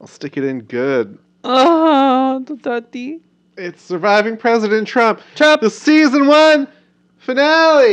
I'll 0.00 0.06
stick 0.06 0.36
it 0.36 0.44
in 0.44 0.60
good. 0.62 1.18
Oh, 1.44 2.42
the 2.46 2.56
dirty. 2.56 3.20
It's 3.56 3.82
surviving 3.82 4.36
President 4.36 4.86
Trump. 4.88 5.20
Trump. 5.34 5.60
The 5.60 5.70
season 5.70 6.26
one 6.26 6.66
finale. 7.18 7.90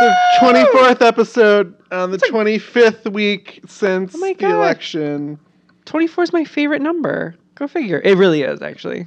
The 0.00 0.16
24th 0.40 1.02
episode 1.02 1.74
on 1.92 2.10
the 2.10 2.18
25th 2.18 3.12
week 3.12 3.60
since 3.66 4.14
Oh 4.14 4.18
the 4.20 4.34
God. 4.34 4.54
election. 4.54 5.38
24 5.84 6.24
is 6.24 6.32
my 6.32 6.44
favorite 6.44 6.82
number. 6.82 7.34
Go 7.54 7.66
figure. 7.68 8.00
It 8.04 8.16
really 8.16 8.42
is, 8.42 8.62
actually. 8.62 9.06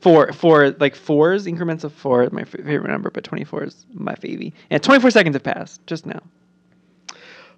Four, 0.00 0.32
four, 0.32 0.70
like 0.78 0.94
fours, 0.94 1.46
increments 1.46 1.84
of 1.84 1.92
four 1.92 2.22
is 2.24 2.32
my 2.32 2.42
f- 2.42 2.50
favorite 2.50 2.90
number, 2.90 3.10
but 3.10 3.24
24 3.24 3.64
is 3.64 3.86
my 3.94 4.14
favy. 4.14 4.52
And 4.70 4.82
24 4.82 5.10
seconds 5.10 5.34
have 5.34 5.42
passed 5.42 5.86
just 5.86 6.04
now. 6.06 6.20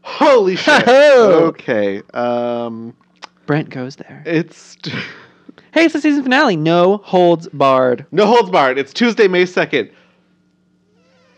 Holy 0.02 0.56
shit. 0.56 0.84
Oh. 0.88 1.46
okay. 1.48 2.02
Um, 2.14 2.94
Brent 3.48 3.70
goes 3.70 3.96
there. 3.96 4.22
it's 4.26 4.76
Hey, 5.72 5.84
it's 5.86 5.94
the 5.94 6.00
season 6.00 6.22
finale. 6.22 6.54
No 6.56 6.98
holds 6.98 7.48
barred. 7.48 8.04
no 8.12 8.26
holds 8.26 8.50
barred. 8.50 8.78
It's 8.78 8.92
Tuesday, 8.92 9.26
May 9.26 9.44
2nd. 9.44 9.90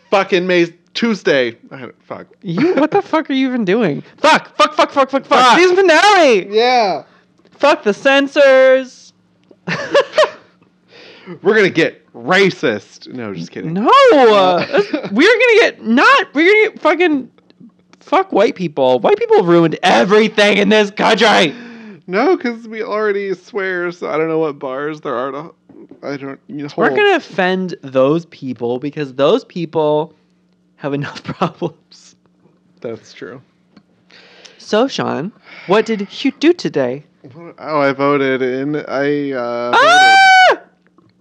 Fucking 0.09 0.45
May 0.45 0.67
Tuesday. 0.93 1.57
I 1.71 1.77
don't- 1.79 2.03
Fuck. 2.03 2.27
You, 2.41 2.75
what 2.75 2.91
the 2.91 3.01
fuck 3.13 3.29
are 3.29 3.33
you 3.33 3.47
even 3.47 3.63
doing? 3.65 4.03
Fuck, 4.17 4.55
fuck, 4.57 4.73
fuck, 4.73 4.91
fuck, 4.91 5.09
fuck, 5.09 5.25
fuck. 5.25 5.39
Fuck. 5.39 5.57
Season 5.57 5.75
finale. 5.77 6.53
Yeah. 6.53 7.03
Fuck 7.51 7.83
the 7.83 7.93
censors. 7.93 9.13
We're 11.41 11.55
gonna 11.55 11.69
get 11.69 12.11
racist. 12.13 13.07
No, 13.13 13.33
just 13.33 13.51
kidding. 13.51 13.73
No, 13.73 13.89
that's- 14.59 15.11
we're 15.11 15.39
gonna 15.39 15.59
get 15.61 15.85
not. 15.85 16.33
We're 16.33 16.51
gonna 16.51 16.71
get 16.73 16.81
fucking 16.81 17.31
fuck 18.01 18.33
white 18.33 18.55
people. 18.55 18.99
White 18.99 19.17
people 19.17 19.43
ruined 19.43 19.77
everything 19.83 20.57
in 20.57 20.67
this 20.69 20.91
country. 20.91 21.55
No, 22.07 22.35
because 22.35 22.67
we 22.67 22.81
already 22.83 23.33
swear. 23.33 23.91
So 23.91 24.09
I 24.09 24.17
don't 24.17 24.27
know 24.27 24.39
what 24.39 24.59
bars 24.59 25.01
there 25.01 25.15
are 25.15 25.31
to. 25.31 25.53
I 26.03 26.17
don't. 26.17 26.39
You 26.47 26.63
know, 26.63 26.69
We're 26.75 26.87
hold. 26.89 26.97
gonna 26.99 27.15
offend 27.15 27.75
those 27.81 28.25
people 28.27 28.79
because 28.79 29.13
those 29.15 29.43
people 29.45 30.13
have 30.75 30.93
enough 30.93 31.23
problems. 31.23 32.15
That's 32.81 33.13
true. 33.13 33.41
So, 34.57 34.87
Sean, 34.87 35.31
what 35.67 35.85
did 35.85 36.07
you 36.23 36.31
do 36.31 36.53
today? 36.53 37.03
Oh, 37.59 37.79
I 37.81 37.91
voted 37.93 38.41
in. 38.41 38.75
I. 38.77 39.31
Uh, 39.31 39.71
Ah! 39.75 40.57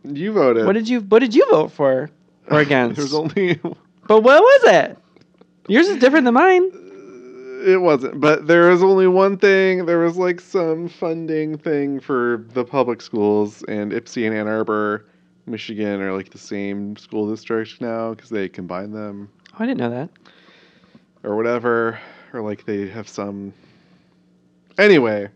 voted. 0.05 0.17
You 0.19 0.33
voted. 0.33 0.67
What 0.67 0.73
did 0.73 0.89
you 0.89 1.01
What 1.01 1.19
did 1.19 1.35
you 1.35 1.47
vote 1.51 1.73
for 1.73 2.11
or 2.49 2.61
against? 2.67 2.97
There's 2.97 3.15
only. 3.15 3.55
but 4.09 4.21
what 4.23 4.41
was 4.43 4.73
it? 4.75 4.99
Yours 5.69 5.89
is 5.89 5.99
different 5.99 6.25
than 6.25 6.35
mine. 6.35 6.71
It 7.61 7.81
wasn't, 7.81 8.21
but 8.21 8.47
there 8.47 8.69
was 8.71 8.83
only 8.83 9.07
one 9.07 9.37
thing. 9.37 9.85
There 9.87 9.99
was 9.99 10.17
like 10.17 10.41
some 10.41 10.89
funding 10.89 11.59
thing 11.59 12.01
for 12.01 12.47
the 12.55 12.65
public 12.65 13.03
schools, 13.03 13.63
and 13.69 13.93
Ipsy 13.93 14.27
and 14.27 14.35
Ann 14.37 14.49
Arbor, 14.49 15.07
Michigan, 15.47 16.01
are 16.01 16.13
like 16.17 16.31
the 16.31 16.39
same 16.39 16.97
school 16.97 17.29
district 17.29 17.81
now 17.81 18.15
because 18.15 18.31
they 18.31 18.49
combine 18.49 18.93
them 18.93 19.29
Oh, 19.53 19.57
I 19.59 19.67
didn't 19.67 19.79
know 19.79 19.91
that. 19.91 20.11
or 21.23 21.37
whatever, 21.37 21.99
or 22.33 22.41
like 22.43 22.65
they 22.65 22.89
have 22.89 23.09
some. 23.09 23.53
Anyway, 24.79 25.29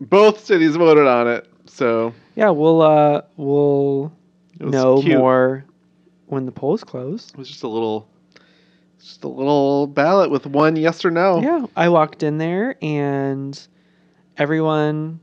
both 0.00 0.44
cities 0.44 0.76
voted 0.76 1.06
on 1.06 1.28
it, 1.28 1.48
so 1.66 2.12
Yeah, 2.34 2.50
we'll 2.50 2.82
uh 2.82 3.22
we'll 3.36 4.12
know 4.60 5.00
cute. 5.00 5.16
more 5.18 5.64
when 6.26 6.44
the 6.46 6.52
polls 6.52 6.84
close. 6.84 7.30
It 7.30 7.36
was 7.38 7.48
just 7.48 7.62
a 7.62 7.68
little, 7.68 8.08
just 9.02 9.24
a 9.24 9.28
little 9.28 9.86
ballot 9.86 10.30
with 10.30 10.46
one 10.46 10.76
yes 10.76 11.04
or 11.04 11.10
no. 11.10 11.40
Yeah, 11.40 11.66
I 11.76 11.88
walked 11.88 12.22
in 12.22 12.38
there 12.38 12.76
and 12.82 13.58
everyone 14.38 15.20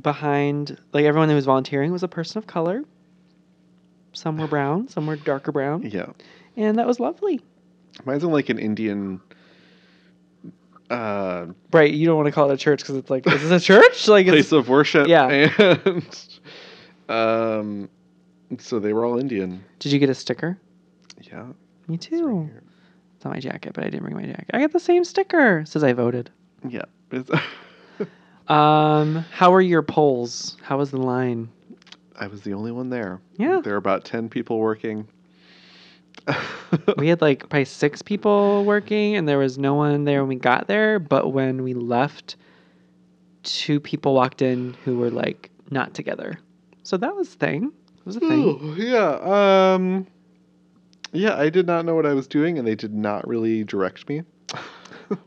behind, 0.00 0.78
like 0.92 1.04
everyone 1.04 1.28
who 1.28 1.34
was 1.34 1.44
volunteering, 1.44 1.92
was 1.92 2.02
a 2.02 2.08
person 2.08 2.38
of 2.38 2.46
color. 2.46 2.82
Some 4.12 4.38
were 4.38 4.46
brown, 4.46 4.88
some 4.88 5.06
were 5.06 5.16
darker 5.16 5.50
brown, 5.52 5.82
Yeah. 5.82 6.06
and 6.56 6.78
that 6.78 6.86
was 6.86 7.00
lovely. 7.00 7.40
Mine's 8.04 8.22
in 8.24 8.30
like 8.30 8.48
an 8.48 8.58
Indian. 8.58 9.20
Uh, 10.90 11.46
Right, 11.72 11.92
you 11.92 12.06
don't 12.06 12.16
want 12.16 12.26
to 12.26 12.32
call 12.32 12.50
it 12.50 12.54
a 12.54 12.56
church 12.56 12.80
because 12.80 12.96
it's 12.96 13.10
like, 13.10 13.26
is 13.26 13.42
this 13.48 13.62
a 13.62 13.64
church? 13.64 14.06
Like, 14.14 14.26
place 14.26 14.52
of 14.52 14.68
worship. 14.68 15.08
Yeah. 15.08 15.28
And 15.28 16.28
um, 17.08 17.88
so 18.58 18.78
they 18.78 18.92
were 18.92 19.04
all 19.04 19.18
Indian. 19.18 19.64
did 19.80 19.90
you 19.92 19.98
get 19.98 20.10
a 20.10 20.14
sticker? 20.14 20.58
Yeah. 21.22 21.46
Me 21.88 21.94
it's 21.96 22.10
right 22.10 22.18
too. 22.20 22.50
It's 23.16 23.24
not 23.24 23.34
my 23.34 23.40
jacket, 23.40 23.72
but 23.74 23.84
I 23.84 23.88
didn't 23.88 24.02
bring 24.04 24.16
my 24.16 24.26
jacket. 24.26 24.50
I 24.52 24.60
got 24.60 24.72
the 24.72 24.80
same 24.80 25.04
sticker. 25.04 25.60
It 25.60 25.68
says 25.68 25.84
I 25.84 25.92
voted. 25.92 26.30
Yeah. 26.68 26.84
Um, 28.48 29.24
how 29.32 29.50
were 29.52 29.62
your 29.62 29.80
polls? 29.82 30.58
How 30.62 30.76
was 30.76 30.90
the 30.90 30.98
line? 30.98 31.48
I 32.18 32.26
was 32.26 32.42
the 32.42 32.52
only 32.52 32.72
one 32.72 32.90
there. 32.90 33.20
Yeah. 33.38 33.60
There 33.64 33.72
were 33.72 33.78
about 33.78 34.04
ten 34.04 34.28
people 34.28 34.58
working. 34.58 35.08
we 36.98 37.08
had 37.08 37.20
like 37.22 37.40
probably 37.48 37.64
six 37.64 38.02
people 38.02 38.64
working 38.66 39.16
and 39.16 39.26
there 39.26 39.38
was 39.38 39.56
no 39.56 39.74
one 39.74 40.04
there 40.04 40.20
when 40.20 40.28
we 40.28 40.36
got 40.36 40.68
there 40.68 40.98
but 40.98 41.32
when 41.32 41.62
we 41.62 41.74
left 41.74 42.36
two 43.42 43.80
people 43.80 44.14
walked 44.14 44.40
in 44.40 44.74
who 44.84 44.96
were 44.96 45.10
like 45.10 45.50
not 45.70 45.92
together 45.92 46.38
so 46.82 46.96
that 46.96 47.14
was 47.14 47.34
a 47.34 47.36
thing 47.36 47.72
it 47.98 48.06
was 48.06 48.16
a 48.16 48.20
thing 48.20 48.30
Ooh, 48.42 48.74
yeah. 48.78 49.74
Um. 49.74 50.06
Yeah, 51.14 51.38
I 51.38 51.48
did 51.48 51.66
not 51.66 51.84
know 51.84 51.94
what 51.94 52.06
I 52.06 52.12
was 52.12 52.26
doing, 52.26 52.58
and 52.58 52.66
they 52.66 52.74
did 52.74 52.92
not 52.92 53.26
really 53.26 53.64
direct 53.64 54.08
me. 54.08 54.22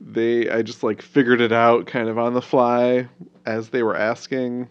they, 0.00 0.48
I 0.48 0.62
just 0.62 0.82
like 0.82 1.02
figured 1.02 1.40
it 1.40 1.52
out 1.52 1.86
kind 1.86 2.08
of 2.08 2.18
on 2.18 2.34
the 2.34 2.42
fly 2.42 3.08
as 3.44 3.70
they 3.70 3.82
were 3.82 3.96
asking. 3.96 4.68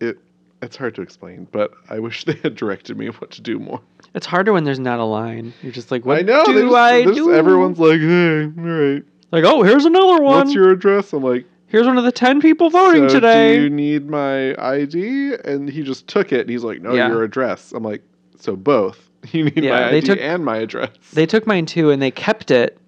It, 0.00 0.18
it's 0.62 0.76
hard 0.76 0.94
to 0.96 1.02
explain, 1.02 1.46
but 1.52 1.72
I 1.90 1.98
wish 1.98 2.24
they 2.24 2.34
had 2.42 2.54
directed 2.56 2.96
me 2.96 3.06
what 3.10 3.30
to 3.32 3.42
do 3.42 3.58
more. 3.58 3.80
it's 4.14 4.26
harder 4.26 4.52
when 4.52 4.64
there's 4.64 4.78
not 4.80 4.98
a 5.00 5.04
line 5.04 5.52
you're 5.62 5.72
just 5.72 5.90
like 5.90 6.04
what 6.06 6.18
I 6.18 6.22
know. 6.22 6.44
do 6.44 6.62
just- 6.62 6.74
i 6.74 7.04
do 7.04 7.32
Everyone's 7.32 7.78
like, 7.78 8.00
"Hey, 8.00 8.44
all 8.44 8.50
right, 8.50 9.02
like 9.32 9.44
oh 9.44 9.62
here's 9.62 9.84
another 9.84 10.22
one 10.22 10.38
what's 10.46 10.54
your 10.54 10.70
address?" 10.70 11.12
I'm 11.12 11.22
like, 11.22 11.44
here's 11.66 11.86
one 11.86 11.98
of 11.98 12.04
the 12.04 12.12
10 12.12 12.40
people 12.40 12.70
voting 12.70 13.08
so 13.08 13.14
today 13.16 13.56
Do 13.56 13.62
you 13.64 13.70
need 13.70 14.08
my 14.08 14.54
ID? 14.56 15.34
And 15.44 15.68
he 15.68 15.82
just 15.82 16.06
took 16.06 16.32
it. 16.32 16.42
And 16.42 16.50
he's 16.50 16.62
like, 16.64 16.80
no, 16.80 16.94
Yeah. 16.94 17.08
your 17.08 17.24
address. 17.24 17.72
I'm 17.72 17.82
like, 17.82 18.02
so 18.44 18.54
both. 18.56 19.08
You 19.32 19.44
need 19.44 19.64
Yeah, 19.64 19.70
my 19.86 19.90
they 19.90 19.96
ID 19.98 20.06
took- 20.06 20.20
and 20.20 20.44
my 20.44 20.58
address. 20.58 20.90
they 21.14 21.24
took 21.24 21.46
mine 21.46 21.64
too 21.66 21.90
and 21.90 22.00
they 22.02 22.10
kept 22.10 22.50
it 22.50 22.78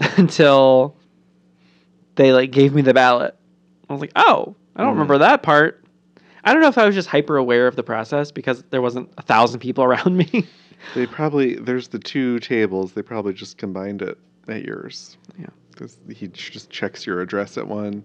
until 0.16 0.96
they 2.14 2.32
like 2.32 2.50
gave 2.52 2.74
me 2.74 2.80
the 2.82 2.94
ballot 2.94 3.36
i 3.88 3.92
was 3.92 4.00
like 4.00 4.12
oh 4.16 4.54
i 4.76 4.80
don't 4.82 4.90
Mhm. 4.90 4.92
remember 4.94 5.18
that 5.18 5.42
part 5.42 5.84
i 6.44 6.52
don't 6.52 6.62
know 6.62 6.68
if 6.68 6.78
i 6.78 6.86
was 6.86 6.94
just 6.94 7.08
hyper 7.08 7.36
aware 7.36 7.66
of 7.66 7.76
the 7.76 7.82
process 7.82 8.30
because 8.32 8.62
there 8.70 8.80
wasn't 8.80 9.10
a 9.18 9.22
thousand 9.22 9.60
people 9.60 9.84
around 9.88 10.16
me 10.16 10.46
They 10.94 11.06
probably 11.06 11.56
there's 11.56 11.88
the 11.88 11.98
two 11.98 12.38
tables. 12.38 12.92
They 12.92 13.02
probably 13.02 13.34
just 13.34 13.58
combined 13.58 14.00
it 14.00 14.16
at 14.48 14.64
yours. 14.64 15.16
Yeah. 15.38 15.46
because 15.72 15.98
he 16.14 16.28
just 16.28 16.70
checks 16.70 17.04
your 17.04 17.20
address 17.20 17.58
at 17.58 17.66
one 17.66 18.04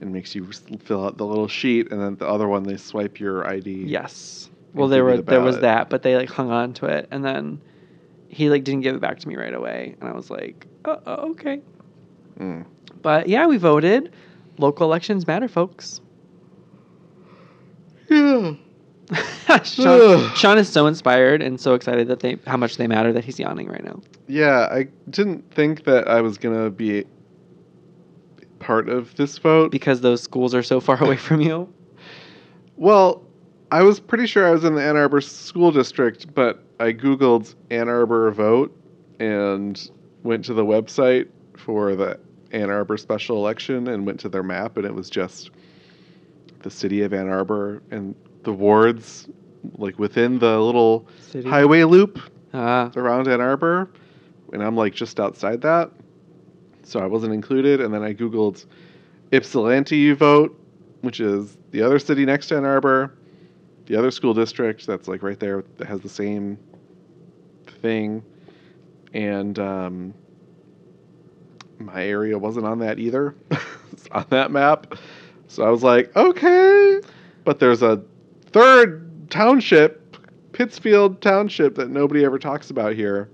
and 0.00 0.10
makes 0.12 0.34
you 0.34 0.48
fill 0.82 1.04
out 1.04 1.16
the 1.18 1.26
little 1.26 1.46
sheet, 1.48 1.92
and 1.92 2.00
then 2.00 2.16
the 2.16 2.26
other 2.26 2.48
one 2.48 2.62
they 2.64 2.76
swipe 2.78 3.20
your 3.20 3.46
ID. 3.46 3.70
yes 3.86 4.48
well 4.74 4.88
there 4.88 5.04
were 5.04 5.16
the 5.18 5.22
there 5.22 5.40
was 5.40 5.60
that 5.60 5.88
but 5.88 6.02
they 6.02 6.16
like 6.16 6.28
hung 6.28 6.50
on 6.50 6.72
to 6.74 6.86
it 6.86 7.08
and 7.10 7.24
then 7.24 7.60
he 8.28 8.50
like 8.50 8.64
didn't 8.64 8.80
give 8.82 8.94
it 8.94 9.00
back 9.00 9.18
to 9.20 9.28
me 9.28 9.36
right 9.36 9.54
away 9.54 9.94
and 10.00 10.08
i 10.08 10.12
was 10.12 10.30
like 10.30 10.66
uh, 10.84 10.96
uh, 11.06 11.10
okay 11.30 11.60
Mm. 12.40 12.64
but 13.00 13.28
yeah 13.28 13.46
we 13.46 13.56
voted 13.58 14.12
local 14.58 14.86
elections 14.86 15.26
matter 15.26 15.46
folks 15.48 16.00
Yeah. 18.08 18.54
Sean, 19.64 20.34
Sean 20.34 20.58
is 20.58 20.68
so 20.68 20.86
inspired 20.86 21.42
and 21.42 21.60
so 21.60 21.74
excited 21.74 22.08
that 22.08 22.20
they 22.20 22.38
how 22.46 22.56
much 22.56 22.76
they 22.76 22.86
matter 22.86 23.12
that 23.12 23.24
he's 23.24 23.38
yawning 23.38 23.68
right 23.68 23.84
now. 23.84 24.00
Yeah, 24.26 24.66
I 24.70 24.88
didn't 25.10 25.48
think 25.52 25.84
that 25.84 26.08
I 26.08 26.22
was 26.22 26.38
gonna 26.38 26.70
be 26.70 27.04
part 28.60 28.88
of 28.88 29.14
this 29.16 29.36
vote. 29.38 29.70
because 29.70 30.00
those 30.00 30.22
schools 30.22 30.54
are 30.54 30.62
so 30.62 30.80
far 30.80 30.96
away 31.04 31.16
from 31.18 31.40
you. 31.42 31.68
Well, 32.76 33.22
I 33.74 33.82
was 33.82 33.98
pretty 33.98 34.28
sure 34.28 34.46
I 34.46 34.52
was 34.52 34.62
in 34.62 34.76
the 34.76 34.82
Ann 34.82 34.96
Arbor 34.96 35.20
School 35.20 35.72
District, 35.72 36.32
but 36.32 36.62
I 36.78 36.92
Googled 36.92 37.56
Ann 37.70 37.88
Arbor 37.88 38.30
vote 38.30 38.72
and 39.18 39.90
went 40.22 40.44
to 40.44 40.54
the 40.54 40.64
website 40.64 41.26
for 41.56 41.96
the 41.96 42.20
Ann 42.52 42.70
Arbor 42.70 42.96
special 42.96 43.36
election 43.36 43.88
and 43.88 44.06
went 44.06 44.20
to 44.20 44.28
their 44.28 44.44
map, 44.44 44.76
and 44.76 44.86
it 44.86 44.94
was 44.94 45.10
just 45.10 45.50
the 46.62 46.70
city 46.70 47.02
of 47.02 47.12
Ann 47.12 47.28
Arbor 47.28 47.82
and 47.90 48.14
the 48.44 48.52
wards, 48.52 49.26
like 49.76 49.98
within 49.98 50.38
the 50.38 50.56
little 50.60 51.08
City. 51.32 51.48
highway 51.48 51.82
loop 51.82 52.20
Ah, 52.52 52.92
around 52.94 53.26
Ann 53.26 53.40
Arbor. 53.40 53.90
And 54.52 54.62
I'm 54.62 54.76
like 54.76 54.94
just 54.94 55.18
outside 55.18 55.60
that. 55.62 55.90
So 56.84 57.00
I 57.00 57.06
wasn't 57.06 57.32
included. 57.34 57.80
And 57.80 57.92
then 57.92 58.04
I 58.04 58.14
Googled 58.14 58.66
Ypsilanti 59.32 60.12
vote, 60.12 60.56
which 61.00 61.18
is 61.18 61.58
the 61.72 61.82
other 61.82 61.98
city 61.98 62.24
next 62.24 62.46
to 62.48 62.56
Ann 62.56 62.64
Arbor, 62.64 63.12
the 63.86 63.96
other 63.96 64.10
school 64.10 64.34
district 64.34 64.86
that's 64.86 65.08
like 65.08 65.22
right 65.22 65.38
there 65.38 65.64
that 65.78 65.86
has 65.86 66.00
the 66.00 66.08
same 66.08 66.58
thing. 67.82 68.22
And 69.12 69.58
um, 69.58 70.14
my 71.78 72.04
area 72.04 72.38
wasn't 72.38 72.66
on 72.66 72.78
that 72.80 72.98
either. 72.98 73.34
it's 73.92 74.08
on 74.10 74.26
that 74.30 74.50
map. 74.50 74.94
So 75.48 75.64
I 75.64 75.70
was 75.70 75.82
like, 75.82 76.14
okay. 76.16 77.00
But 77.44 77.58
there's 77.58 77.82
a 77.82 78.02
third 78.52 79.30
township, 79.30 80.16
Pittsfield 80.52 81.20
Township, 81.20 81.74
that 81.76 81.90
nobody 81.90 82.24
ever 82.24 82.38
talks 82.38 82.70
about 82.70 82.94
here 82.94 83.28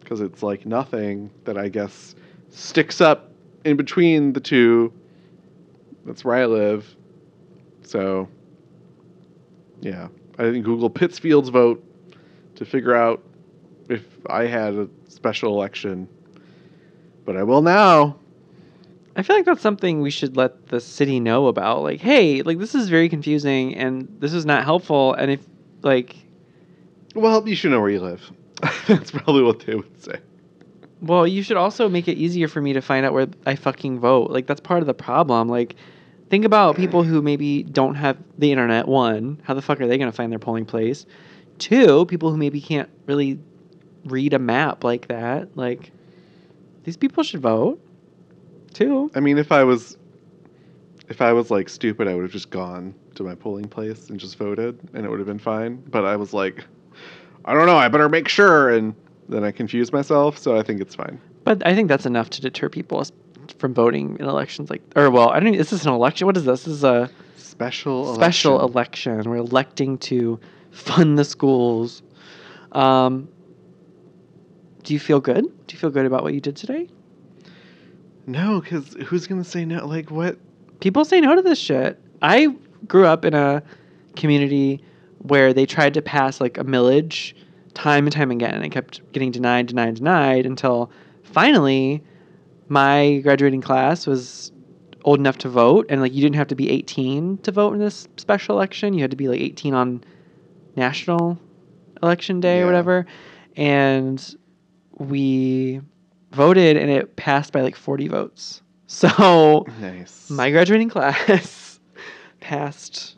because 0.00 0.20
it's 0.20 0.42
like 0.42 0.66
nothing 0.66 1.30
that 1.44 1.56
I 1.56 1.68
guess 1.68 2.14
sticks 2.50 3.00
up 3.00 3.32
in 3.64 3.76
between 3.76 4.32
the 4.32 4.40
two. 4.40 4.92
That's 6.04 6.24
where 6.24 6.36
I 6.36 6.46
live. 6.46 6.94
So, 7.82 8.28
yeah, 9.82 10.08
I 10.38 10.44
didn't 10.44 10.62
Google 10.62 10.88
Pittsfield's 10.90 11.50
vote 11.50 11.84
to 12.56 12.64
figure 12.64 12.94
out 12.94 13.22
if 13.88 14.04
I 14.26 14.46
had 14.46 14.74
a 14.74 14.88
special 15.08 15.52
election, 15.54 16.08
but 17.24 17.36
I 17.36 17.42
will 17.42 17.62
now. 17.62 18.16
I 19.14 19.22
feel 19.22 19.36
like 19.36 19.44
that's 19.44 19.60
something 19.60 20.00
we 20.00 20.10
should 20.10 20.36
let 20.38 20.68
the 20.68 20.80
city 20.80 21.20
know 21.20 21.48
about. 21.48 21.82
Like, 21.82 22.00
hey, 22.00 22.40
like 22.42 22.58
this 22.58 22.74
is 22.74 22.88
very 22.88 23.10
confusing 23.10 23.74
and 23.74 24.08
this 24.20 24.32
is 24.32 24.46
not 24.46 24.64
helpful. 24.64 25.12
And 25.12 25.30
if 25.30 25.40
like, 25.82 26.16
Well, 27.14 27.46
you 27.46 27.54
should 27.54 27.72
know 27.72 27.80
where 27.80 27.90
you 27.90 28.00
live. 28.00 28.30
That's 28.86 29.10
probably 29.10 29.42
what 29.42 29.60
they 29.60 29.74
would 29.74 30.02
say. 30.02 30.18
well, 31.02 31.26
you 31.26 31.42
should 31.42 31.56
also 31.58 31.88
make 31.88 32.06
it 32.08 32.16
easier 32.16 32.46
for 32.48 32.62
me 32.62 32.72
to 32.72 32.80
find 32.80 33.04
out 33.04 33.12
where 33.12 33.26
I 33.44 33.56
fucking 33.56 33.98
vote. 33.98 34.30
Like 34.30 34.46
that's 34.46 34.60
part 34.60 34.80
of 34.80 34.86
the 34.86 34.94
problem. 34.94 35.48
Like, 35.48 35.74
think 36.32 36.46
about 36.46 36.76
people 36.76 37.02
who 37.02 37.20
maybe 37.20 37.62
don't 37.62 37.94
have 37.94 38.16
the 38.38 38.50
internet. 38.50 38.88
One, 38.88 39.38
how 39.44 39.52
the 39.52 39.60
fuck 39.60 39.82
are 39.82 39.86
they 39.86 39.98
gonna 39.98 40.12
find 40.12 40.32
their 40.32 40.38
polling 40.38 40.64
place? 40.64 41.04
Two, 41.58 42.06
people 42.06 42.30
who 42.30 42.38
maybe 42.38 42.58
can't 42.58 42.88
really 43.04 43.38
read 44.06 44.32
a 44.32 44.38
map 44.38 44.82
like 44.82 45.08
that. 45.08 45.54
Like, 45.58 45.92
these 46.84 46.96
people 46.96 47.22
should 47.22 47.42
vote. 47.42 47.78
Two. 48.72 49.10
I 49.14 49.20
mean, 49.20 49.36
if 49.36 49.52
I 49.52 49.62
was, 49.62 49.98
if 51.10 51.20
I 51.20 51.34
was 51.34 51.50
like 51.50 51.68
stupid, 51.68 52.08
I 52.08 52.14
would 52.14 52.22
have 52.22 52.32
just 52.32 52.48
gone 52.48 52.94
to 53.16 53.24
my 53.24 53.34
polling 53.34 53.68
place 53.68 54.08
and 54.08 54.18
just 54.18 54.38
voted, 54.38 54.78
and 54.94 55.04
it 55.04 55.10
would 55.10 55.18
have 55.18 55.28
been 55.28 55.38
fine. 55.38 55.82
But 55.90 56.06
I 56.06 56.16
was 56.16 56.32
like, 56.32 56.64
I 57.44 57.52
don't 57.52 57.66
know. 57.66 57.76
I 57.76 57.88
better 57.88 58.08
make 58.08 58.28
sure, 58.28 58.70
and 58.70 58.94
then 59.28 59.44
I 59.44 59.50
confused 59.50 59.92
myself. 59.92 60.38
So 60.38 60.56
I 60.56 60.62
think 60.62 60.80
it's 60.80 60.94
fine. 60.94 61.20
But 61.44 61.66
I 61.66 61.74
think 61.74 61.88
that's 61.88 62.06
enough 62.06 62.30
to 62.30 62.40
deter 62.40 62.70
people 62.70 63.04
from 63.62 63.72
voting 63.72 64.16
in 64.18 64.26
elections 64.26 64.68
like 64.70 64.82
or 64.96 65.08
well, 65.08 65.30
I 65.30 65.38
don't 65.38 65.50
even, 65.50 65.58
this 65.58 65.72
is 65.72 65.86
an 65.86 65.92
election. 65.92 66.26
What 66.26 66.36
is 66.36 66.44
this? 66.44 66.64
This 66.64 66.74
is 66.74 66.84
a 66.84 67.08
Special. 67.36 68.12
special 68.14 68.60
election. 68.60 69.12
election. 69.12 69.30
We're 69.30 69.36
electing 69.36 69.96
to 69.98 70.40
fund 70.72 71.16
the 71.16 71.24
schools. 71.24 72.02
Um, 72.72 73.28
do 74.82 74.92
you 74.94 74.98
feel 74.98 75.20
good? 75.20 75.44
Do 75.44 75.74
you 75.74 75.78
feel 75.78 75.90
good 75.90 76.06
about 76.06 76.24
what 76.24 76.34
you 76.34 76.40
did 76.40 76.56
today? 76.56 76.88
No, 78.26 78.60
because 78.60 78.94
who's 79.06 79.28
gonna 79.28 79.44
say 79.44 79.64
no? 79.64 79.86
Like 79.86 80.10
what? 80.10 80.38
People 80.80 81.04
say 81.04 81.20
no 81.20 81.36
to 81.36 81.42
this 81.42 81.58
shit. 81.58 82.00
I 82.20 82.48
grew 82.88 83.06
up 83.06 83.24
in 83.24 83.32
a 83.34 83.62
community 84.16 84.82
where 85.18 85.52
they 85.52 85.66
tried 85.66 85.94
to 85.94 86.02
pass 86.02 86.40
like 86.40 86.58
a 86.58 86.64
millage 86.64 87.34
time 87.74 88.06
and 88.06 88.12
time 88.12 88.32
again, 88.32 88.54
and 88.54 88.64
it 88.64 88.70
kept 88.70 89.00
getting 89.12 89.30
denied, 89.30 89.66
denied, 89.68 89.94
denied 89.94 90.46
until 90.46 90.90
finally 91.22 92.02
my 92.72 93.18
graduating 93.18 93.60
class 93.60 94.06
was 94.06 94.50
old 95.04 95.18
enough 95.18 95.36
to 95.38 95.48
vote, 95.50 95.84
and 95.90 96.00
like 96.00 96.14
you 96.14 96.22
didn't 96.22 96.36
have 96.36 96.48
to 96.48 96.54
be 96.54 96.70
18 96.70 97.36
to 97.38 97.52
vote 97.52 97.74
in 97.74 97.78
this 97.78 98.08
special 98.16 98.56
election. 98.56 98.94
You 98.94 99.02
had 99.02 99.10
to 99.10 99.16
be 99.16 99.28
like 99.28 99.40
18 99.40 99.74
on 99.74 100.02
national 100.74 101.38
election 102.02 102.40
day 102.40 102.56
Yeah. 102.58 102.62
or 102.62 102.66
whatever, 102.66 103.06
and 103.56 104.36
we 104.96 105.82
voted, 106.32 106.78
and 106.78 106.90
it 106.90 107.14
passed 107.16 107.52
by 107.52 107.60
like 107.60 107.76
40 107.76 108.08
votes. 108.08 108.62
So 108.92 109.64
Nice. 109.80 110.28
my 110.28 110.50
graduating 110.50 110.90
class 110.90 111.80
passed 112.40 113.16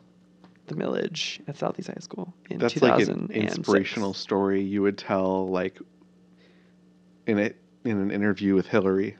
the 0.67 0.75
millage 0.75 1.41
at 1.49 1.57
Southeast 1.57 1.89
High 1.89 1.99
School 1.99 2.33
in 2.49 2.59
That's 2.59 2.81
like 2.81 3.05
an 3.07 3.29
inspirational 3.33 4.13
story 4.13 4.61
you 4.63 4.81
would 4.83 4.97
tell 4.97 5.49
like 5.49 5.77
in 7.27 7.39
it 7.39 7.57
in 7.83 7.97
an 7.99 8.09
interview 8.09 8.55
with 8.55 8.67
Hillary. 8.67 9.17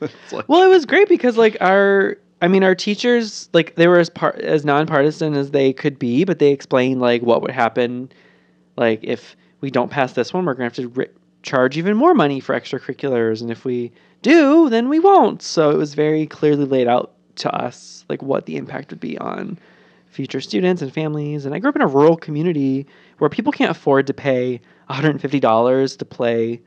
like, 0.32 0.48
Well, 0.48 0.62
it 0.62 0.68
was 0.68 0.86
great 0.86 1.08
because 1.08 1.36
like 1.36 1.56
our 1.60 2.16
I 2.42 2.48
mean 2.48 2.64
our 2.64 2.74
teachers 2.74 3.48
like 3.52 3.74
they 3.76 3.88
were 3.88 3.98
as 3.98 4.10
part 4.10 4.36
as 4.36 4.64
nonpartisan 4.64 5.34
as 5.34 5.50
they 5.50 5.72
could 5.72 5.98
be, 5.98 6.24
but 6.24 6.38
they 6.38 6.50
explained 6.50 7.00
like 7.00 7.22
what 7.22 7.42
would 7.42 7.50
happen 7.50 8.10
like 8.76 9.00
if 9.02 9.36
we 9.60 9.70
don't 9.70 9.90
pass 9.90 10.14
this 10.14 10.32
one, 10.32 10.44
we're 10.44 10.54
to 10.54 10.62
have 10.62 10.72
to 10.74 10.88
ri- 10.88 11.08
charge 11.42 11.76
even 11.76 11.96
more 11.96 12.14
money 12.14 12.40
for 12.40 12.58
extracurriculars 12.58 13.40
and 13.42 13.50
if 13.50 13.64
we 13.64 13.92
do, 14.22 14.68
then 14.70 14.88
we 14.88 14.98
won't. 14.98 15.42
So 15.42 15.70
it 15.70 15.76
was 15.76 15.94
very 15.94 16.26
clearly 16.26 16.64
laid 16.64 16.88
out 16.88 17.12
to 17.36 17.54
us 17.54 18.04
like 18.08 18.22
what 18.22 18.46
the 18.46 18.56
impact 18.56 18.90
would 18.90 19.00
be 19.00 19.18
on 19.18 19.58
future 20.10 20.40
students 20.40 20.82
and 20.82 20.92
families. 20.92 21.46
And 21.46 21.54
I 21.54 21.58
grew 21.58 21.70
up 21.70 21.76
in 21.76 21.82
a 21.82 21.86
rural 21.86 22.16
community 22.16 22.86
where 23.18 23.30
people 23.30 23.52
can't 23.52 23.70
afford 23.70 24.06
to 24.08 24.14
pay 24.14 24.60
$150 24.90 25.96
to 25.98 26.04
play 26.04 26.60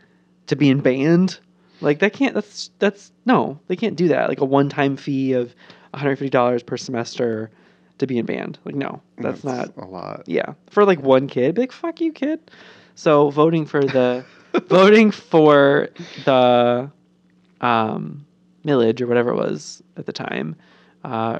to 0.47 0.56
be 0.56 0.69
in 0.69 0.79
band. 0.79 1.39
Like 1.83 2.00
that 2.00 2.13
can't 2.13 2.33
that's 2.33 2.71
that's 2.80 3.12
no, 3.25 3.59
they 3.68 3.75
can't 3.75 3.95
do 3.95 4.07
that. 4.09 4.30
Like 4.30 4.41
a 4.41 4.45
one-time 4.45 4.95
fee 4.97 5.33
of 5.33 5.53
$150 5.94 6.65
per 6.65 6.77
semester 6.77 7.51
to 8.00 8.07
be 8.07 8.18
in 8.18 8.25
band. 8.25 8.57
Like 8.65 8.75
no, 8.75 9.01
that's, 9.18 9.44
not 9.44 9.75
a 9.77 9.85
lot. 9.85 10.24
yeah. 10.25 10.53
For 10.69 10.85
like 10.85 11.01
one 11.01 11.27
kid, 11.27 11.56
be 11.56 11.62
like 11.62 11.71
fuck 11.71 12.01
you 12.01 12.12
kid. 12.12 12.39
So 12.95 13.30
voting 13.30 13.65
for 13.65 13.83
the 13.83 14.25
voting 14.68 15.12
for 15.12 15.89
the 16.25 16.89
um 17.62 18.25
millage 18.65 19.01
or 19.01 19.07
whatever 19.07 19.31
it 19.31 19.36
was 19.36 19.81
at 19.97 20.06
the 20.06 20.13
time 20.13 20.56
uh 21.03 21.39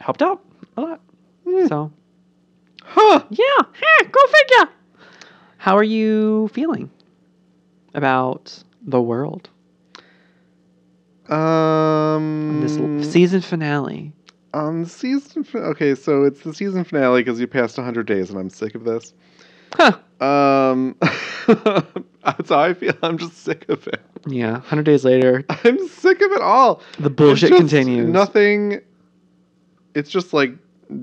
helped 0.00 0.22
out 0.22 0.42
a 0.76 0.80
lot. 0.80 1.00
Hmm. 1.48 1.66
So 1.66 1.92
Huh. 2.86 3.24
yeah, 3.30 3.44
huh, 3.80 4.04
go 4.12 4.20
figure. 4.26 4.72
How 5.56 5.74
are 5.76 5.82
you 5.84 6.48
feeling 6.52 6.90
about 7.94 8.62
the 8.82 9.00
world? 9.00 9.48
Um. 11.30 12.60
This 12.62 12.76
l- 12.76 13.02
season 13.10 13.40
finale. 13.40 14.12
on 14.52 14.82
the 14.82 14.88
season. 14.88 15.44
Fin- 15.44 15.62
okay, 15.62 15.94
so 15.94 16.24
it's 16.24 16.40
the 16.42 16.54
season 16.54 16.84
finale 16.84 17.22
because 17.22 17.40
you 17.40 17.46
passed 17.46 17.76
100 17.76 18.06
days, 18.06 18.30
and 18.30 18.38
I'm 18.38 18.50
sick 18.50 18.74
of 18.74 18.84
this. 18.84 19.12
Huh. 19.74 19.98
Um. 20.20 20.96
that's 21.46 22.48
how 22.50 22.60
I 22.60 22.74
feel. 22.74 22.94
I'm 23.02 23.18
just 23.18 23.38
sick 23.44 23.68
of 23.68 23.86
it. 23.88 24.00
Yeah, 24.26 24.52
100 24.52 24.82
days 24.84 25.04
later, 25.04 25.44
I'm 25.48 25.88
sick 25.88 26.20
of 26.22 26.32
it 26.32 26.40
all. 26.40 26.80
the 26.98 27.10
bullshit 27.10 27.50
just 27.50 27.58
continues. 27.60 28.08
Nothing. 28.08 28.80
It's 29.94 30.10
just 30.10 30.32
like 30.32 30.52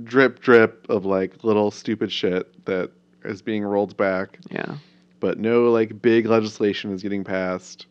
drip, 0.03 0.39
drip 0.41 0.85
of 0.89 1.05
like 1.05 1.43
little 1.43 1.71
stupid 1.71 2.11
shit 2.11 2.65
that 2.65 2.91
is 3.23 3.41
being 3.41 3.63
rolled 3.63 3.95
back, 3.97 4.39
Yeah. 4.49 4.75
but 5.19 5.37
no 5.39 5.69
like 5.71 6.01
big 6.01 6.25
legislation 6.25 6.91
is 6.93 7.01
getting 7.03 7.23
passed. 7.23 7.85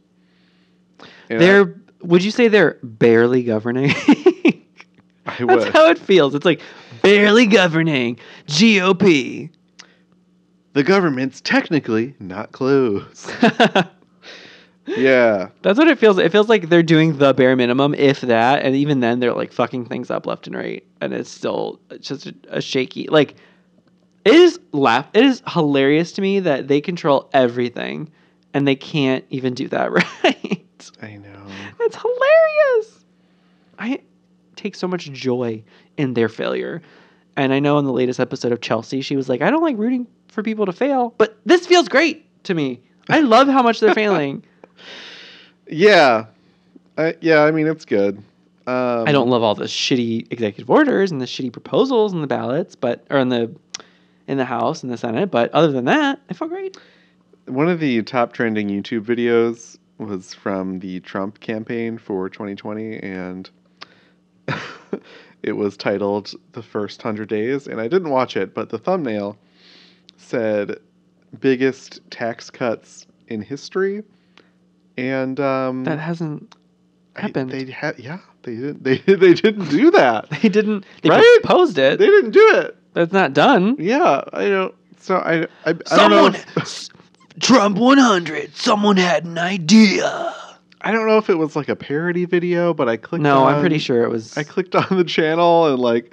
And 1.30 1.40
They're 1.40 1.75
would 2.02 2.25
you 2.25 2.30
say 2.30 2.49
they're 2.49 2.78
barely 2.83 3.42
governing? 3.42 3.90
I, 3.90 4.62
I 5.26 5.45
That's 5.45 5.69
how 5.69 5.90
it 5.90 5.99
feels. 5.99 6.35
It's 6.35 6.45
like 6.45 6.61
barely 7.02 7.47
governing 7.47 8.19
GOP. 8.47 9.50
the 10.73 10.83
government's 10.83 11.40
technically 11.40 12.14
not 12.19 12.52
closed. 12.52 13.30
yeah. 14.87 15.49
That's 15.62 15.78
what 15.78 15.88
it 15.88 15.99
feels. 15.99 16.19
It 16.19 16.33
feels 16.33 16.49
like 16.49 16.69
they're 16.69 16.83
doing 16.83 17.19
the 17.19 17.33
bare 17.35 17.57
minimum, 17.57 17.95
if 17.95 18.23
that, 18.23 18.62
and 18.64 18.75
even 18.75 19.00
then 19.00 19.21
they're 19.21 19.35
like 19.35 19.52
fucking 19.52 19.87
things 19.87 20.11
up 20.11 20.26
left 20.26 20.47
and 20.47 20.57
right, 20.57 20.85
and 21.00 21.12
it's 21.12 21.30
still 21.30 21.80
just 22.00 22.26
a, 22.26 22.35
a 22.49 22.61
shaky. 22.61 23.07
Like 23.09 23.37
it 24.25 24.35
is 24.35 24.61
laugh. 24.73 25.09
It 25.14 25.25
is 25.25 25.42
hilarious 25.47 26.12
to 26.12 26.23
me 26.23 26.40
that 26.40 26.69
they 26.69 26.80
control 26.80 27.30
everything, 27.33 28.11
and 28.52 28.66
they 28.66 28.76
can't 28.76 29.25
even 29.30 29.54
do 29.54 29.69
that 29.69 29.92
right. 30.25 30.66
I 31.02 31.16
know. 31.16 31.46
It's 31.80 31.96
hilarious. 31.96 33.04
I 33.78 34.00
take 34.56 34.75
so 34.75 34.87
much 34.87 35.10
joy 35.12 35.62
in 35.96 36.14
their 36.14 36.28
failure. 36.28 36.82
And 37.37 37.52
I 37.52 37.58
know 37.58 37.78
in 37.78 37.84
the 37.84 37.92
latest 37.92 38.20
episode 38.20 38.52
of 38.52 38.60
Chelsea, 38.60 39.00
she 39.00 39.16
was 39.16 39.28
like, 39.28 39.40
I 39.40 39.50
don't 39.50 39.62
like 39.62 39.76
rooting 39.78 40.06
for 40.28 40.42
people 40.42 40.66
to 40.66 40.72
fail, 40.72 41.14
but 41.18 41.38
this 41.44 41.66
feels 41.66 41.88
great 41.88 42.26
to 42.44 42.54
me. 42.54 42.80
I 43.08 43.20
love 43.20 43.49
how 43.49 43.62
much 43.62 43.80
they're 43.80 43.94
failing. 43.94 44.44
Yeah. 45.66 46.26
I, 46.99 47.14
yeah, 47.20 47.44
I 47.44 47.50
mean, 47.50 47.66
it's 47.66 47.84
good. 47.84 48.18
Um, 48.66 49.08
I 49.08 49.12
don't 49.12 49.28
love 49.30 49.42
all 49.42 49.54
the 49.54 49.64
shitty 49.64 50.30
executive 50.30 50.70
orders 50.70 51.10
and 51.10 51.20
the 51.20 51.26
shitty 51.26 51.52
proposals 51.52 52.12
in 52.12 52.20
the 52.20 52.26
ballots, 52.26 52.75
but 52.76 53.04
or 53.10 53.18
in 53.18 53.30
the 53.30 53.54
in 54.28 54.37
the 54.37 54.44
House 54.44 54.84
and 54.84 54.92
the 54.92 54.96
Senate, 54.96 55.30
but 55.30 55.50
other 55.52 55.72
than 55.72 55.87
that, 55.87 56.20
I 56.28 56.34
felt 56.34 56.50
great. 56.50 56.76
One 57.46 57.68
of 57.68 57.80
the 57.80 58.02
top 58.02 58.32
trending 58.32 58.68
YouTube 58.68 59.00
videos 59.00 59.76
was 60.00 60.35
from 60.35 60.78
the 60.80 61.00
Trump 61.00 61.40
campaign 61.40 61.99
for 61.99 62.28
2020, 62.28 62.99
and 63.00 63.50
it 65.42 65.52
was 65.52 65.76
titled 65.76 66.33
"The 66.52 66.62
First 66.62 67.02
Hundred 67.02 67.28
Days." 67.28 67.66
And 67.66 67.80
I 67.80 67.88
didn't 67.88 68.11
watch 68.11 68.37
it, 68.37 68.54
but 68.54 68.71
the 68.71 68.78
thumbnail 68.78 69.37
said 70.16 70.78
"Biggest 71.40 72.00
Tax 72.11 72.50
Cuts 72.50 73.07
in 73.28 73.42
History," 73.42 74.02
and 74.97 75.38
um, 75.40 75.85
That 75.85 75.99
hasn't 75.99 76.54
I- 77.16 77.23
happened. 77.23 77.50
They 77.50 77.71
had 77.71 77.99
yeah. 77.99 78.19
They 78.42 78.54
didn't. 78.57 78.83
They 78.85 78.97
they 79.07 79.35
didn't 79.35 79.69
do 79.69 79.90
that. 79.92 80.28
They 80.42 80.49
didn't. 80.49 80.85
They 81.02 81.11
Right? 81.11 81.38
proposed 81.42 81.78
it. 81.78 81.99
They 81.99 82.07
didn't 82.07 82.30
do 82.33 82.54
it. 82.57 82.76
That's 82.95 83.12
not 83.12 83.35
done. 83.35 83.76
Yeah, 83.78 84.23
I 84.33 84.49
don't. 84.49 84.75
So 84.99 85.16
I 85.16 85.42
I, 85.66 85.71
I 85.90 85.97
don't 85.97 86.11
know. 86.11 86.26
If, 86.26 86.88
Trump 87.40 87.78
100. 87.78 88.54
Someone 88.56 88.97
had 88.97 89.25
an 89.25 89.38
idea. 89.38 90.35
I 90.82 90.92
don't 90.92 91.06
know 91.06 91.18
if 91.18 91.28
it 91.28 91.35
was 91.37 91.56
like 91.56 91.68
a 91.68 91.76
parody 91.76 92.25
video, 92.25 92.73
but 92.73 92.88
I 92.88 92.97
clicked. 92.97 93.23
No, 93.23 93.44
on, 93.44 93.54
I'm 93.54 93.61
pretty 93.61 93.78
sure 93.78 94.02
it 94.02 94.09
was. 94.09 94.37
I 94.37 94.44
clicked 94.44 94.75
on 94.75 94.97
the 94.97 95.04
channel 95.04 95.66
and 95.66 95.78
like 95.78 96.12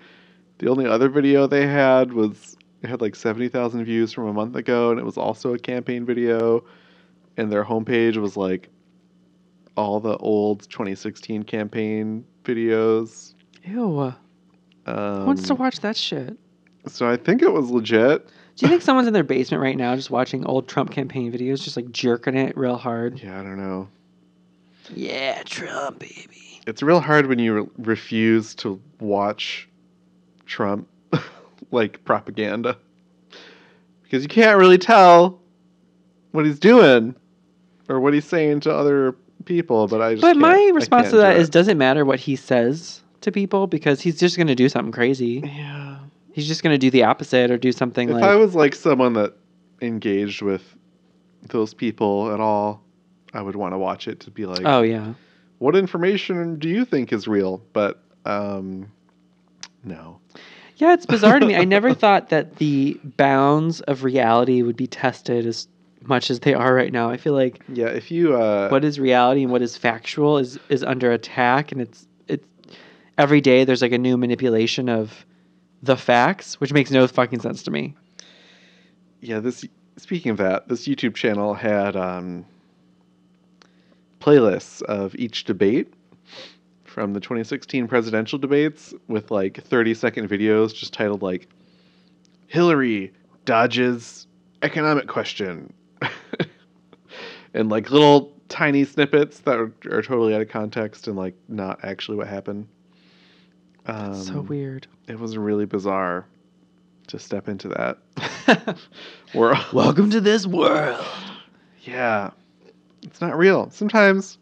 the 0.59 0.69
only 0.69 0.85
other 0.85 1.07
video 1.09 1.47
they 1.47 1.67
had 1.67 2.13
was 2.13 2.57
it 2.81 2.89
had 2.89 3.01
like 3.01 3.15
seventy 3.15 3.47
thousand 3.47 3.85
views 3.85 4.11
from 4.11 4.27
a 4.27 4.33
month 4.33 4.55
ago, 4.55 4.91
and 4.91 4.99
it 4.99 5.03
was 5.05 5.17
also 5.17 5.53
a 5.53 5.59
campaign 5.59 6.05
video, 6.05 6.63
and 7.37 7.51
their 7.51 7.63
homepage 7.63 8.17
was 8.17 8.35
like 8.35 8.69
all 9.77 9.99
the 9.99 10.17
old 10.17 10.67
2016 10.69 11.43
campaign 11.43 12.25
videos. 12.43 13.35
Ew. 13.63 14.13
Who 14.85 14.91
Um, 14.91 15.25
wants 15.25 15.47
to 15.47 15.55
watch 15.55 15.81
that 15.81 15.95
shit? 15.95 16.37
So 16.87 17.07
I 17.07 17.15
think 17.15 17.41
it 17.41 17.51
was 17.53 17.69
legit. 17.69 18.27
Do 18.57 18.65
you 18.65 18.69
think 18.71 18.81
someone's 18.81 19.07
in 19.07 19.13
their 19.13 19.23
basement 19.23 19.61
right 19.61 19.77
now 19.77 19.95
just 19.95 20.09
watching 20.09 20.43
old 20.45 20.67
Trump 20.67 20.89
campaign 20.91 21.31
videos, 21.31 21.61
just 21.63 21.77
like 21.77 21.91
jerking 21.91 22.35
it 22.35 22.57
real 22.57 22.75
hard? 22.75 23.21
Yeah, 23.21 23.39
I 23.39 23.43
don't 23.43 23.57
know. 23.57 23.87
Yeah, 24.95 25.43
Trump, 25.43 25.99
baby. 25.99 26.61
It's 26.65 26.81
real 26.81 26.99
hard 26.99 27.27
when 27.27 27.37
you 27.39 27.61
re- 27.61 27.69
refuse 27.77 28.55
to 28.55 28.81
watch 28.99 29.69
Trump 30.47 30.87
like 31.71 32.03
propaganda 32.03 32.77
because 34.03 34.23
you 34.23 34.29
can't 34.29 34.57
really 34.57 34.77
tell 34.77 35.39
what 36.31 36.45
he's 36.45 36.59
doing 36.59 37.15
or 37.89 37.99
what 37.99 38.13
he's 38.13 38.25
saying 38.25 38.61
to 38.61 38.73
other 38.73 39.15
people. 39.45 39.87
But 39.87 40.01
I 40.01 40.13
just 40.13 40.21
But 40.21 40.35
my 40.35 40.71
response 40.73 41.11
to 41.11 41.17
that 41.17 41.33
do 41.35 41.39
is, 41.41 41.49
it. 41.49 41.51
does 41.51 41.67
it 41.67 41.77
matter 41.77 42.03
what 42.05 42.19
he 42.21 42.35
says 42.35 43.01
to 43.21 43.31
people 43.31 43.67
because 43.67 44.01
he's 44.01 44.19
just 44.19 44.35
gonna 44.37 44.55
do 44.55 44.67
something 44.67 44.91
crazy. 44.91 45.43
yeah. 45.45 45.99
He's 46.37 46.47
just 46.47 46.61
gonna 46.61 46.77
do 46.77 46.91
the 46.91 47.01
opposite 47.01 47.49
or 47.49 47.57
do 47.57 47.71
something 47.71 48.09
If 48.09 48.13
like. 48.13 48.23
I 48.23 48.35
was 48.35 48.53
like 48.53 48.75
someone 48.75 49.13
that 49.13 49.33
engaged 49.81 50.43
with 50.43 50.75
those 51.41 51.73
people 51.73 52.31
at 52.31 52.39
all, 52.39 52.83
I 53.33 53.41
would 53.41 53.55
want 53.55 53.73
to 53.73 53.79
watch 53.79 54.07
it 54.07 54.19
to 54.19 54.29
be 54.29 54.45
like, 54.45 54.61
oh 54.63 54.83
yeah. 54.83 55.15
what 55.57 55.75
information 55.75 56.59
do 56.59 56.69
you 56.69 56.85
think 56.85 57.11
is 57.11 57.27
real? 57.27 57.63
But 57.73 58.03
um, 58.23 58.91
no. 59.83 60.19
Yeah, 60.75 60.93
it's 60.93 61.07
bizarre 61.07 61.39
to 61.39 61.45
me. 61.47 61.55
I 61.55 61.63
never 61.63 61.91
thought 61.95 62.29
that 62.29 62.57
the 62.57 62.99
bounds 63.03 63.81
of 63.81 64.03
reality 64.03 64.61
would 64.61 64.77
be 64.77 64.85
tested 64.85 65.47
as 65.47 65.67
much 66.03 66.29
as 66.29 66.41
they 66.41 66.53
are 66.53 66.71
right 66.71 66.93
now. 66.93 67.09
I 67.09 67.17
feel 67.17 67.33
like 67.33 67.63
Yeah, 67.67 67.87
if 67.87 68.11
you 68.11 68.35
uh, 68.35 68.69
what 68.69 68.85
is 68.85 68.99
reality 68.99 69.41
and 69.41 69.51
what 69.51 69.63
is 69.63 69.75
factual 69.75 70.37
is 70.37 70.59
is 70.69 70.83
under 70.83 71.11
attack, 71.11 71.71
and 71.71 71.81
it's 71.81 72.07
it's 72.27 72.47
every 73.17 73.41
day 73.41 73.65
there's 73.65 73.81
like 73.81 73.91
a 73.91 73.97
new 73.97 74.17
manipulation 74.17 74.87
of 74.87 75.25
the 75.83 75.97
facts, 75.97 76.59
which 76.59 76.73
makes 76.73 76.91
no 76.91 77.07
fucking 77.07 77.39
sense 77.39 77.63
to 77.63 77.71
me. 77.71 77.95
yeah, 79.21 79.39
this 79.39 79.65
speaking 79.97 80.31
of 80.31 80.37
that, 80.37 80.67
this 80.67 80.87
YouTube 80.87 81.15
channel 81.15 81.53
had 81.53 81.95
um, 81.95 82.45
playlists 84.19 84.81
of 84.83 85.15
each 85.15 85.43
debate 85.43 85.93
from 86.83 87.13
the 87.13 87.19
2016 87.19 87.87
presidential 87.87 88.39
debates 88.39 88.93
with 89.07 89.29
like 89.29 89.63
30 89.63 89.93
second 89.93 90.29
videos 90.29 90.73
just 90.73 90.93
titled 90.93 91.21
like 91.21 91.47
Hillary 92.47 93.13
dodges 93.45 94.27
economic 94.63 95.07
question 95.07 95.71
and 97.53 97.69
like 97.69 97.91
little 97.91 98.33
tiny 98.49 98.83
snippets 98.83 99.39
that 99.41 99.57
are, 99.57 99.71
are 99.91 100.01
totally 100.01 100.33
out 100.33 100.41
of 100.41 100.49
context 100.49 101.07
and 101.07 101.15
like 101.15 101.35
not 101.47 101.79
actually 101.83 102.17
what 102.17 102.27
happened. 102.27 102.67
Um, 103.87 104.13
so 104.15 104.41
weird. 104.41 104.87
It 105.07 105.19
was 105.19 105.37
really 105.37 105.65
bizarre 105.65 106.25
to 107.07 107.19
step 107.19 107.47
into 107.47 107.69
that. 107.69 108.77
We're 109.33 109.57
Welcome 109.71 110.09
to 110.11 110.19
this 110.21 110.45
world. 110.45 111.03
yeah, 111.83 112.31
it's 113.01 113.21
not 113.21 113.37
real. 113.37 113.69
Sometimes 113.71 114.37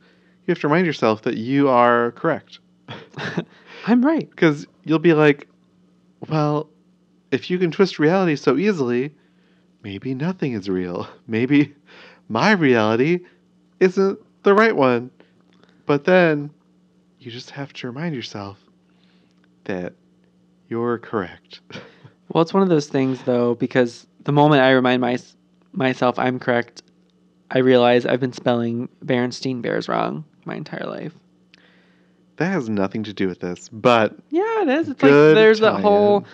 you 0.45 0.51
have 0.51 0.59
to 0.61 0.67
remind 0.67 0.85
yourself 0.87 1.21
that 1.23 1.37
you 1.37 1.69
are 1.69 2.11
correct 2.11 2.59
I'm 3.87 4.03
right. 4.05 4.29
because 4.29 4.65
you'll 4.83 4.99
be 4.99 5.13
like, 5.13 5.47
well, 6.29 6.69
if 7.31 7.49
you 7.49 7.59
can 7.59 7.71
twist 7.71 7.99
reality 7.99 8.35
so 8.35 8.57
easily, 8.57 9.13
maybe 9.83 10.13
nothing 10.15 10.53
is 10.53 10.69
real. 10.69 11.07
Maybe 11.27 11.75
my 12.29 12.51
reality 12.51 13.19
isn't 13.79 14.19
the 14.43 14.53
right 14.53 14.75
one. 14.75 15.11
But 15.85 16.05
then 16.05 16.49
you 17.19 17.29
just 17.31 17.51
have 17.51 17.73
to 17.73 17.87
remind 17.87 18.15
yourself 18.15 18.57
that 19.65 19.93
you're 20.69 20.97
correct. 20.99 21.61
Well, 22.33 22.41
it's 22.41 22.53
one 22.53 22.63
of 22.63 22.69
those 22.69 22.87
things 22.87 23.21
though, 23.21 23.53
because 23.55 24.07
the 24.23 24.31
moment 24.31 24.61
I 24.61 24.71
remind 24.71 24.99
my, 24.99 25.17
myself 25.73 26.17
I'm 26.17 26.39
correct, 26.39 26.81
I 27.51 27.59
realize 27.59 28.05
I've 28.05 28.19
been 28.19 28.33
spelling 28.33 28.89
Berenstein 29.05 29.61
Bears 29.61 29.87
wrong 29.87 30.25
my 30.43 30.55
entire 30.55 30.85
life. 30.87 31.13
that 32.37 32.47
has 32.47 32.67
nothing 32.67 33.03
to 33.03 33.13
do 33.13 33.27
with 33.27 33.39
this, 33.41 33.69
but 33.69 34.15
Yeah, 34.31 34.63
it 34.63 34.67
is. 34.69 34.89
It's 34.89 35.03
like 35.03 35.11
there's 35.11 35.59
that 35.59 35.81
whole 35.81 36.25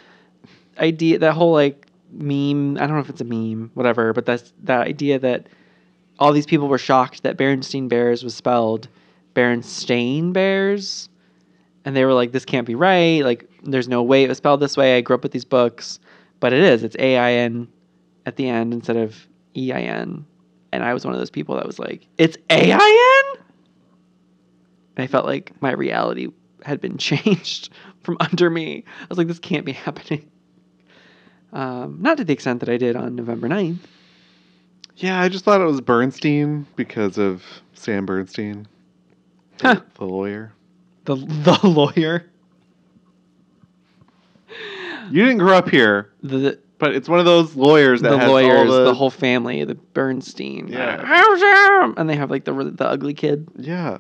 idea, 0.80 1.20
that 1.20 1.34
whole 1.34 1.52
like 1.52 1.88
meme. 2.12 2.78
I 2.78 2.88
don't 2.88 2.96
know 2.96 3.00
if 3.02 3.10
it's 3.10 3.22
a 3.22 3.26
meme, 3.26 3.70
whatever, 3.74 4.14
but 4.14 4.26
that's 4.26 4.54
that 4.64 4.88
idea 4.88 5.20
that 5.20 5.48
all 6.20 6.32
these 6.32 6.46
people 6.48 6.70
were 6.70 6.78
shocked 6.80 7.24
that 7.24 7.38
Berenstein 7.38 7.90
Bears 7.90 8.24
was 8.24 8.34
spelled 8.34 8.88
Berenstain 9.36 10.32
Bears, 10.34 11.10
and 11.86 11.96
they 11.96 12.06
were 12.06 12.14
like, 12.14 12.32
"This 12.32 12.46
can't 12.46 12.68
be 12.68 12.76
right. 12.76 13.24
Like, 13.24 13.50
there's 13.64 13.88
no 13.88 14.04
way 14.04 14.24
it 14.24 14.30
was 14.30 14.38
spelled 14.38 14.60
this 14.60 14.78
way." 14.78 14.98
I 14.98 15.02
grew 15.02 15.16
up 15.16 15.24
with 15.24 15.32
these 15.32 15.46
books, 15.46 16.00
but 16.40 16.54
it 16.54 16.62
is. 16.64 16.84
It's 16.84 16.96
A 17.00 17.18
I 17.18 17.32
N 17.34 17.68
at 18.26 18.36
the 18.36 18.48
end 18.48 18.74
instead 18.74 18.98
of 18.98 19.28
E 19.56 19.72
I 19.72 19.82
N, 19.82 20.26
and 20.72 20.84
I 20.84 20.94
was 20.94 21.06
one 21.06 21.14
of 21.14 21.20
those 21.20 21.30
people 21.32 21.56
that 21.56 21.66
was 21.66 21.80
like, 21.80 22.08
"It's 22.18 22.38
A 22.50 22.72
I 22.74 23.34
N." 23.36 23.44
I 24.98 25.08
felt 25.08 25.26
like 25.26 25.54
my 25.62 25.72
reality 25.72 26.28
had 26.64 26.80
been 26.82 26.98
changed 27.00 27.70
from 28.04 28.18
under 28.20 28.50
me. 28.50 28.84
I 29.02 29.06
was 29.10 29.18
like, 29.18 29.28
this 29.28 29.40
can't 29.40 29.66
be 29.66 29.72
happening. 29.72 30.30
Um, 31.54 31.98
not 32.02 32.18
to 32.18 32.24
the 32.24 32.34
extent 32.34 32.60
that 32.60 32.70
I 32.70 32.78
did 32.78 32.96
on 32.96 33.16
November 33.16 33.48
9th. 33.50 33.80
yeah, 34.98 35.20
I 35.22 35.28
just 35.30 35.44
thought 35.44 35.60
it 35.62 35.66
was 35.66 35.82
Bernstein 35.82 36.66
because 36.76 37.18
of 37.18 37.44
Sam 37.74 38.06
Bernstein, 38.06 38.68
Huh. 39.62 39.82
the 39.96 40.06
lawyer. 40.06 40.54
The, 41.06 41.16
the 41.16 41.60
lawyer. 41.68 42.30
You 45.10 45.26
didn't 45.26 45.40
grow 45.40 45.58
up 45.58 45.70
here, 45.70 46.14
The, 46.24 46.58
but 46.78 46.96
it's 46.96 47.10
one 47.10 47.20
of 47.20 47.26
those 47.26 47.56
lawyers 47.56 48.02
that 48.02 48.12
the 48.12 48.18
has 48.18 48.28
all 48.28 48.34
lawyers, 48.34 48.70
the, 48.70 48.86
the, 48.86 48.94
whole 48.94 49.10
family, 49.10 49.64
the 49.66 49.76
Bernstein. 49.76 50.68
Yeah. 50.68 51.94
And 51.98 52.10
they 52.10 52.16
have 52.16 52.30
like 52.30 52.46
the, 52.46 52.54
the 52.54 52.88
ugly 52.88 53.14
kid. 53.14 53.48
Yeah. 53.58 53.98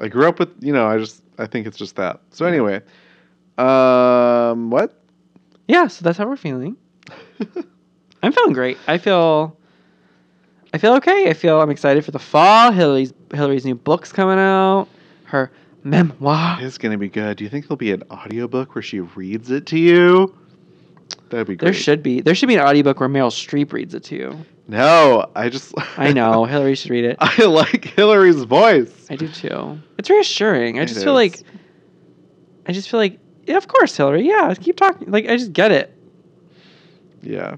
I 0.00 0.08
grew 0.08 0.28
up 0.28 0.38
with, 0.38 0.50
you 0.60 0.72
know, 0.72 0.86
I 0.86 0.98
just, 0.98 1.22
I 1.38 1.46
think 1.46 1.66
it's 1.66 1.78
just 1.78 1.96
that. 1.96 2.20
So 2.30 2.44
anyway, 2.44 2.82
um, 3.58 4.70
what? 4.70 5.00
Yeah, 5.68 5.86
so 5.86 6.04
that's 6.04 6.18
how 6.18 6.26
we're 6.26 6.36
feeling. 6.36 6.76
I'm 8.22 8.32
feeling 8.32 8.52
great. 8.52 8.78
I 8.86 8.98
feel 8.98 9.56
I 10.74 10.78
feel 10.78 10.94
okay. 10.94 11.30
I 11.30 11.32
feel 11.32 11.60
I'm 11.60 11.70
excited 11.70 12.04
for 12.04 12.10
the 12.10 12.18
fall. 12.18 12.72
Hillary's 12.72 13.12
Hillary's 13.32 13.64
new 13.64 13.74
book's 13.74 14.12
coming 14.12 14.38
out. 14.38 14.88
Her 15.26 15.50
memoir. 15.84 16.58
It's 16.60 16.78
going 16.78 16.92
to 16.92 16.98
be 16.98 17.08
good. 17.08 17.36
Do 17.36 17.44
you 17.44 17.50
think 17.50 17.66
there'll 17.66 17.76
be 17.76 17.92
an 17.92 18.02
audiobook 18.10 18.74
where 18.74 18.82
she 18.82 19.00
reads 19.00 19.50
it 19.50 19.66
to 19.66 19.78
you? 19.78 20.34
That'd 21.30 21.46
be 21.46 21.56
great. 21.56 21.66
There 21.66 21.74
should 21.74 22.02
be. 22.02 22.20
There 22.20 22.34
should 22.34 22.48
be 22.48 22.54
an 22.54 22.60
audiobook 22.60 23.00
where 23.00 23.08
Meryl 23.08 23.30
Streep 23.30 23.72
reads 23.72 23.94
it 23.94 24.04
to 24.04 24.16
you. 24.16 24.38
No, 24.68 25.30
I 25.34 25.48
just. 25.48 25.74
I 25.98 26.12
know. 26.12 26.44
Hillary 26.44 26.74
should 26.74 26.90
read 26.90 27.04
it. 27.04 27.16
I 27.20 27.44
like 27.44 27.84
Hillary's 27.84 28.42
voice. 28.44 29.06
I 29.10 29.16
do 29.16 29.28
too. 29.28 29.78
It's 29.98 30.10
reassuring. 30.10 30.78
I 30.78 30.82
It 30.82 30.86
just 30.86 31.04
feel 31.04 31.14
like. 31.14 31.40
I 32.68 32.72
just 32.72 32.90
feel 32.90 32.98
like 32.98 33.20
yeah, 33.46 33.56
of 33.56 33.68
course, 33.68 33.96
Hillary. 33.96 34.26
Yeah, 34.26 34.52
keep 34.54 34.76
talking. 34.76 35.10
Like 35.10 35.26
I 35.26 35.36
just 35.36 35.52
get 35.52 35.70
it. 35.72 35.92
Yeah. 37.22 37.56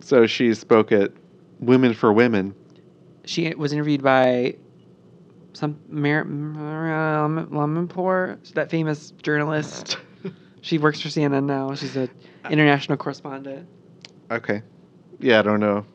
So 0.00 0.26
she 0.26 0.52
spoke 0.54 0.90
at 0.90 1.12
Women 1.60 1.94
for 1.94 2.12
Women. 2.12 2.54
She 3.24 3.52
was 3.54 3.72
interviewed 3.72 4.02
by 4.02 4.56
some 5.52 5.78
Mar- 5.88 6.24
Lamanpour, 6.24 8.38
that 8.54 8.70
famous 8.70 9.12
journalist. 9.22 9.98
She 10.60 10.76
works 10.76 11.00
for 11.00 11.08
CNN 11.08 11.44
now. 11.44 11.74
She's 11.76 11.96
an 11.96 12.10
international 12.50 12.98
correspondent. 12.98 13.66
Okay. 14.30 14.62
Yeah, 15.20 15.38
I 15.38 15.42
don't 15.42 15.60
know. 15.60 15.86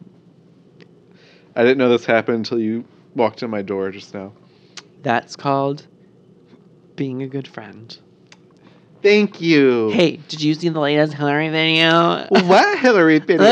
I 1.56 1.64
didn't 1.64 1.78
know 1.78 1.90
this 1.90 2.06
happened 2.06 2.38
until 2.38 2.60
you 2.60 2.86
walked 3.14 3.44
in 3.44 3.50
my 3.50 3.62
door 3.62 3.92
just 3.92 4.14
now. 4.14 4.32
That's 5.04 5.36
called 5.36 5.86
being 6.96 7.22
a 7.22 7.28
good 7.28 7.48
friend. 7.48 7.96
Thank 9.04 9.42
you. 9.42 9.92
Hey, 9.92 10.18
did 10.30 10.42
you 10.42 10.54
see 10.54 10.70
the 10.70 10.80
latest 10.80 11.14
Hillary 11.14 11.50
video? 11.50 12.26
What 12.30 12.80
Hillary 12.80 13.20
video? 13.20 13.44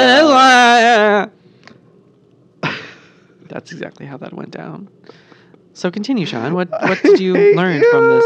That's 3.50 3.72
exactly 3.72 4.06
how 4.06 4.18
that 4.18 4.34
went 4.34 4.52
down. 4.52 4.90
So 5.74 5.90
continue, 5.92 6.26
Sean. 6.26 6.54
What 6.54 6.70
what 6.70 7.02
did 7.04 7.20
you 7.20 7.34
learn 7.56 7.82
from 7.92 8.10
this? 8.10 8.26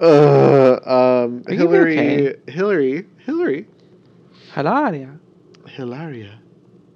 Uh, 0.00 1.24
um, 1.26 1.42
Hillary, 1.48 1.98
okay? 1.98 2.36
Hillary, 2.52 3.06
Hillary, 3.24 3.66
Hilaria. 4.54 5.18
Hilaria, 5.66 6.38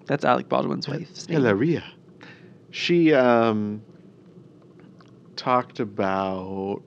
That's 0.07 0.25
Alec 0.25 0.49
Baldwin's 0.49 0.89
wife's 0.89 1.29
name. 1.29 1.39
Hilaria. 1.41 1.85
She 2.71 3.13
um 3.15 3.83
talked 5.37 5.81
about 5.81 6.83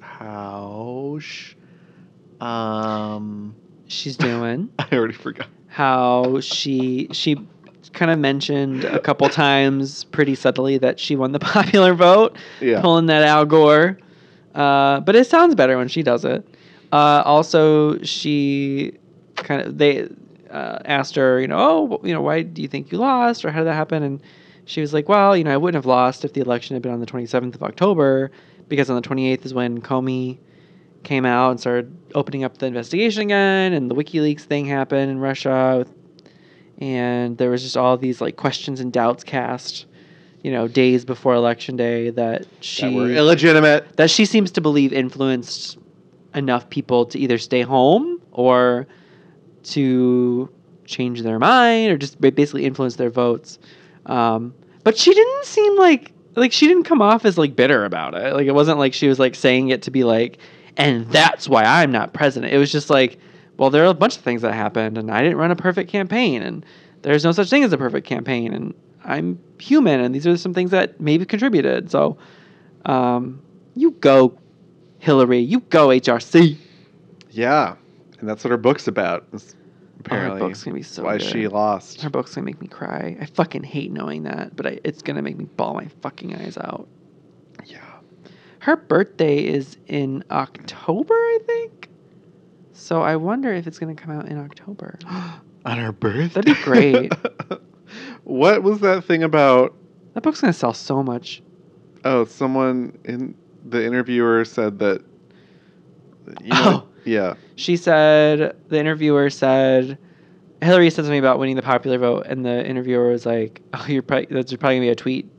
how 0.00 1.18
sh- 1.20 1.54
um 2.40 3.54
She's 3.88 4.16
doing 4.16 4.70
I 4.78 4.88
already 4.92 5.14
forgot. 5.14 5.48
how 5.66 6.40
she 6.40 7.08
she 7.12 7.36
kind 7.92 8.10
of 8.10 8.18
mentioned 8.18 8.84
a 8.84 8.98
couple 9.00 9.28
times 9.28 10.04
pretty 10.04 10.34
subtly 10.34 10.78
that 10.78 10.98
she 11.00 11.16
won 11.16 11.32
the 11.32 11.38
popular 11.40 11.94
vote, 11.94 12.36
Yeah. 12.60 12.80
pulling 12.80 13.06
that 13.06 13.22
Al 13.22 13.44
Gore. 13.44 13.98
Uh, 14.54 15.00
but 15.00 15.14
it 15.16 15.26
sounds 15.26 15.54
better 15.54 15.76
when 15.76 15.88
she 15.88 16.02
does 16.02 16.24
it. 16.24 16.46
Uh, 16.92 17.22
also, 17.24 18.00
she 18.02 18.92
kind 19.36 19.62
of 19.62 19.78
they 19.78 20.08
uh, 20.50 20.78
asked 20.84 21.14
her, 21.14 21.40
you 21.40 21.46
know, 21.46 21.58
oh, 21.58 22.00
you 22.04 22.12
know, 22.12 22.20
why 22.20 22.42
do 22.42 22.60
you 22.62 22.68
think 22.68 22.90
you 22.90 22.98
lost, 22.98 23.44
or 23.44 23.50
how 23.52 23.60
did 23.60 23.66
that 23.68 23.74
happen? 23.74 24.02
And 24.02 24.20
she 24.64 24.80
was 24.80 24.92
like, 24.92 25.08
well, 25.08 25.36
you 25.36 25.44
know, 25.44 25.52
I 25.52 25.56
wouldn't 25.56 25.76
have 25.76 25.86
lost 25.86 26.24
if 26.24 26.32
the 26.32 26.40
election 26.40 26.74
had 26.74 26.82
been 26.82 26.92
on 26.92 26.98
the 27.00 27.06
27th 27.06 27.54
of 27.54 27.62
October, 27.62 28.30
because 28.68 28.90
on 28.90 28.96
the 29.00 29.08
28th 29.08 29.44
is 29.46 29.54
when 29.54 29.80
Comey 29.80 30.38
came 31.04 31.24
out 31.24 31.50
and 31.52 31.60
started 31.60 31.96
opening 32.14 32.42
up 32.44 32.58
the 32.58 32.66
investigation 32.66 33.22
again, 33.22 33.72
and 33.72 33.88
the 33.90 33.94
WikiLeaks 33.94 34.42
thing 34.42 34.66
happened 34.66 35.10
in 35.12 35.18
Russia, 35.20 35.76
with, 35.78 35.92
and 36.80 37.36
there 37.38 37.50
was 37.50 37.62
just 37.62 37.76
all 37.76 37.96
these 37.96 38.20
like 38.20 38.36
questions 38.36 38.80
and 38.80 38.92
doubts 38.92 39.22
cast, 39.22 39.86
you 40.42 40.50
know, 40.50 40.66
days 40.66 41.04
before 41.04 41.34
election 41.34 41.76
day 41.76 42.10
that 42.10 42.46
she 42.60 42.82
that 42.82 42.92
were 42.92 43.10
illegitimate. 43.10 43.96
that 43.96 44.10
she 44.10 44.24
seems 44.24 44.50
to 44.52 44.60
believe 44.60 44.92
influenced 44.92 45.78
enough 46.34 46.70
people 46.70 47.06
to 47.06 47.18
either 47.18 47.38
stay 47.38 47.62
home 47.62 48.20
or 48.32 48.86
to 49.62 50.48
change 50.86 51.22
their 51.22 51.38
mind 51.38 51.92
or 51.92 51.98
just 51.98 52.20
basically 52.20 52.64
influence 52.64 52.96
their 52.96 53.10
votes. 53.10 53.58
Um, 54.06 54.54
but 54.82 54.96
she 54.96 55.12
didn't 55.12 55.44
seem 55.44 55.76
like 55.76 56.12
like 56.36 56.52
she 56.52 56.66
didn't 56.66 56.84
come 56.84 57.02
off 57.02 57.24
as 57.24 57.36
like 57.36 57.54
bitter 57.56 57.84
about 57.84 58.14
it. 58.14 58.34
Like 58.34 58.46
it 58.46 58.54
wasn't 58.54 58.78
like 58.78 58.94
she 58.94 59.08
was 59.08 59.18
like 59.18 59.34
saying 59.34 59.68
it 59.68 59.82
to 59.82 59.90
be 59.90 60.04
like, 60.04 60.38
and 60.76 61.06
that's 61.10 61.48
why 61.48 61.64
I'm 61.64 61.92
not 61.92 62.12
president. 62.14 62.52
It 62.52 62.58
was 62.58 62.72
just 62.72 62.88
like, 62.88 63.18
well, 63.60 63.68
there 63.68 63.84
are 63.84 63.90
a 63.90 63.94
bunch 63.94 64.16
of 64.16 64.22
things 64.22 64.40
that 64.40 64.54
happened, 64.54 64.96
and 64.96 65.10
I 65.10 65.20
didn't 65.20 65.36
run 65.36 65.50
a 65.50 65.56
perfect 65.56 65.90
campaign, 65.90 66.40
and 66.40 66.64
there's 67.02 67.24
no 67.24 67.32
such 67.32 67.50
thing 67.50 67.62
as 67.62 67.70
a 67.74 67.76
perfect 67.76 68.06
campaign, 68.06 68.54
and 68.54 68.72
I'm 69.04 69.38
human, 69.58 70.00
and 70.00 70.14
these 70.14 70.26
are 70.26 70.34
some 70.38 70.54
things 70.54 70.70
that 70.70 70.98
maybe 70.98 71.26
contributed. 71.26 71.90
So, 71.90 72.16
um, 72.86 73.42
you 73.76 73.90
go, 73.90 74.38
Hillary. 74.98 75.40
You 75.40 75.60
go, 75.60 75.88
HRC. 75.88 76.56
Yeah, 77.32 77.74
and 78.18 78.26
that's 78.26 78.42
what 78.44 78.50
her 78.50 78.56
book's 78.56 78.88
about. 78.88 79.26
is 79.34 79.54
Oh, 79.54 80.02
Apparently, 80.06 80.40
her 80.40 80.48
book's 80.48 80.64
gonna 80.64 80.76
be 80.76 80.82
so 80.82 81.04
why 81.04 81.18
good. 81.18 81.26
she 81.26 81.46
lost. 81.46 82.00
Her 82.00 82.08
book's 82.08 82.34
gonna 82.34 82.46
make 82.46 82.62
me 82.62 82.66
cry. 82.66 83.14
I 83.20 83.26
fucking 83.26 83.64
hate 83.64 83.92
knowing 83.92 84.22
that, 84.22 84.56
but 84.56 84.66
I, 84.66 84.80
it's 84.84 85.02
gonna 85.02 85.20
make 85.20 85.36
me 85.36 85.44
ball 85.44 85.74
my 85.74 85.88
fucking 86.00 86.34
eyes 86.34 86.56
out. 86.56 86.88
Yeah. 87.66 87.84
Her 88.60 88.76
birthday 88.76 89.44
is 89.44 89.76
in 89.86 90.24
October, 90.30 91.12
I 91.12 91.38
think. 91.46 91.90
So 92.80 93.02
I 93.02 93.14
wonder 93.16 93.52
if 93.52 93.66
it's 93.66 93.78
gonna 93.78 93.94
come 93.94 94.10
out 94.10 94.28
in 94.28 94.38
October. 94.38 94.98
On 95.66 95.78
her 95.78 95.92
birthday. 95.92 96.40
That'd 96.40 96.56
be 96.56 96.62
great. 96.62 97.12
what 98.24 98.62
was 98.62 98.80
that 98.80 99.04
thing 99.04 99.22
about? 99.22 99.74
That 100.14 100.22
book's 100.22 100.40
gonna 100.40 100.54
sell 100.54 100.72
so 100.72 101.02
much. 101.02 101.42
Oh, 102.04 102.24
someone 102.24 102.98
in 103.04 103.34
the 103.66 103.84
interviewer 103.84 104.44
said 104.46 104.78
that. 104.78 105.04
You 106.42 106.48
know, 106.48 106.84
Oh. 106.84 106.88
yeah. 107.04 107.34
She 107.56 107.76
said 107.76 108.56
the 108.68 108.78
interviewer 108.78 109.28
said 109.28 109.98
Hillary 110.62 110.88
said 110.88 111.04
something 111.04 111.18
about 111.18 111.38
winning 111.38 111.56
the 111.56 111.62
popular 111.62 111.98
vote, 111.98 112.26
and 112.26 112.44
the 112.46 112.66
interviewer 112.66 113.10
was 113.10 113.26
like, 113.26 113.60
"Oh, 113.74 113.84
you're 113.88 114.02
probably 114.02 114.26
there's 114.30 114.46
probably 114.56 114.76
gonna 114.76 114.86
be 114.86 114.88
a 114.88 114.94
tweet 114.94 115.30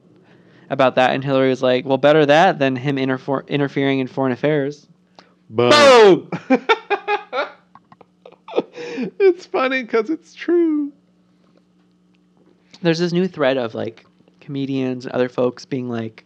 about 0.69 0.93
that," 0.95 1.15
and 1.15 1.23
Hillary 1.23 1.49
was 1.49 1.63
like, 1.63 1.85
"Well, 1.85 1.97
better 1.97 2.23
that 2.27 2.59
than 2.59 2.75
him 2.75 2.97
interfor- 2.97 3.47
interfering 3.47 3.97
in 3.97 4.05
foreign 4.05 4.31
affairs." 4.31 4.87
Boom. 5.49 6.29
It's 9.41 9.47
funny 9.47 9.81
because 9.81 10.11
it's 10.11 10.35
true. 10.35 10.91
There's 12.83 12.99
this 12.99 13.11
new 13.11 13.27
thread 13.27 13.57
of 13.57 13.73
like 13.73 14.05
comedians 14.39 15.05
and 15.05 15.13
other 15.15 15.29
folks 15.29 15.65
being 15.65 15.89
like, 15.89 16.25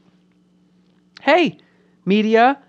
"Hey, 1.22 1.58
media." 2.04 2.62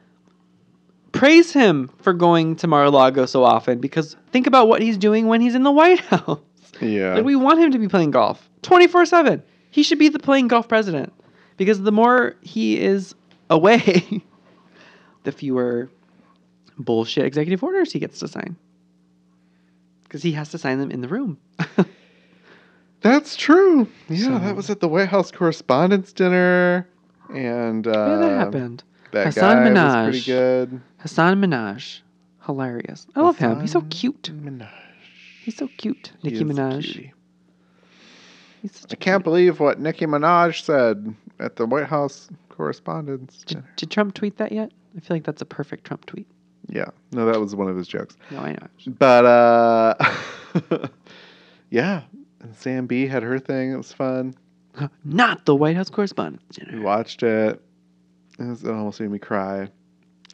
Praise 1.11 1.51
him 1.53 1.91
for 1.99 2.13
going 2.13 2.57
to 2.57 2.67
Mar-a-Lago 2.67 3.25
so 3.25 3.43
often 3.43 3.79
because 3.81 4.17
think 4.33 4.47
about 4.47 4.69
what 4.69 4.83
he's 4.83 4.99
doing 4.99 5.29
when 5.29 5.41
he's 5.41 5.55
in 5.55 5.63
the 5.63 5.73
White 5.73 6.01
House. 6.13 6.41
Yeah. 6.81 7.15
Like 7.15 7.25
we 7.25 7.35
want 7.35 7.59
him 7.59 7.73
to 7.73 7.79
be 7.79 7.89
playing 7.89 8.11
golf 8.13 8.49
24/7. 8.63 9.43
He 9.71 9.83
should 9.83 9.99
be 9.99 10.11
the 10.11 10.21
playing 10.21 10.47
golf 10.47 10.69
president 10.69 11.13
because 11.57 11.83
the 11.83 11.93
more 11.93 12.37
he 12.43 12.79
is 12.79 13.17
away, 13.51 14.23
the 15.25 15.33
fewer 15.33 15.91
bullshit 16.79 17.25
executive 17.25 17.65
orders 17.65 17.91
he 17.91 17.99
gets 17.99 18.21
to 18.21 18.29
sign. 18.29 18.57
Cuz 20.09 20.23
he 20.23 20.33
has 20.33 20.51
to 20.51 20.59
sign 20.59 20.79
them 20.79 20.91
in 20.91 21.01
the 21.01 21.09
room. 21.09 21.39
That's 23.01 23.37
true. 23.37 23.87
Yeah, 24.09 24.25
So- 24.25 24.39
that 24.39 24.57
was 24.57 24.71
at 24.71 24.81
the 24.81 24.89
White 24.89 25.09
House 25.09 25.31
Correspondents' 25.31 26.13
Dinner, 26.13 26.89
and 27.33 27.87
uh, 27.87 27.91
yeah, 27.91 28.17
that 28.17 28.39
happened. 28.39 28.83
That 29.13 29.27
Hasan 29.27 29.43
guy 29.43 29.61
was 29.71 29.71
Minhaj. 29.79 30.05
pretty 30.05 30.25
good. 30.27 30.81
Hasan 31.01 31.41
Minhaj. 31.41 32.01
Hilarious. 32.45 33.07
I 33.15 33.21
love 33.23 33.39
him. 33.39 33.61
He's 33.61 33.73
so 33.73 33.81
Hasan 33.81 33.91
cute. 33.91 34.23
Minhaj. 34.43 34.69
He's 35.45 35.57
so 35.57 35.69
cute. 35.79 36.13
He 36.23 36.31
Nicki 36.31 36.35
is 36.37 36.41
a 36.41 36.45
Minaj. 36.45 36.83
cutie. 36.85 37.13
He's 38.63 38.77
such 38.77 38.93
I 38.93 38.95
a 38.95 38.97
can't 38.97 39.23
believe 39.25 39.61
what 39.61 39.79
Nicki 39.79 40.07
Minaj 40.07 40.63
said 40.65 41.15
at 41.39 41.57
the 41.57 41.67
White 41.67 41.87
House 41.87 42.29
Correspondents' 42.49 43.39
Did, 43.45 43.47
Dinner. 43.57 43.71
did 43.77 43.91
Trump 43.91 44.15
tweet 44.15 44.39
that 44.39 44.51
yet? 44.53 44.73
I 44.97 45.01
feel 45.01 45.17
like 45.17 45.25
that's 45.25 45.43
a 45.43 45.47
perfect 45.47 45.85
Trump 45.85 46.07
tweet. 46.07 46.27
Yeah, 46.69 46.87
no, 47.13 47.27
that 47.27 47.39
was 47.41 47.55
one 47.55 47.69
of 47.69 47.77
his 47.77 47.87
jokes. 47.89 48.17
No, 48.31 48.39
I 48.41 48.53
know. 48.53 48.67
But 48.99 49.25
uh, 49.25 49.95
yeah, 51.71 52.03
and 52.41 52.55
Sam 52.57 52.87
Bee 52.87 53.07
had 53.07 53.23
her 53.23 53.39
thing. 53.39 53.73
It 53.73 53.77
was 53.77 53.93
fun. 53.93 54.35
Not 55.05 55.45
the 55.47 55.55
White 55.55 55.77
House 55.77 55.91
Correspondents' 55.91 56.59
We 56.59 56.65
Dinner. 56.67 56.83
watched 56.83 57.23
it. 57.23 57.63
It, 58.39 58.45
was, 58.45 58.65
it 58.65 58.71
almost 58.71 59.01
made 59.01 59.11
me 59.11 59.19
cry. 59.19 59.69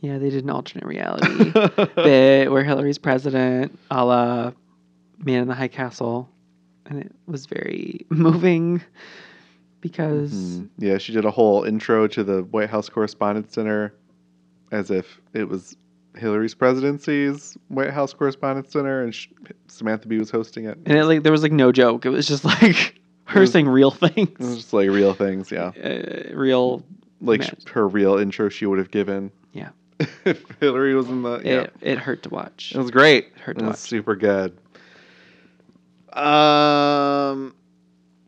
Yeah, 0.00 0.18
they 0.18 0.30
did 0.30 0.42
an 0.42 0.50
alternate 0.50 0.84
reality 0.86 1.52
bit 1.94 2.50
where 2.50 2.64
Hillary's 2.64 2.98
president, 2.98 3.78
a 3.90 4.04
la 4.04 4.52
Man 5.18 5.42
in 5.42 5.48
the 5.48 5.54
High 5.54 5.68
Castle, 5.68 6.28
and 6.86 6.98
it 6.98 7.12
was 7.26 7.46
very 7.46 8.04
moving 8.08 8.82
because 9.80 10.32
Mhm. 10.32 10.68
Yeah, 10.78 10.98
she 10.98 11.12
did 11.12 11.24
a 11.24 11.30
whole 11.30 11.62
intro 11.64 12.08
to 12.08 12.24
the 12.24 12.42
White 12.44 12.70
House 12.70 12.88
Correspondents' 12.88 13.54
Dinner 13.54 13.94
as 14.72 14.90
if 14.90 15.20
it 15.34 15.48
was 15.48 15.76
Hillary's 16.16 16.55
presidency's 16.55 17.57
White 17.68 17.90
House 17.90 18.12
Correspondents' 18.12 18.70
Dinner, 18.72 19.03
and 19.03 19.14
sh- 19.14 19.29
Samantha 19.68 20.09
Bee 20.09 20.18
was 20.18 20.31
hosting 20.31 20.66
it. 20.66 20.79
and 20.85 20.98
it 20.98 21.05
like 21.07 21.22
there 21.22 21.33
was 21.33 21.42
like 21.42 21.53
no 21.53 21.72
joke. 21.72 22.05
It 22.07 22.11
was 22.11 22.27
just 22.29 22.44
like 22.44 23.01
her 23.25 23.40
was- 23.40 23.53
saying 23.53 23.68
real 23.68 23.92
It 23.92 24.01
was 24.01 24.11
things, 24.11 24.57
just 24.57 24.72
like 24.72 24.90
real 24.90 25.14
things, 25.14 25.51
yeah. 25.51 25.72
uh, 25.83 26.35
real. 26.37 26.85
Like 27.20 27.42
sh- 27.42 27.51
her 27.72 27.87
real 27.87 28.18
intro 28.18 28.48
she 28.48 28.66
would 28.66 28.79
have 28.79 28.90
given. 28.90 29.31
Yeah. 29.53 29.70
if 30.25 30.44
Hillary 30.61 30.94
was 30.94 31.09
in 31.09 31.22
the. 31.22 31.40
Yeah. 31.44 31.51
It, 31.61 31.72
it 31.83 31.98
hurt 31.98 32.25
to 32.25 32.31
watch. 32.31 32.72
It 32.75 32.79
was 32.79 32.90
great. 32.90 33.33
Hurt 33.38 33.57
It 33.57 33.61
to 33.61 33.64
was 33.66 33.70
watch. 33.72 33.79
super 33.79 34.16
good. 34.16 34.59
Um, 36.12 37.55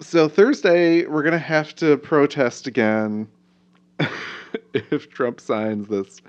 so 0.01 0.29
Thursday 0.29 1.07
we're 1.07 1.23
gonna 1.23 1.39
have 1.39 1.75
to 1.77 1.97
protest 1.99 2.67
again 2.67 3.29
if 4.73 5.11
Trump 5.11 5.41
signs 5.41 5.89
this 5.89 6.21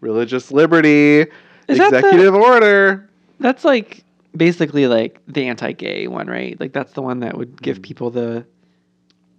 religious 0.00 0.50
liberty 0.50 1.20
Is 1.68 1.78
that 1.78 1.90
the- 1.90 1.98
executive 1.98 2.34
order. 2.34 3.08
That's 3.38 3.64
like 3.64 4.04
basically 4.36 4.86
like 4.86 5.20
the 5.26 5.46
anti-gay 5.48 6.06
one, 6.08 6.26
right? 6.28 6.58
Like 6.60 6.72
that's 6.72 6.92
the 6.92 7.02
one 7.02 7.20
that 7.20 7.36
would 7.36 7.56
Mm. 7.56 7.62
give 7.62 7.82
people 7.82 8.10
the 8.10 8.44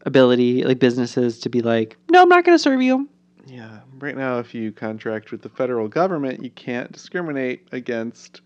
ability, 0.05 0.63
like 0.63 0.79
businesses, 0.79 1.39
to 1.39 1.49
be 1.49 1.61
like, 1.61 1.95
no, 2.09 2.21
I'm 2.23 2.29
not 2.29 2.43
going 2.43 2.57
to 2.57 2.61
serve 2.61 2.81
you. 2.81 3.07
Yeah, 3.47 3.79
right 3.99 4.15
now 4.17 4.39
if 4.39 4.53
you 4.55 4.71
contract 4.71 5.31
with 5.31 5.41
the 5.41 5.49
federal 5.49 5.87
government, 5.87 6.43
you 6.43 6.49
can't 6.51 6.91
discriminate 6.91 7.67
against 7.71 8.41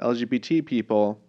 LGBT 0.00 0.64
people. 0.64 1.20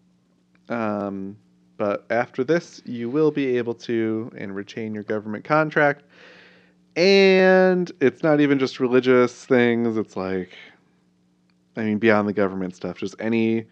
Um, 0.70 1.38
but 1.78 2.06
after 2.10 2.44
this, 2.44 2.82
you 2.86 3.10
will 3.10 3.32
be 3.32 3.58
able 3.58 3.74
to 3.76 4.32
and 4.38 4.56
retain 4.56 4.94
your 4.94 5.04
government 5.04 5.44
contract. 5.44 6.04
And 6.95 7.91
it's 7.99 8.21
not 8.21 8.39
even 8.39 8.60
just 8.60 8.79
religious 8.79 9.45
things, 9.45 9.97
it's 9.97 10.15
like, 10.15 10.51
I 11.75 11.84
mean, 11.84 11.97
beyond 11.97 12.27
the 12.27 12.34
government 12.34 12.75
stuff, 12.75 12.97
just 12.97 13.15
any 13.19 13.65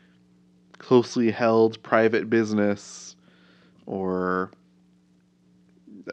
closely 0.80 1.30
held 1.30 1.82
private 1.84 2.30
business 2.30 3.16
or 3.86 4.52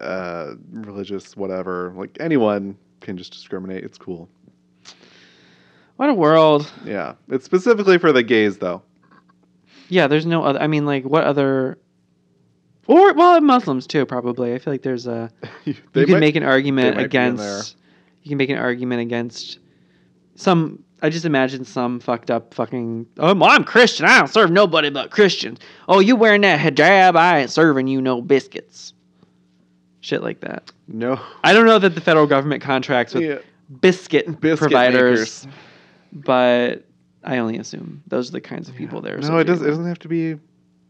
uh, 0.01 0.55
religious, 0.71 1.37
whatever. 1.37 1.93
Like 1.97 2.17
anyone 2.21 2.77
can 3.01 3.17
just 3.17 3.33
discriminate. 3.33 3.85
It's 3.85 3.97
cool. 3.99 4.29
What 5.97 6.11
a 6.11 6.15
world. 6.15 6.71
Yeah, 6.85 7.15
it's 7.29 7.45
specifically 7.45 7.99
for 7.99 8.13
the 8.13 8.23
gays 8.23 8.59
though. 8.59 8.83
Yeah, 9.89 10.07
there's 10.07 10.27
no 10.27 10.45
other. 10.45 10.61
I 10.61 10.67
mean, 10.67 10.87
like, 10.87 11.05
what 11.05 11.25
other. 11.25 11.79
Or, 12.89 13.13
well, 13.13 13.41
Muslims 13.41 13.87
too, 13.87 14.05
probably. 14.07 14.55
I 14.55 14.59
feel 14.59 14.73
like 14.73 14.83
there's 14.83 15.07
a. 15.07 15.31
They 15.65 16.01
you 16.01 16.07
can 16.07 16.13
might- 16.15 16.21
make 16.21 16.37
an 16.37 16.43
argument 16.43 16.97
might 16.97 17.11
be 17.11 17.19
in 17.19 17.37
there. 17.37 17.47
against. 17.59 17.77
You 18.23 18.31
can 18.31 18.39
make 18.39 18.51
an 18.51 18.59
argument 18.59 19.03
against 19.03 19.59
some. 20.35 20.83
I 21.01 21.11
just 21.11 21.25
imagine 21.25 21.65
some 21.65 22.01
fucked 22.01 22.31
up 22.31 22.55
fucking. 22.55 23.07
Oh, 23.19 23.35
well, 23.35 23.51
I'm 23.51 23.63
Christian. 23.63 24.07
I 24.07 24.19
don't 24.19 24.27
serve 24.29 24.51
nobody 24.51 24.91
but 24.91 25.11
Christians. 25.11 25.59
Oh, 25.89 26.01
you 26.01 26.17
wearing 26.17 26.41
that 26.41 26.59
hijab? 26.59 27.15
I 27.15 27.41
ain't 27.41 27.51
serving 27.51 27.87
you 27.87 28.01
no 28.03 28.21
biscuits. 28.21 28.95
Shit 30.01 30.23
like 30.23 30.41
that. 30.41 30.73
no 30.87 31.21
I 31.45 31.53
don't 31.53 31.67
know 31.67 31.79
that 31.79 31.95
the 31.95 32.01
federal 32.01 32.27
government 32.27 32.63
contracts 32.63 33.13
with 33.15 33.23
Yeah. 33.25 33.39
biscuit, 33.81 34.41
Biscuit 34.41 34.59
providers, 34.59 35.45
makers. 35.45 35.47
but 36.13 36.85
I 37.25 37.39
only 37.39 37.59
assume 37.59 38.03
those 38.07 38.29
are 38.31 38.33
the 38.33 38.41
kinds 38.41 38.69
of 38.69 38.75
people 38.77 39.01
there. 39.03 39.19
No, 39.19 39.39
it 39.39 39.45
doesn't. 39.45 39.67
It 39.67 39.71
doesn't 39.71 39.87
have 39.87 39.99
to 40.01 40.09
be 40.09 40.37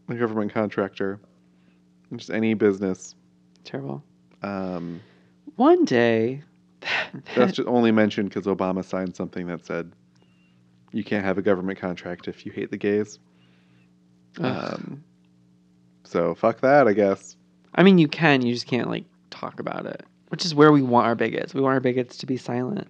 a 0.07 0.13
government 0.15 0.53
contractor. 0.53 1.19
Just 2.15 2.29
any 2.29 2.53
business. 2.53 3.15
Terrible. 3.63 4.03
Um, 4.41 4.99
One 5.55 5.85
day, 5.85 6.43
that's 7.35 7.53
just 7.53 7.67
only 7.67 7.91
mentioned 7.91 8.29
because 8.29 8.45
Obama 8.45 8.83
signed 8.83 9.15
something 9.15 9.47
that 9.47 9.65
said 9.65 9.91
you 10.91 11.03
can't 11.03 11.25
have 11.25 11.37
a 11.37 11.41
government 11.41 11.79
contract 11.79 12.27
if 12.27 12.45
you 12.45 12.51
hate 12.51 12.71
the 12.71 12.77
gays. 12.77 13.19
Ugh. 14.39 14.73
Um, 14.73 15.03
so 16.03 16.33
fuck 16.35 16.61
that, 16.61 16.87
I 16.87 16.93
guess. 16.93 17.35
I 17.75 17.83
mean, 17.83 17.97
you 17.97 18.07
can. 18.07 18.41
You 18.41 18.53
just 18.53 18.67
can't 18.67 18.89
like 18.89 19.05
talk 19.29 19.59
about 19.59 19.85
it, 19.85 20.03
which 20.29 20.45
is 20.45 20.55
where 20.55 20.71
we 20.71 20.81
want 20.81 21.05
our 21.05 21.15
bigots. 21.15 21.53
We 21.53 21.61
want 21.61 21.73
our 21.73 21.79
bigots 21.79 22.17
to 22.17 22.25
be 22.25 22.37
silent. 22.37 22.87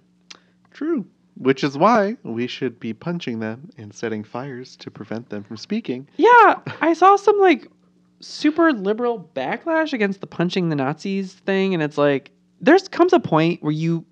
True. 0.72 1.04
Which 1.36 1.64
is 1.64 1.76
why 1.78 2.16
we 2.22 2.46
should 2.46 2.78
be 2.80 2.92
punching 2.92 3.40
them 3.40 3.70
and 3.78 3.94
setting 3.94 4.24
fires 4.24 4.76
to 4.76 4.90
prevent 4.90 5.30
them 5.30 5.42
from 5.42 5.56
speaking. 5.56 6.06
Yeah, 6.16 6.60
I 6.80 6.92
saw 6.92 7.16
some 7.16 7.38
like 7.40 7.70
super 8.20 8.72
liberal 8.72 9.28
backlash 9.34 9.92
against 9.92 10.20
the 10.20 10.26
punching 10.26 10.68
the 10.68 10.76
Nazis 10.76 11.32
thing, 11.32 11.74
and 11.74 11.82
it's 11.82 11.98
like 11.98 12.30
there's 12.60 12.88
comes 12.88 13.12
a 13.12 13.20
point 13.20 13.62
where 13.62 13.72
you 13.72 14.04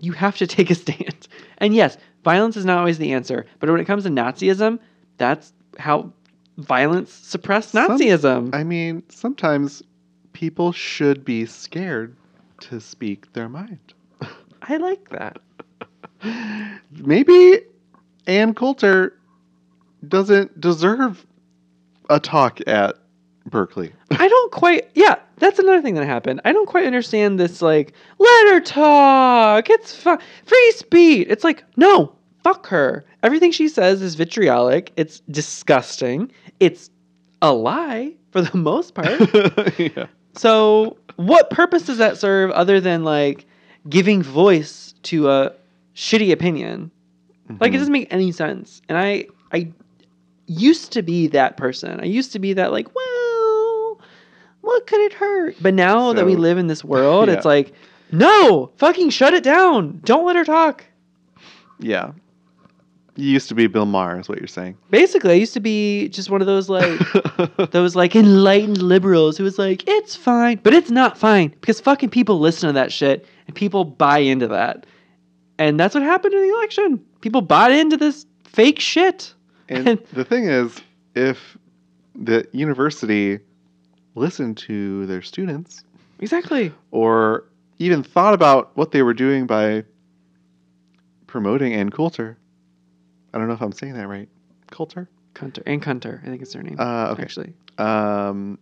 you 0.00 0.12
have 0.12 0.36
to 0.38 0.46
take 0.46 0.70
a 0.70 0.74
stand. 0.74 1.28
And 1.58 1.74
yes, 1.74 1.96
violence 2.24 2.56
is 2.56 2.64
not 2.64 2.78
always 2.78 2.98
the 2.98 3.12
answer, 3.12 3.46
but 3.58 3.68
when 3.70 3.80
it 3.80 3.84
comes 3.84 4.04
to 4.04 4.10
Nazism, 4.10 4.78
that's 5.18 5.52
how 5.78 6.12
violence 6.58 7.12
suppressed 7.12 7.70
Some- 7.70 7.90
Nazism. 7.98 8.54
I 8.54 8.64
mean, 8.64 9.02
sometimes 9.08 9.82
people 10.32 10.72
should 10.72 11.24
be 11.24 11.46
scared 11.46 12.16
to 12.60 12.80
speak 12.80 13.32
their 13.32 13.48
mind. 13.48 13.94
I 14.62 14.76
like 14.76 15.08
that. 15.10 15.38
Maybe 16.92 17.60
Ann 18.26 18.54
Coulter 18.54 19.16
doesn't 20.06 20.60
deserve 20.60 21.26
a 22.10 22.20
talk 22.20 22.60
at 22.66 22.96
Berkeley. 23.50 23.92
I 24.12 24.28
don't 24.28 24.52
quite. 24.52 24.88
Yeah, 24.94 25.16
that's 25.36 25.58
another 25.58 25.82
thing 25.82 25.94
that 25.94 26.06
happened. 26.06 26.40
I 26.44 26.52
don't 26.52 26.66
quite 26.66 26.86
understand 26.86 27.38
this. 27.40 27.60
Like, 27.60 27.92
let 28.18 28.52
her 28.54 28.60
talk. 28.60 29.68
It's 29.70 29.94
fine. 29.94 30.18
Free 30.44 30.72
speech. 30.76 31.26
It's 31.30 31.44
like, 31.44 31.64
no, 31.76 32.14
fuck 32.44 32.66
her. 32.68 33.04
Everything 33.22 33.50
she 33.52 33.68
says 33.68 34.00
is 34.02 34.14
vitriolic. 34.14 34.92
It's 34.96 35.20
disgusting. 35.30 36.30
It's 36.60 36.90
a 37.42 37.52
lie 37.52 38.12
for 38.30 38.42
the 38.42 38.56
most 38.56 38.94
part. 38.94 39.78
yeah. 39.78 40.06
so, 40.36 40.96
what 41.16 41.50
purpose 41.50 41.82
does 41.82 41.98
that 41.98 42.16
serve 42.18 42.50
other 42.52 42.80
than 42.80 43.04
like 43.04 43.46
giving 43.88 44.22
voice 44.22 44.94
to 45.04 45.28
a 45.30 45.52
shitty 45.94 46.30
opinion? 46.32 46.90
Like, 47.58 47.72
it 47.72 47.74
Mhm. 47.74 47.78
doesn't 47.78 47.92
make 47.92 48.12
any 48.12 48.30
sense. 48.30 48.80
And 48.88 48.96
I, 48.96 49.26
I 49.52 49.72
used 50.46 50.92
to 50.92 51.02
be 51.02 51.26
that 51.28 51.56
person. 51.56 51.98
I 52.00 52.04
used 52.04 52.32
to 52.32 52.38
be 52.38 52.52
that 52.52 52.70
like, 52.70 52.94
well, 52.94 53.09
what 54.60 54.86
could 54.86 55.00
it 55.00 55.12
hurt? 55.14 55.56
But 55.60 55.74
now 55.74 56.12
that 56.12 56.26
we 56.26 56.36
live 56.36 56.58
in 56.58 56.66
this 56.66 56.84
world, 56.84 57.28
Yeah. 57.28 57.34
it's 57.34 57.44
like, 57.44 57.72
no, 58.12 58.70
fucking 58.76 59.10
shut 59.10 59.34
it 59.34 59.42
down. 59.44 60.00
Don't 60.04 60.26
let 60.26 60.36
her 60.36 60.44
talk. 60.44 60.84
Yeah. 61.78 62.12
You 63.16 63.28
used 63.28 63.48
to 63.48 63.54
be 63.54 63.66
Bill 63.66 63.86
Maher, 63.86 64.18
is 64.20 64.28
what 64.28 64.38
you're 64.38 64.46
saying. 64.46 64.76
Basically, 64.90 65.32
I 65.32 65.34
used 65.34 65.52
to 65.54 65.60
be 65.60 66.08
just 66.08 66.30
one 66.30 66.40
of 66.40 66.46
those 66.46 66.68
like 66.68 66.98
those 67.72 67.94
like 67.96 68.16
enlightened 68.16 68.80
liberals 68.82 69.36
who 69.36 69.44
was 69.44 69.58
like, 69.58 69.86
it's 69.88 70.16
fine, 70.16 70.58
but 70.62 70.72
it's 70.72 70.90
not 70.90 71.18
fine 71.18 71.48
because 71.48 71.80
fucking 71.80 72.10
people 72.10 72.38
listen 72.38 72.68
to 72.68 72.72
that 72.72 72.92
shit 72.92 73.26
and 73.46 73.54
people 73.54 73.84
buy 73.84 74.18
into 74.18 74.46
that. 74.48 74.86
And 75.58 75.78
that's 75.78 75.94
what 75.94 76.02
happened 76.02 76.32
in 76.34 76.40
the 76.42 76.54
election. 76.54 77.04
People 77.20 77.42
bought 77.42 77.72
into 77.72 77.96
this 77.96 78.24
fake 78.44 78.80
shit. 78.80 79.34
and 79.68 79.98
the 80.12 80.24
thing 80.24 80.44
is, 80.44 80.80
if 81.14 81.58
the 82.14 82.46
university 82.52 83.38
listened 84.14 84.56
to 84.58 85.06
their 85.06 85.22
students 85.22 85.84
Exactly. 86.18 86.72
or 86.90 87.44
even 87.78 88.02
thought 88.02 88.34
about 88.34 88.76
what 88.76 88.90
they 88.92 89.02
were 89.02 89.14
doing 89.14 89.46
by 89.46 89.84
promoting 91.26 91.72
Ann 91.74 91.90
Coulter, 91.90 92.36
I 93.32 93.38
don't 93.38 93.48
know 93.48 93.54
if 93.54 93.62
I'm 93.62 93.72
saying 93.72 93.94
that 93.94 94.08
right. 94.08 94.28
Coulter? 94.70 95.08
Cunter 95.34 95.62
and 95.66 95.80
Cunter, 95.82 96.22
I 96.22 96.26
think 96.26 96.42
it's 96.42 96.52
their 96.52 96.62
name. 96.62 96.76
Uh, 96.78 97.08
okay. 97.12 97.22
Actually, 97.22 97.52
Um, 97.78 98.58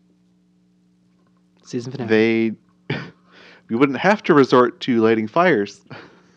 season 1.64 1.92
finale. 1.92 2.50
they 2.90 2.96
we 3.68 3.76
wouldn't 3.76 3.98
have 3.98 4.22
to 4.24 4.34
resort 4.34 4.80
to 4.80 5.00
lighting 5.02 5.26
fires 5.28 5.80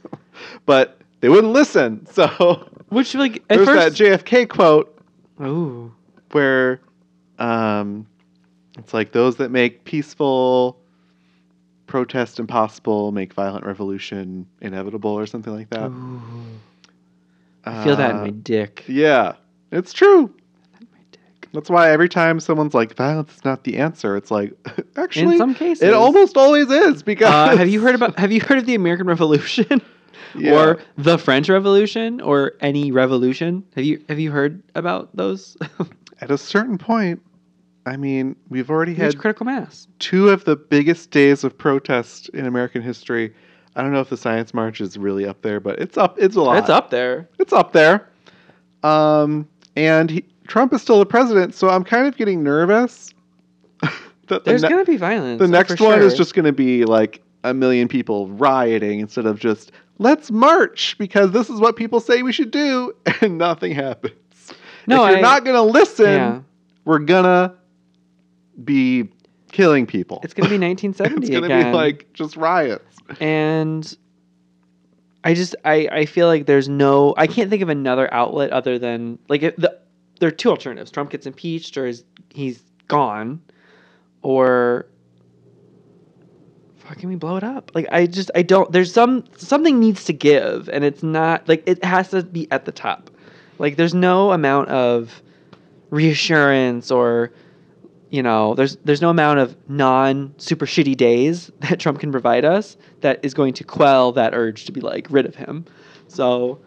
but 0.66 1.00
they 1.22 1.30
wouldn't 1.30 1.54
listen 1.54 2.06
so 2.12 2.68
Which 2.90 3.14
like 3.16 3.38
at 3.50 3.58
there's 3.58 3.68
first, 3.68 3.98
that 3.98 4.26
jfk 4.26 4.50
quote 4.50 4.98
oh, 5.40 5.92
where 6.32 6.82
um, 7.40 8.08
it's 8.78 8.94
like 8.94 9.12
those 9.12 9.38
that 9.38 9.52
make 9.52 9.84
peaceful 9.86 10.78
protest 11.88 12.40
impossible 12.40 13.12
make 13.12 13.34
violent 13.34 13.66
revolution 13.66 14.46
inevitable 14.62 15.12
or 15.12 15.26
something 15.26 15.54
like 15.54 15.70
that 15.72 15.88
Ooh. 15.90 16.22
I 17.66 17.84
feel 17.84 17.96
that 17.98 18.12
in 18.12 18.18
Uh, 18.18 18.22
my 18.22 18.30
dick. 18.32 18.84
yeah 18.88 19.34
it's 19.72 19.92
true 19.94 20.34
In 20.80 20.88
my 20.94 21.00
dick. 21.12 21.50
that's 21.54 21.70
why 21.70 21.92
every 21.92 22.08
time 22.08 22.40
someone's 22.40 22.74
like 22.74 22.96
violence 22.96 23.36
is 23.36 23.44
not 23.44 23.66
the 23.66 23.78
answer 23.78 24.16
it's 24.16 24.32
like 24.32 24.54
actually 24.96 25.34
in 25.34 25.38
some 25.38 25.54
cases, 25.54 25.84
it 25.84 25.94
almost 25.94 26.38
always 26.38 26.70
is 26.72 27.04
because 27.04 27.28
Uh, 27.30 27.58
have 27.58 27.68
you 27.70 27.82
heard 27.82 27.96
about? 27.96 28.18
Have 28.18 28.32
you 28.32 28.40
heard 28.42 28.58
of 28.58 28.66
the 28.66 28.76
American 28.76 29.08
Revolution, 29.08 29.82
Yeah. 30.36 30.54
or 30.54 30.80
the 30.98 31.18
French 31.18 31.50
Revolution, 31.50 32.22
or 32.22 32.54
any 32.62 32.92
revolution? 32.94 33.66
Have 33.76 33.84
you 33.84 34.02
have 34.08 34.18
you 34.20 34.32
heard 34.32 34.64
about 34.76 35.14
those? 35.16 35.58
at 36.22 36.32
a 36.32 36.38
certain 36.38 36.78
point, 36.78 37.22
I 37.86 37.98
mean, 37.98 38.36
we've 38.50 38.70
already 38.70 38.94
had 38.94 39.18
critical 39.18 39.46
mass. 39.46 39.88
two 40.00 40.30
of 40.30 40.46
the 40.46 40.56
biggest 40.56 41.12
days 41.12 41.44
of 41.44 41.58
protest 41.58 42.30
in 42.30 42.46
American 42.46 42.82
history. 42.82 43.34
I 43.76 43.82
don't 43.82 43.92
know 43.92 44.02
if 44.02 44.10
the 44.10 44.18
Science 44.18 44.54
March 44.54 44.82
is 44.82 44.98
really 44.98 45.26
up 45.26 45.42
there, 45.42 45.60
but 45.60 45.80
it's 45.80 45.98
up. 45.98 46.18
It's 46.20 46.36
a 46.36 46.42
lot. 46.42 46.58
It's 46.58 46.70
up 46.70 46.90
there. 46.90 47.28
It's 47.40 47.54
up 47.54 47.74
there. 47.74 48.08
Um, 48.84 49.48
and 49.76 50.10
he, 50.12 50.26
Trump 50.48 50.74
is 50.74 50.82
still 50.82 51.00
the 51.00 51.06
president, 51.06 51.56
so 51.56 51.70
I'm 51.70 51.84
kind 51.84 52.06
of 52.08 52.18
getting 52.18 52.44
nervous. 52.44 53.14
that 53.82 53.92
the, 54.28 54.40
There's 54.42 54.62
ne- 54.64 54.70
gonna 54.70 54.86
be 54.86 54.98
violence. 54.98 55.40
the 55.40 55.48
next 55.48 55.80
one 55.80 56.02
is 56.02 56.14
just 56.16 56.34
going 56.34 56.46
to 56.46 56.52
be 56.52 56.84
like 56.86 57.22
a 57.44 57.54
million 57.54 57.88
people 57.88 58.28
rioting 58.28 59.00
instead 59.00 59.26
of 59.26 59.40
just 59.40 59.72
let's 59.98 60.30
march 60.30 60.96
because 61.00 61.32
this 61.32 61.50
is 61.50 61.60
what 61.60 61.76
people 61.76 62.00
say 62.00 62.22
we 62.22 62.32
should 62.34 62.52
do, 62.52 62.94
and 63.22 63.38
nothing 63.38 63.72
happens. 63.74 64.14
No, 64.86 65.06
if 65.06 65.12
you're 65.12 65.18
I- 65.20 65.22
not 65.22 65.46
going 65.46 65.56
to 65.56 65.62
listen, 65.62 66.06
yeah. 66.06 66.42
we're 66.86 67.00
gonna 67.00 67.56
be 68.64 69.10
killing 69.52 69.86
people. 69.86 70.22
It's 70.24 70.34
gonna 70.34 70.50
be 70.50 70.58
1970 70.60 71.22
it's 71.28 71.30
gonna 71.30 71.46
again. 71.48 71.72
be 71.72 71.78
like 71.78 72.12
just 72.14 72.36
riots. 72.38 72.98
and 73.20 73.96
I 75.24 75.34
just 75.34 75.56
I 75.66 75.88
I 75.92 76.06
feel 76.06 76.28
like 76.28 76.46
there's 76.46 76.70
no 76.70 77.14
I 77.18 77.28
can't 77.28 77.50
think 77.50 77.62
of 77.62 77.70
another 77.70 78.12
outlet 78.14 78.52
other 78.52 78.80
than 78.80 79.20
like 79.30 79.44
if 79.44 79.56
the 79.58 79.80
there 80.20 80.28
are 80.30 80.32
two 80.32 80.50
alternatives. 80.50 80.92
Trump 80.92 81.10
gets 81.12 81.26
impeached 81.26 81.78
or 81.78 81.88
is 81.88 82.04
he's 82.34 82.64
gone, 82.88 83.42
or 84.22 84.86
fucking 86.78 87.10
we 87.10 87.16
blow 87.16 87.38
it 87.38 87.44
up. 87.44 87.72
Like 87.74 87.88
I 87.92 88.06
just 88.06 88.30
I 88.36 88.42
don't. 88.44 88.72
There's 88.72 88.94
some 88.94 89.24
something 89.38 89.80
needs 89.80 90.04
to 90.06 90.14
give, 90.14 90.70
and 90.70 90.84
it's 90.84 91.02
not 91.04 91.48
like 91.48 91.64
it 91.66 91.84
has 91.84 92.10
to 92.12 92.22
be 92.24 92.48
at 92.52 92.66
the 92.66 92.72
top. 92.72 93.10
Like 93.58 93.78
there's 93.78 93.94
no 93.94 94.32
amount 94.32 94.70
of 94.70 95.22
reassurance 95.90 96.92
or 96.92 97.32
you 98.12 98.22
know 98.22 98.54
there's 98.54 98.76
there's 98.84 99.02
no 99.02 99.10
amount 99.10 99.40
of 99.40 99.58
non 99.70 100.36
super 100.38 100.68
shitty 100.68 100.96
days 100.96 101.50
that 101.62 101.80
Trump 101.80 102.00
can 102.00 102.12
provide 102.12 102.46
us 102.46 102.78
that 103.00 103.20
is 103.24 103.34
going 103.34 103.54
to 103.56 103.64
quell 103.64 104.12
that 104.12 104.36
urge 104.36 104.66
to 104.66 104.72
be 104.72 104.82
like 104.82 105.08
rid 105.10 105.26
of 105.26 105.36
him. 105.36 105.66
So 106.08 106.60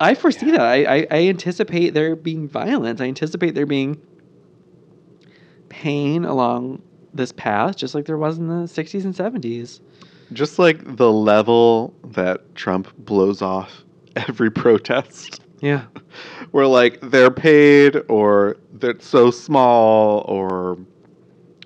I 0.00 0.14
foresee 0.14 0.52
that. 0.52 0.60
I, 0.60 0.84
I, 0.84 1.06
I 1.10 1.28
anticipate 1.28 1.92
there 1.92 2.16
being 2.16 2.48
violence. 2.48 3.02
I 3.02 3.04
anticipate 3.04 3.54
there 3.54 3.66
being 3.66 4.00
pain 5.68 6.24
along 6.24 6.80
this 7.12 7.32
path, 7.32 7.76
just 7.76 7.94
like 7.94 8.06
there 8.06 8.16
was 8.16 8.38
in 8.38 8.48
the 8.48 8.64
60s 8.64 9.04
and 9.04 9.14
70s. 9.14 9.80
Just 10.32 10.58
like 10.58 10.96
the 10.96 11.12
level 11.12 11.92
that 12.04 12.54
Trump 12.54 12.96
blows 12.98 13.42
off 13.42 13.84
every 14.16 14.50
protest. 14.50 15.42
Yeah. 15.60 15.84
Where 16.50 16.66
like 16.66 17.00
they're 17.00 17.30
paid 17.30 17.96
or 18.08 18.56
they're 18.72 18.98
so 19.00 19.30
small 19.30 20.24
or 20.26 20.78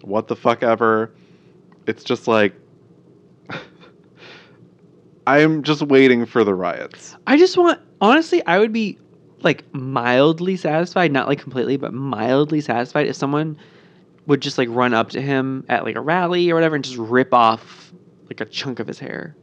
what 0.02 0.28
the 0.28 0.37
fuck 0.37 0.62
ever. 0.62 1.11
It's 1.87 2.04
just 2.04 2.28
like 2.28 2.54
I'm 5.26 5.62
just 5.62 5.83
waiting 5.83 6.26
for 6.26 6.44
the 6.44 6.54
riots. 6.54 7.16
I 7.26 7.37
just 7.38 7.57
want, 7.57 7.80
honestly, 8.00 8.44
I 8.46 8.59
would 8.59 8.72
be 8.72 8.98
like 9.42 9.64
mildly 9.74 10.57
satisfied, 10.57 11.12
not 11.12 11.28
like 11.28 11.38
completely, 11.38 11.76
but 11.76 11.92
mildly 11.94 12.61
satisfied 12.61 13.07
if 13.07 13.16
someone 13.16 13.57
would 14.26 14.40
just 14.40 14.59
like 14.59 14.68
run 14.70 14.94
up 14.94 15.11
to 15.11 15.20
him 15.20 15.64
at 15.68 15.85
like 15.85 15.96
a 15.96 16.00
rally 16.00 16.50
or 16.50 16.54
whatever 16.54 16.74
and 16.74 16.85
just 16.85 16.96
rip 16.96 17.33
off 17.33 17.92
like 18.26 18.40
a 18.40 18.44
chunk 18.46 18.80
of 18.80 18.87
his 18.87 18.98
hair. 18.98 19.37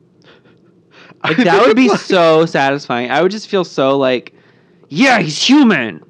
Like 1.24 1.38
that 1.44 1.66
would 1.66 1.76
be 1.76 1.90
like- 1.90 2.00
so 2.00 2.46
satisfying. 2.46 3.10
I 3.12 3.22
would 3.22 3.32
just 3.32 3.48
feel 3.48 3.64
so 3.64 3.98
like, 3.98 4.34
yeah, 4.92 5.20
he's 5.20 5.42
human. 5.42 6.04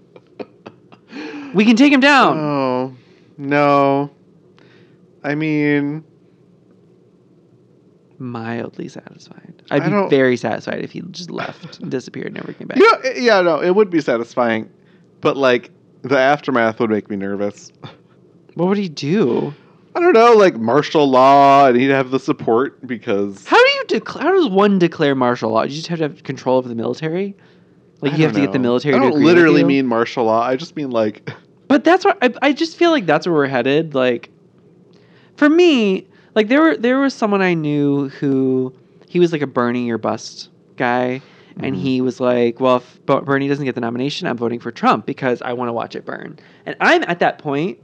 We 1.54 1.65
can 1.65 1.76
take 1.76 1.91
him 1.94 2.00
down. 2.00 2.38
Oh 2.38 2.96
no. 3.38 4.10
I 5.24 5.36
mean, 5.36 6.04
Mildly 8.20 8.88
satisfied. 8.88 9.63
I'd 9.72 9.82
I 9.82 9.86
be 9.86 9.91
don't- 9.91 10.10
very 10.10 10.38
satisfied 10.38 10.84
if 10.84 10.91
he 10.91 11.02
just 11.12 11.32
left 11.32 11.80
and 11.80 11.89
disappeared 11.98 12.28
and 12.28 12.36
never 12.36 12.54
came 12.54 12.67
back. 12.67 12.78
you 12.78 12.89
know, 12.91 12.98
eh, 13.04 13.13
yeah, 13.17 13.41
no, 13.41 13.62
it 13.62 13.72
would 13.76 13.89
be 13.89 14.00
satisfying, 14.02 14.70
but 15.22 15.38
like 15.38 15.72
the 16.04 16.17
aftermath 16.20 16.80
would 16.80 16.89
make 16.89 17.10
me 17.10 17.15
nervous. 17.15 17.72
What 18.56 18.67
would 18.67 18.78
he 18.78 18.89
do? 18.89 19.54
I 19.96 20.00
don't 20.00 20.13
know, 20.13 20.34
like 20.34 20.56
martial 20.58 21.10
law, 21.10 21.67
and 21.67 21.76
he'd 21.78 21.89
have 21.89 22.12
the 22.12 22.20
support 22.20 22.86
because 22.88 23.46
How 23.48 23.58
do 23.58 23.70
you 23.72 23.84
declare? 23.88 24.24
How 24.24 24.32
does 24.32 24.48
one 24.50 24.78
declare 24.80 25.15
martial 25.15 25.52
law? 25.52 25.63
You 25.63 25.70
just 25.70 25.88
have 25.88 26.00
to 26.00 26.04
have 26.10 26.24
control 26.24 26.58
over 26.58 26.70
the 26.70 26.76
military. 26.76 27.36
Like 28.02 28.14
I 28.14 28.16
you 28.16 28.24
have 28.24 28.34
to 28.34 28.42
get 28.42 28.52
the 28.52 28.60
military. 28.60 28.96
I 28.96 29.00
don't 29.00 29.22
literally 29.22 29.64
mean 29.64 29.86
martial 29.88 30.26
law. 30.26 30.42
I 30.42 30.56
just 30.56 30.76
mean 30.76 30.90
like, 30.92 31.30
But 31.68 31.84
that's 31.86 32.04
what 32.04 32.18
I, 32.22 32.34
I 32.42 32.54
just 32.54 32.76
feel 32.76 32.92
like 32.92 33.06
that's 33.06 33.26
where 33.26 33.34
we're 33.34 33.48
headed. 33.48 33.96
Like, 33.96 34.30
for 35.38 35.50
me, 35.50 36.08
like 36.36 36.48
there 36.50 36.62
were 36.62 36.76
there 36.78 37.00
was 37.00 37.14
someone 37.14 37.42
I 37.42 37.54
knew 37.54 38.10
who 38.10 38.74
he 39.08 39.20
was 39.20 39.32
like 39.32 39.42
a 39.42 39.48
Bernie 39.48 39.90
or 39.90 39.98
bust 39.98 40.50
guy, 40.76 41.22
and 41.62 41.76
Mhm. 41.76 41.80
he 41.80 42.02
was 42.02 42.20
like, 42.20 42.60
"Well, 42.60 42.78
if 42.78 43.06
Bernie 43.06 43.48
doesn't 43.48 43.64
get 43.66 43.76
the 43.76 43.82
nomination, 43.82 44.28
I'm 44.28 44.38
voting 44.38 44.60
for 44.60 44.72
Trump 44.72 45.06
because 45.06 45.42
I 45.42 45.54
want 45.54 45.70
to 45.70 45.74
watch 45.74 45.96
it 45.96 46.06
burn." 46.06 46.38
And 46.66 46.76
I'm 46.82 47.04
at 47.08 47.20
that 47.20 47.38
point 47.38 47.80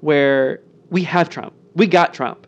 where 0.00 0.60
we 0.90 1.02
have 1.04 1.28
Trump, 1.30 1.52
we 1.74 1.86
got 1.86 2.12
Trump. 2.12 2.46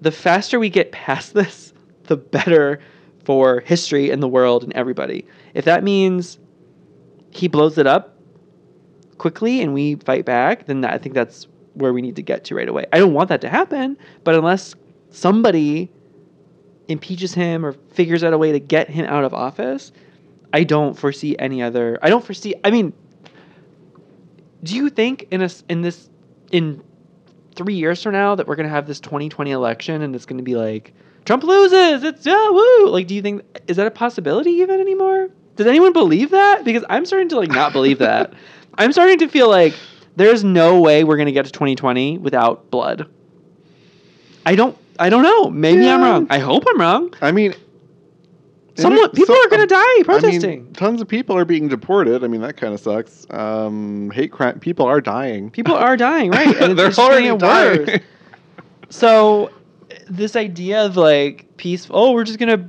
The 0.00 0.10
faster 0.12 0.58
we 0.58 0.68
get 0.70 0.92
past 0.92 1.34
this, 1.34 1.72
the 2.04 2.16
better 2.16 2.80
for 3.24 3.60
history 3.60 4.10
and 4.10 4.22
the 4.22 4.28
world 4.28 4.64
and 4.64 4.72
everybody. 4.72 5.24
If 5.54 5.64
that 5.64 5.82
means 5.84 6.38
he 7.34 7.48
blows 7.48 7.78
it 7.78 7.86
up 7.86 8.16
quickly 9.18 9.60
and 9.60 9.74
we 9.74 9.96
fight 9.96 10.24
back, 10.24 10.66
then 10.66 10.84
I 10.84 10.98
think 10.98 11.14
that's 11.14 11.46
where 11.74 11.92
we 11.92 12.00
need 12.00 12.16
to 12.16 12.22
get 12.22 12.44
to 12.44 12.54
right 12.54 12.68
away. 12.68 12.86
I 12.92 12.98
don't 12.98 13.12
want 13.12 13.28
that 13.28 13.40
to 13.42 13.48
happen, 13.48 13.98
but 14.22 14.34
unless 14.34 14.74
somebody 15.10 15.90
impeaches 16.88 17.34
him 17.34 17.64
or 17.64 17.72
figures 17.72 18.22
out 18.22 18.32
a 18.32 18.38
way 18.38 18.52
to 18.52 18.60
get 18.60 18.88
him 18.88 19.06
out 19.06 19.24
of 19.24 19.34
office, 19.34 19.92
I 20.52 20.62
don't 20.64 20.94
foresee 20.94 21.36
any 21.38 21.62
other. 21.62 21.98
I 22.02 22.08
don't 22.08 22.24
foresee. 22.24 22.54
I 22.62 22.70
mean, 22.70 22.92
do 24.62 24.76
you 24.76 24.88
think 24.88 25.26
in 25.30 25.42
a 25.42 25.50
in 25.68 25.82
this 25.82 26.08
in 26.52 26.82
three 27.56 27.74
years 27.74 28.02
from 28.02 28.12
now 28.12 28.34
that 28.36 28.46
we're 28.46 28.56
gonna 28.56 28.68
have 28.68 28.86
this 28.86 29.00
2020 29.00 29.50
election 29.50 30.02
and 30.02 30.14
it's 30.14 30.26
gonna 30.26 30.42
be 30.42 30.54
like 30.54 30.94
Trump 31.24 31.42
loses? 31.42 32.04
It's 32.04 32.24
yeah, 32.24 32.50
woo! 32.50 32.88
Like, 32.88 33.08
do 33.08 33.14
you 33.14 33.22
think 33.22 33.42
is 33.66 33.76
that 33.78 33.86
a 33.86 33.90
possibility 33.90 34.50
even 34.50 34.80
anymore? 34.80 35.30
Does 35.56 35.66
anyone 35.66 35.92
believe 35.92 36.30
that? 36.30 36.64
Because 36.64 36.84
I'm 36.88 37.06
starting 37.06 37.28
to 37.30 37.36
like 37.36 37.50
not 37.50 37.72
believe 37.72 37.98
that. 37.98 38.32
I'm 38.76 38.92
starting 38.92 39.18
to 39.18 39.28
feel 39.28 39.48
like 39.48 39.74
there's 40.16 40.42
no 40.44 40.80
way 40.80 41.04
we're 41.04 41.16
gonna 41.16 41.32
get 41.32 41.44
to 41.46 41.52
2020 41.52 42.18
without 42.18 42.70
blood. 42.70 43.08
I 44.46 44.54
don't. 44.56 44.76
I 44.98 45.10
don't 45.10 45.22
know. 45.22 45.50
Maybe 45.50 45.88
I'm 45.88 46.00
wrong. 46.02 46.26
I 46.30 46.38
hope 46.38 46.64
I'm 46.68 46.80
wrong. 46.80 47.14
I 47.20 47.32
mean, 47.32 47.54
Someone, 48.76 49.10
people 49.10 49.34
so- 49.34 49.44
are 49.44 49.48
gonna 49.48 49.66
die 49.66 49.76
I 49.80 50.02
protesting. 50.04 50.64
mean, 50.64 50.72
tons 50.72 51.00
of 51.00 51.06
people 51.08 51.36
are 51.36 51.44
being 51.44 51.68
deported. 51.68 52.24
I 52.24 52.28
mean, 52.28 52.40
that 52.40 52.56
kind 52.56 52.74
of 52.74 52.80
sucks. 52.80 53.24
Um, 53.30 54.10
hate 54.12 54.32
crime. 54.32 54.58
People 54.60 54.86
are 54.86 55.00
dying. 55.00 55.50
people 55.50 55.74
are 55.74 55.96
dying, 55.96 56.30
right? 56.30 56.56
And 56.60 56.76
They're 56.78 56.92
already 56.92 57.36
dying. 57.38 57.86
worse. 57.86 58.00
So, 58.90 59.50
this 60.08 60.36
idea 60.36 60.84
of 60.84 60.96
like 60.96 61.46
peace. 61.56 61.88
Oh, 61.90 62.12
we're 62.12 62.24
just 62.24 62.38
gonna 62.38 62.68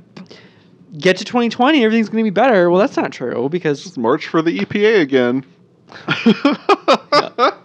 get 0.98 1.16
to 1.18 1.24
2020. 1.24 1.84
Everything's 1.84 2.08
gonna 2.08 2.22
be 2.24 2.30
better. 2.30 2.70
Well, 2.70 2.80
that's 2.80 2.96
not 2.96 3.12
true 3.12 3.48
because 3.48 3.82
Just 3.82 3.98
march 3.98 4.26
for 4.28 4.42
the 4.42 4.58
EPA 4.58 5.00
again. 5.00 5.44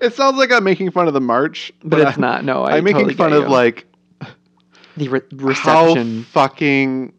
It 0.00 0.14
sounds 0.14 0.38
like 0.38 0.50
I'm 0.50 0.64
making 0.64 0.90
fun 0.90 1.06
of 1.06 1.12
the 1.14 1.20
march, 1.20 1.70
but 1.84 2.00
it's 2.00 2.12
I'm- 2.12 2.20
not. 2.20 2.44
No, 2.44 2.62
I 2.64 2.76
I'm 2.78 2.84
making 2.84 3.00
totally 3.00 3.14
fun 3.14 3.30
get 3.32 3.42
of 3.44 3.50
like 3.50 3.86
the 4.96 5.08
re- 5.08 5.20
how 5.54 5.84
reception. 5.86 6.24
fucking 6.24 7.12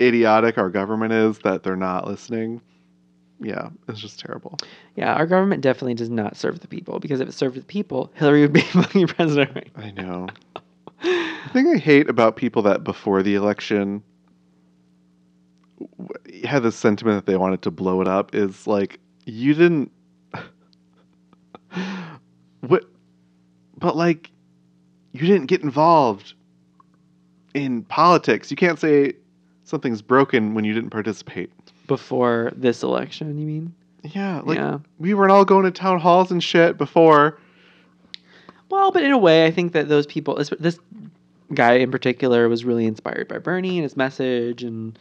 idiotic 0.00 0.58
our 0.58 0.68
government 0.70 1.12
is 1.12 1.38
that 1.40 1.62
they're 1.62 1.76
not 1.76 2.06
listening. 2.08 2.60
Yeah, 3.40 3.68
it's 3.88 4.00
just 4.00 4.18
terrible. 4.18 4.58
Yeah, 4.96 5.14
our 5.14 5.26
government 5.26 5.62
definitely 5.62 5.94
does 5.94 6.10
not 6.10 6.36
serve 6.36 6.58
the 6.60 6.68
people 6.68 6.98
because 6.98 7.20
if 7.20 7.28
it 7.28 7.32
served 7.32 7.56
the 7.56 7.62
people, 7.62 8.10
Hillary 8.14 8.40
would 8.42 8.52
be 8.52 8.60
fucking 8.72 9.06
president 9.06 9.54
right 9.54 9.70
I 9.76 9.90
know. 9.92 10.26
The 11.04 11.50
thing 11.52 11.68
I 11.68 11.76
hate 11.76 12.08
about 12.08 12.36
people 12.36 12.62
that 12.62 12.82
before 12.82 13.22
the 13.22 13.34
election 13.34 14.02
had 16.44 16.62
this 16.62 16.76
sentiment 16.76 17.16
that 17.24 17.30
they 17.30 17.36
wanted 17.36 17.62
to 17.62 17.70
blow 17.70 18.00
it 18.00 18.08
up 18.08 18.34
is 18.34 18.66
like 18.66 18.98
you 19.26 19.54
didn't 19.54 19.92
what 22.60 22.84
but 23.76 23.96
like 23.96 24.30
you 25.12 25.26
didn't 25.26 25.46
get 25.46 25.62
involved 25.62 26.34
in 27.54 27.82
politics. 27.84 28.50
You 28.50 28.56
can't 28.56 28.78
say 28.78 29.14
something's 29.64 30.02
broken 30.02 30.54
when 30.54 30.64
you 30.64 30.72
didn't 30.72 30.90
participate. 30.90 31.50
before 31.86 32.52
this 32.56 32.82
election. 32.82 33.38
You 33.38 33.46
mean? 33.46 33.74
Yeah, 34.02 34.40
like 34.44 34.58
yeah. 34.58 34.78
we 34.98 35.14
weren't 35.14 35.32
all 35.32 35.44
going 35.44 35.64
to 35.64 35.70
town 35.70 36.00
halls 36.00 36.30
and 36.30 36.42
shit 36.42 36.76
before. 36.76 37.38
Well, 38.74 38.90
but 38.90 39.04
in 39.04 39.12
a 39.12 39.18
way, 39.18 39.46
I 39.46 39.52
think 39.52 39.72
that 39.74 39.88
those 39.88 40.04
people, 40.04 40.34
this, 40.34 40.50
this 40.58 40.80
guy 41.54 41.74
in 41.74 41.92
particular, 41.92 42.48
was 42.48 42.64
really 42.64 42.86
inspired 42.86 43.28
by 43.28 43.38
Bernie 43.38 43.78
and 43.78 43.84
his 43.84 43.96
message, 43.96 44.64
and 44.64 44.98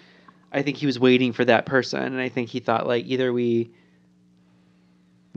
I 0.51 0.61
think 0.61 0.77
he 0.77 0.85
was 0.85 0.99
waiting 0.99 1.33
for 1.33 1.43
that 1.45 1.65
person, 1.65 2.03
and 2.03 2.21
I 2.21 2.29
think 2.29 2.49
he 2.49 2.59
thought 2.59 2.85
like 2.85 3.03
either 3.07 3.33
we 3.33 3.71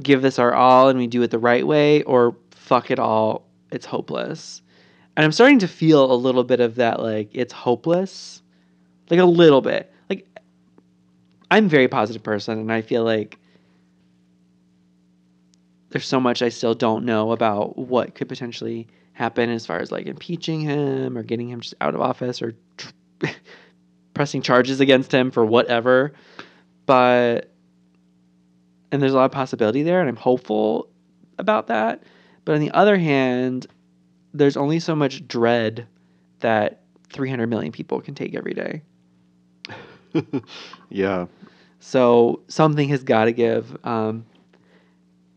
give 0.03 0.21
this 0.21 0.39
our 0.39 0.53
all 0.53 0.91
and 0.91 0.99
we 0.99 1.07
do 1.07 1.23
it 1.23 1.31
the 1.31 1.39
right 1.39 1.67
way, 1.67 2.03
or 2.03 2.37
fuck 2.51 2.91
it 2.91 2.99
all, 2.99 3.47
it's 3.73 3.87
hopeless. 3.87 4.61
And 5.17 5.25
I'm 5.25 5.33
starting 5.33 5.61
to 5.61 5.69
feel 5.69 6.13
a 6.13 6.15
little 6.15 6.45
bit 6.45 6.61
of 6.61 6.75
that, 6.75 7.01
like 7.01 7.31
it's 7.33 7.55
hopeless, 7.55 8.43
like 9.09 9.19
a 9.19 9.25
little 9.25 9.63
bit. 9.63 9.91
Like 10.11 10.27
I'm 11.51 11.65
a 11.65 11.69
very 11.71 11.89
positive 11.89 12.23
person, 12.23 12.59
and 12.59 12.71
I 12.71 12.83
feel 12.83 13.03
like 13.03 13.39
there's 15.97 16.07
so 16.07 16.21
much 16.21 16.43
I 16.43 16.51
still 16.51 16.75
don't 16.75 17.07
know 17.07 17.33
about 17.33 17.79
what 17.79 18.15
could 18.15 18.29
potentially 18.29 18.87
happen 19.15 19.49
as 19.49 19.65
far 19.65 19.79
as 19.79 19.91
like 19.91 20.05
impeaching 20.05 20.61
him 20.61 21.17
or 21.17 21.23
getting 21.23 21.49
him 21.49 21.63
just 21.63 21.75
out 21.81 21.95
of 21.95 22.03
office 22.03 22.43
or 22.43 22.53
tr- 22.77 22.91
pressing 24.13 24.43
charges 24.43 24.79
against 24.81 25.11
him 25.11 25.31
for 25.31 25.47
whatever. 25.47 26.13
But 26.85 27.51
and 28.93 29.01
there's 29.01 29.15
a 29.15 29.17
lot 29.17 29.25
of 29.25 29.33
possibility 29.33 29.83
there, 29.83 30.01
and 30.01 30.09
I'm 30.11 30.17
hopeful 30.17 30.91
about 31.39 31.69
that. 31.69 32.03
But 32.45 32.57
on 32.57 32.61
the 32.61 32.73
other 32.73 32.99
hand, 32.99 33.67
there's 34.35 34.59
only 34.59 34.81
so 34.81 34.95
much 34.95 35.27
dread 35.27 35.87
that 36.41 36.83
300 37.11 37.47
million 37.47 37.73
people 37.73 38.03
can 38.03 38.15
take 38.15 38.35
every 38.35 38.53
day. 38.53 38.83
yeah. 40.91 41.25
So 41.81 42.43
something 42.49 42.91
has 42.91 43.03
got 43.03 43.25
to 43.25 43.33
give. 43.33 43.79
Um, 43.83 44.27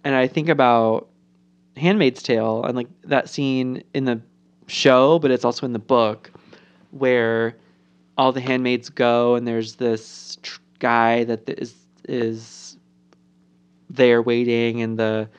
and 0.10 0.16
I 0.16 0.26
think 0.26 0.50
about 0.50 1.08
Handmaid's 1.78 2.24
Tale 2.24 2.64
and 2.64 2.76
like 2.76 2.88
that 3.04 3.30
scene 3.30 3.84
in 3.94 4.06
the 4.06 4.20
show, 4.66 5.20
but 5.20 5.30
it's 5.30 5.46
also 5.46 5.68
in 5.68 5.74
the 5.74 5.78
book 5.78 6.32
where 6.90 7.56
all 8.18 8.32
the 8.32 8.42
handmaids 8.42 8.90
go 8.90 9.36
and 9.36 9.48
there's 9.48 9.76
this 9.76 10.40
tr- 10.42 10.62
guy 10.80 11.26
that 11.26 11.48
is 11.48 11.76
is 12.06 12.76
there 13.88 14.20
waiting 14.24 14.82
and 14.82 14.98
the 14.98 15.30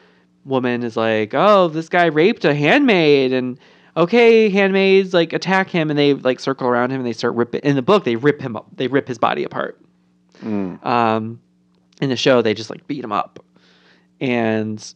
woman 0.44 0.84
is 0.84 0.96
like, 0.96 1.34
"Oh, 1.34 1.66
this 1.66 1.88
guy 1.88 2.06
raped 2.06 2.44
a 2.44 2.54
handmaid," 2.54 3.32
and 3.32 3.58
okay, 3.96 4.50
handmaids 4.50 5.12
like 5.12 5.32
attack 5.32 5.68
him 5.68 5.90
and 5.90 5.98
they 5.98 6.14
like 6.14 6.38
circle 6.38 6.68
around 6.68 6.92
him 6.92 6.98
and 6.98 7.06
they 7.06 7.12
start 7.12 7.34
ripping. 7.34 7.62
In 7.62 7.74
the 7.74 7.82
book, 7.82 8.04
they 8.04 8.14
rip 8.14 8.40
him 8.40 8.54
up. 8.54 8.68
They 8.76 8.86
rip 8.86 9.08
his 9.08 9.18
body 9.18 9.42
apart. 9.42 9.80
Mm. 10.44 10.86
Um, 10.86 11.40
in 12.00 12.08
the 12.08 12.16
show, 12.16 12.40
they 12.40 12.54
just 12.54 12.70
like 12.70 12.86
beat 12.86 13.02
him 13.02 13.10
up, 13.10 13.44
and 14.20 14.94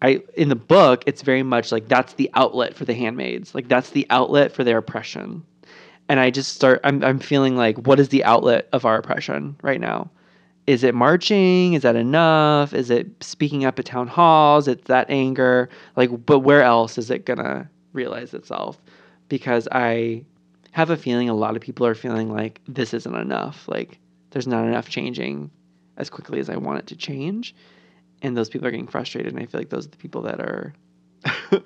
I 0.00 0.22
in 0.36 0.48
the 0.48 0.56
book 0.56 1.02
it's 1.06 1.22
very 1.22 1.42
much 1.42 1.72
like 1.72 1.88
that's 1.88 2.14
the 2.14 2.30
outlet 2.34 2.74
for 2.74 2.84
the 2.84 2.94
handmaids. 2.94 3.54
Like 3.54 3.68
that's 3.68 3.90
the 3.90 4.06
outlet 4.10 4.52
for 4.52 4.64
their 4.64 4.78
oppression. 4.78 5.44
And 6.08 6.20
I 6.20 6.30
just 6.30 6.54
start 6.54 6.80
I'm 6.84 7.02
I'm 7.02 7.18
feeling 7.18 7.56
like 7.56 7.76
what 7.86 8.00
is 8.00 8.08
the 8.08 8.24
outlet 8.24 8.68
of 8.72 8.84
our 8.84 8.96
oppression 8.96 9.56
right 9.62 9.80
now? 9.80 10.10
Is 10.66 10.84
it 10.84 10.94
marching? 10.94 11.72
Is 11.72 11.82
that 11.82 11.96
enough? 11.96 12.74
Is 12.74 12.90
it 12.90 13.08
speaking 13.22 13.64
up 13.64 13.78
at 13.78 13.86
town 13.86 14.06
halls? 14.06 14.68
It's 14.68 14.86
that 14.86 15.10
anger. 15.10 15.68
Like 15.96 16.10
but 16.26 16.40
where 16.40 16.62
else 16.62 16.98
is 16.98 17.10
it 17.10 17.26
going 17.26 17.38
to 17.38 17.68
realize 17.92 18.34
itself? 18.34 18.80
Because 19.28 19.66
I 19.72 20.24
have 20.72 20.90
a 20.90 20.96
feeling 20.96 21.28
a 21.28 21.34
lot 21.34 21.56
of 21.56 21.62
people 21.62 21.86
are 21.86 21.94
feeling 21.94 22.32
like 22.32 22.60
this 22.68 22.94
isn't 22.94 23.14
enough. 23.14 23.66
Like 23.66 23.98
there's 24.30 24.46
not 24.46 24.66
enough 24.66 24.88
changing 24.88 25.50
as 25.96 26.08
quickly 26.08 26.38
as 26.38 26.48
I 26.48 26.56
want 26.56 26.78
it 26.78 26.86
to 26.88 26.96
change 26.96 27.54
and 28.22 28.36
those 28.36 28.48
people 28.48 28.66
are 28.66 28.70
getting 28.70 28.86
frustrated 28.88 29.32
and 29.32 29.42
i 29.42 29.46
feel 29.46 29.60
like 29.60 29.70
those 29.70 29.86
are 29.86 29.90
the 29.90 29.96
people 29.96 30.22
that 30.22 30.40
are 30.40 30.72
I 31.24 31.62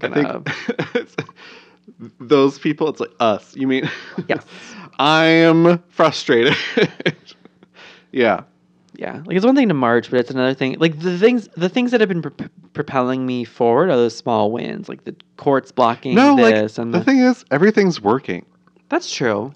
gonna 0.00 0.42
think 0.42 1.08
those 2.20 2.58
people. 2.58 2.88
It's 2.88 3.00
like 3.00 3.12
us. 3.20 3.54
You 3.56 3.66
mean? 3.66 3.88
Yes. 4.28 4.44
I'm 4.98 5.78
frustrated. 5.88 6.54
yeah. 8.12 8.42
yeah 8.94 9.22
like 9.26 9.36
it's 9.36 9.44
one 9.46 9.54
thing 9.54 9.68
to 9.68 9.74
march 9.74 10.10
but 10.10 10.18
it's 10.20 10.30
another 10.30 10.54
thing 10.54 10.76
like 10.78 10.98
the 11.00 11.18
things 11.18 11.48
the 11.56 11.68
things 11.68 11.90
that 11.90 12.00
have 12.00 12.08
been 12.08 12.22
pro- 12.22 12.48
propelling 12.72 13.24
me 13.26 13.44
forward 13.44 13.90
are 13.90 13.96
those 13.96 14.16
small 14.16 14.50
wins 14.50 14.88
like 14.88 15.04
the 15.04 15.14
courts 15.36 15.70
blocking 15.70 16.14
No, 16.14 16.34
like 16.34 16.54
and 16.54 16.92
the 16.94 16.98
the, 16.98 17.04
thing 17.04 17.18
is, 17.18 17.44
everything's 17.50 18.00
working. 18.00 18.44
that's 18.88 19.10
true 19.14 19.52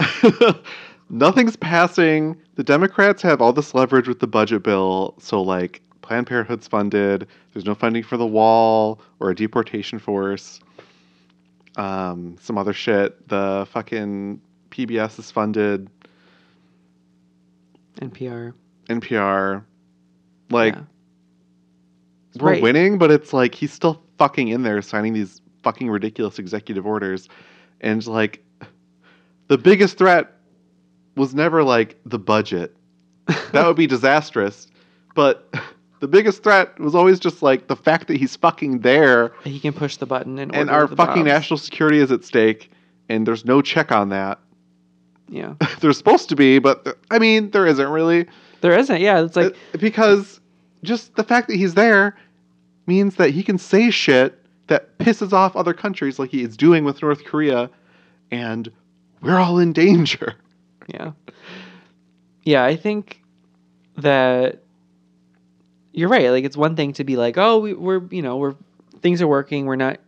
Nothing's 1.13 1.57
passing. 1.57 2.37
The 2.55 2.63
Democrats 2.63 3.21
have 3.23 3.41
all 3.43 3.53
this 3.53 3.75
leverage 3.75 4.07
with 4.07 4.21
the 4.21 4.29
budget 4.29 4.63
bill. 4.63 5.17
So, 5.19 5.43
like, 5.43 5.83
Planned 6.11 6.27
Parenthood's 6.27 6.67
funded. 6.67 7.29
There's 7.55 7.65
no 7.65 7.77
funding 7.77 8.03
for 8.03 8.17
the 8.17 8.27
wall 8.27 9.01
or 9.21 9.31
a 9.31 9.35
deportation 9.35 10.01
force. 10.01 10.59
Um, 11.77 12.37
some 12.41 12.59
other 12.59 12.73
shit. 12.73 13.29
The 13.29 13.65
fucking 13.71 14.41
PBS 14.71 15.21
is 15.21 15.31
funded. 15.31 15.89
npr 18.01 18.55
NPR. 18.89 19.63
Like, 20.51 20.75
Yeah. 20.75 20.83
we're 22.41 22.51
Right. 22.55 22.63
winning, 22.63 22.99
but 22.99 23.13
it's 23.13 23.33
like 23.33 23.55
he's 23.55 23.73
still 23.73 24.03
fucking 24.19 24.49
in 24.49 24.65
there 24.65 24.83
signing 24.83 25.13
these 25.13 25.41
fucking 25.63 25.89
ridiculous 25.89 26.41
executive 26.41 26.87
orders. 26.87 27.29
And 27.83 28.05
like 28.09 28.43
the 29.47 29.57
biggest 29.59 29.97
threat 29.97 30.33
was 31.17 31.37
never 31.37 31.63
like 31.63 32.01
the 32.05 32.19
budget. 32.19 32.77
That 33.53 33.65
would 33.69 33.77
be 33.77 33.87
disastrous. 33.87 34.67
But 35.15 35.55
the 36.01 36.09
biggest 36.09 36.43
threat 36.43 36.79
was 36.81 36.95
always 36.95 37.21
just 37.21 37.43
like 37.43 37.69
the 37.69 37.77
fact 37.77 38.09
that 38.09 38.17
he's 38.17 38.35
fucking 38.37 38.81
there 38.81 39.33
he 39.45 39.61
can 39.61 39.73
push 39.73 39.97
the 39.97 40.07
button 40.07 40.39
and, 40.39 40.55
and 40.55 40.69
our 40.71 40.89
fucking 40.89 41.23
bombs. 41.23 41.27
national 41.27 41.59
security 41.59 41.99
is 41.99 42.11
at 42.11 42.25
stake 42.25 42.71
and 43.09 43.27
there's 43.27 43.45
no 43.45 43.61
check 43.63 43.93
on 43.93 44.09
that. 44.11 44.39
yeah 45.29 45.55
there's 45.81 45.99
supposed 45.99 46.29
to 46.31 46.37
be, 46.37 46.59
but 46.59 46.85
th- 46.85 46.97
I 47.11 47.19
mean, 47.19 47.51
there 47.51 47.67
isn't 47.67 47.89
really. 47.89 48.27
there 48.61 48.77
isn't 48.79 49.01
yeah 49.01 49.23
it's 49.23 49.37
like 49.37 49.55
Uh, 49.75 49.79
because 49.79 50.41
just 50.83 51.15
the 51.17 51.25
fact 51.25 51.49
that 51.49 51.57
he's 51.57 51.75
there 51.75 52.17
means 52.87 53.17
that 53.17 53.31
he 53.31 53.43
can 53.43 53.59
say 53.59 53.91
shit 53.91 54.37
that 54.69 54.97
pisses 54.99 55.33
off 55.33 55.55
other 55.57 55.75
countries 55.75 56.19
like 56.19 56.31
he 56.31 56.43
is 56.43 56.57
doing 56.57 56.85
with 56.85 57.03
North 57.03 57.25
Korea 57.25 57.69
and 58.31 58.71
we're 59.21 59.37
all 59.39 59.59
in 59.59 59.73
danger. 59.73 60.35
Yeah. 60.87 61.13
Yeah, 62.45 62.65
I 62.65 62.75
think 62.77 63.21
that 63.97 64.63
you're 65.93 66.09
right. 66.09 66.31
Like 66.31 66.45
it's 66.45 66.57
one 66.57 66.77
thing 66.77 66.93
to 66.95 67.05
be 67.05 67.17
like, 67.17 67.37
oh, 67.39 67.59
we, 67.59 67.75
we're 67.75 68.03
you 68.11 68.23
know 68.23 68.37
we're 68.37 68.55
things 69.03 69.21
are 69.23 69.29
working. 69.29 69.67
We're 69.67 69.77
not 69.77 69.99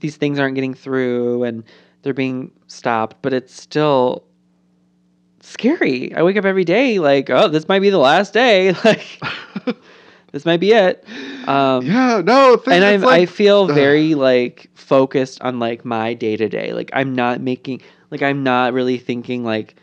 these 0.00 0.16
things 0.16 0.38
aren't 0.38 0.54
getting 0.54 0.74
through 0.74 1.44
and 1.44 1.64
they're 2.02 2.14
being 2.14 2.50
stopped, 2.66 3.16
but 3.22 3.32
it's 3.32 3.54
still 3.54 4.24
scary. 5.40 6.14
I 6.14 6.22
wake 6.22 6.36
up 6.36 6.44
every 6.44 6.64
day 6.64 6.98
like, 6.98 7.30
oh, 7.30 7.48
this 7.48 7.68
might 7.68 7.80
be 7.80 7.90
the 7.90 7.98
last 7.98 8.32
day. 8.32 8.74
Like 8.84 9.20
this 10.32 10.44
might 10.44 10.60
be 10.60 10.72
it. 10.72 11.04
Um, 11.46 11.84
yeah, 11.84 12.22
no, 12.24 12.62
and 12.70 12.84
I'm, 12.84 13.04
I 13.04 13.26
feel 13.26 13.66
very 13.66 14.14
like 14.14 14.70
focused 14.74 15.40
on 15.42 15.58
like 15.58 15.84
my 15.84 16.14
day 16.14 16.36
to 16.36 16.48
day. 16.48 16.72
Like 16.72 16.90
I'm 16.92 17.14
not 17.14 17.40
making 17.40 17.82
like 18.10 18.22
I'm 18.22 18.42
not 18.42 18.72
really 18.72 18.98
thinking 18.98 19.44
like 19.44 19.76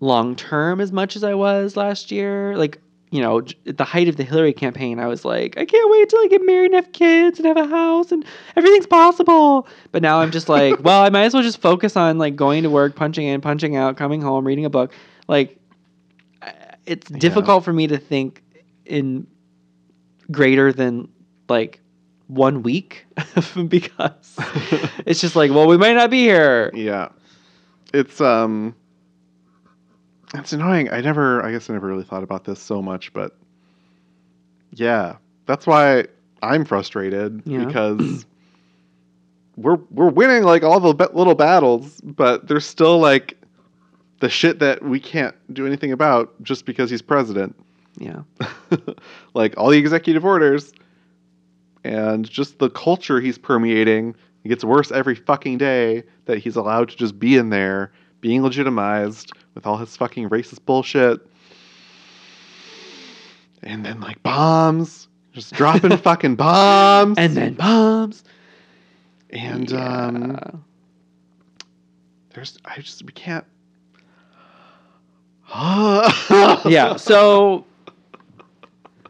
long 0.00 0.36
term 0.36 0.80
as 0.80 0.92
much 0.92 1.16
as 1.16 1.24
I 1.24 1.34
was 1.34 1.76
last 1.76 2.10
year. 2.10 2.56
Like 2.56 2.80
you 3.14 3.22
know, 3.22 3.42
at 3.66 3.78
the 3.78 3.84
height 3.84 4.08
of 4.08 4.16
the 4.16 4.24
Hillary 4.24 4.52
campaign, 4.52 4.98
I 4.98 5.06
was 5.06 5.24
like, 5.24 5.56
I 5.56 5.64
can't 5.64 5.88
wait 5.88 6.08
till 6.08 6.18
I 6.18 6.26
get 6.26 6.44
married 6.44 6.72
and 6.72 6.74
have 6.74 6.90
kids 6.90 7.38
and 7.38 7.46
have 7.46 7.56
a 7.56 7.64
house 7.64 8.10
and 8.10 8.24
everything's 8.56 8.88
possible. 8.88 9.68
But 9.92 10.02
now 10.02 10.20
I'm 10.20 10.32
just 10.32 10.48
like, 10.48 10.80
well, 10.82 11.00
I 11.00 11.10
might 11.10 11.22
as 11.22 11.32
well 11.32 11.44
just 11.44 11.60
focus 11.60 11.96
on 11.96 12.18
like 12.18 12.34
going 12.34 12.64
to 12.64 12.70
work, 12.70 12.96
punching 12.96 13.24
in, 13.24 13.40
punching 13.40 13.76
out, 13.76 13.96
coming 13.96 14.20
home, 14.20 14.44
reading 14.44 14.64
a 14.64 14.70
book. 14.70 14.92
Like 15.28 15.56
it's 16.86 17.08
difficult 17.08 17.62
for 17.64 17.72
me 17.72 17.86
to 17.86 17.98
think 17.98 18.42
in 18.84 19.28
greater 20.32 20.72
than 20.72 21.08
like 21.48 21.80
one 22.26 22.64
week 22.64 23.06
because 23.68 24.34
it's 25.06 25.20
just 25.20 25.36
like, 25.36 25.52
well, 25.52 25.68
we 25.68 25.76
might 25.76 25.92
not 25.92 26.10
be 26.10 26.22
here. 26.22 26.72
yeah. 26.74 27.10
It's 27.92 28.20
um 28.20 28.74
it's 30.34 30.52
annoying. 30.52 30.90
I 30.90 31.00
never 31.00 31.44
I 31.44 31.52
guess 31.52 31.68
I 31.70 31.72
never 31.72 31.86
really 31.86 32.04
thought 32.04 32.22
about 32.22 32.44
this 32.44 32.60
so 32.60 32.82
much, 32.82 33.12
but 33.12 33.36
yeah. 34.72 35.16
That's 35.46 35.66
why 35.66 36.06
I'm 36.42 36.64
frustrated 36.64 37.42
Yeah. 37.44 37.64
because 37.64 38.26
we're 39.56 39.78
we're 39.90 40.10
winning 40.10 40.42
like 40.42 40.62
all 40.62 40.80
the 40.80 40.92
little 41.12 41.34
battles, 41.34 42.00
but 42.02 42.48
there's 42.48 42.66
still 42.66 42.98
like 42.98 43.36
the 44.20 44.28
shit 44.28 44.58
that 44.60 44.82
we 44.82 45.00
can't 45.00 45.34
do 45.52 45.66
anything 45.66 45.92
about 45.92 46.32
just 46.42 46.64
because 46.64 46.90
he's 46.90 47.02
president. 47.02 47.54
Yeah. 47.98 48.22
like 49.34 49.54
all 49.56 49.70
the 49.70 49.78
executive 49.78 50.24
orders 50.24 50.72
and 51.84 52.28
just 52.28 52.58
the 52.58 52.70
culture 52.70 53.20
he's 53.20 53.38
permeating 53.38 54.14
it 54.42 54.48
gets 54.48 54.64
worse 54.64 54.90
every 54.90 55.14
fucking 55.14 55.58
day 55.58 56.02
that 56.26 56.38
he's 56.38 56.56
allowed 56.56 56.88
to 56.90 56.96
just 56.96 57.18
be 57.18 57.36
in 57.36 57.50
there 57.50 57.92
being 58.24 58.42
legitimized 58.42 59.32
with 59.54 59.66
all 59.66 59.76
his 59.76 59.94
fucking 59.98 60.30
racist 60.30 60.64
bullshit 60.64 61.20
and 63.62 63.84
then 63.84 64.00
like 64.00 64.22
bombs 64.22 65.08
just 65.34 65.52
dropping 65.52 65.94
fucking 65.98 66.34
bombs 66.34 67.18
And 67.18 67.36
then 67.36 67.52
bombs. 67.52 68.24
and 69.28 69.70
Yeah. 69.70 70.06
um 70.06 70.64
there's 72.32 72.56
i 72.64 72.80
just 72.80 73.04
we 73.04 73.12
can't 73.12 73.44
yeah. 75.54 76.96
So, 76.96 77.66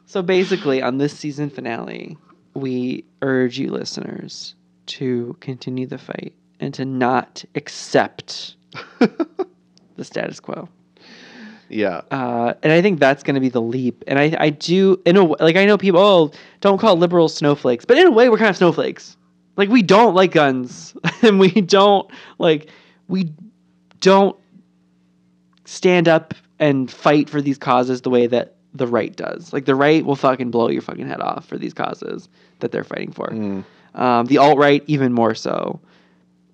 so 0.06 0.20
basically, 0.20 0.82
on 0.82 0.98
this 0.98 1.16
season 1.16 1.48
finale, 1.48 2.18
we 2.54 3.04
urge 3.22 3.58
you 3.60 3.70
listeners 3.70 4.56
to 4.86 5.36
continue 5.40 5.86
the 5.86 5.96
fight 5.98 6.34
and 6.58 6.74
to 6.74 6.84
not 6.84 7.44
accept 7.54 8.56
the 9.96 10.04
status 10.04 10.40
quo. 10.40 10.68
yeah 11.68 12.02
Uh, 12.10 12.54
and 12.62 12.72
I 12.72 12.82
think 12.82 13.00
that's 13.00 13.22
going 13.22 13.34
to 13.34 13.40
be 13.40 13.48
the 13.48 13.62
leap. 13.62 14.04
And 14.06 14.18
I, 14.18 14.36
I 14.38 14.50
do, 14.50 15.00
in 15.06 15.16
a 15.16 15.24
like, 15.24 15.56
I 15.56 15.64
know 15.64 15.78
people, 15.78 16.00
oh, 16.00 16.30
don't 16.60 16.78
call 16.78 16.96
liberals 16.96 17.34
snowflakes, 17.34 17.84
but 17.84 17.98
in 17.98 18.06
a 18.06 18.10
way, 18.10 18.28
we're 18.28 18.38
kind 18.38 18.50
of 18.50 18.56
snowflakes. 18.56 19.16
Like, 19.56 19.68
we 19.68 19.82
don't 19.82 20.14
like 20.14 20.32
guns, 20.32 20.94
and 21.22 21.38
we 21.38 21.50
don't 21.50 22.10
like, 22.38 22.68
we 23.08 23.32
don't 24.00 24.36
stand 25.64 26.08
up 26.08 26.34
and 26.58 26.90
fight 26.90 27.30
for 27.30 27.40
these 27.40 27.58
causes 27.58 28.02
the 28.02 28.10
way 28.10 28.26
that 28.26 28.56
the 28.74 28.86
right 28.86 29.14
does. 29.14 29.52
Like, 29.52 29.64
the 29.64 29.74
right 29.74 30.04
will 30.04 30.16
fucking 30.16 30.50
blow 30.50 30.68
your 30.68 30.82
fucking 30.82 31.06
head 31.06 31.20
off 31.20 31.46
for 31.46 31.56
these 31.56 31.72
causes 31.72 32.28
that 32.60 32.72
they're 32.72 32.84
fighting 32.84 33.12
for. 33.12 33.28
Mm. 33.28 33.64
Um, 33.94 34.26
the 34.26 34.38
alt 34.38 34.58
right, 34.58 34.82
even 34.86 35.12
more 35.12 35.34
so. 35.34 35.80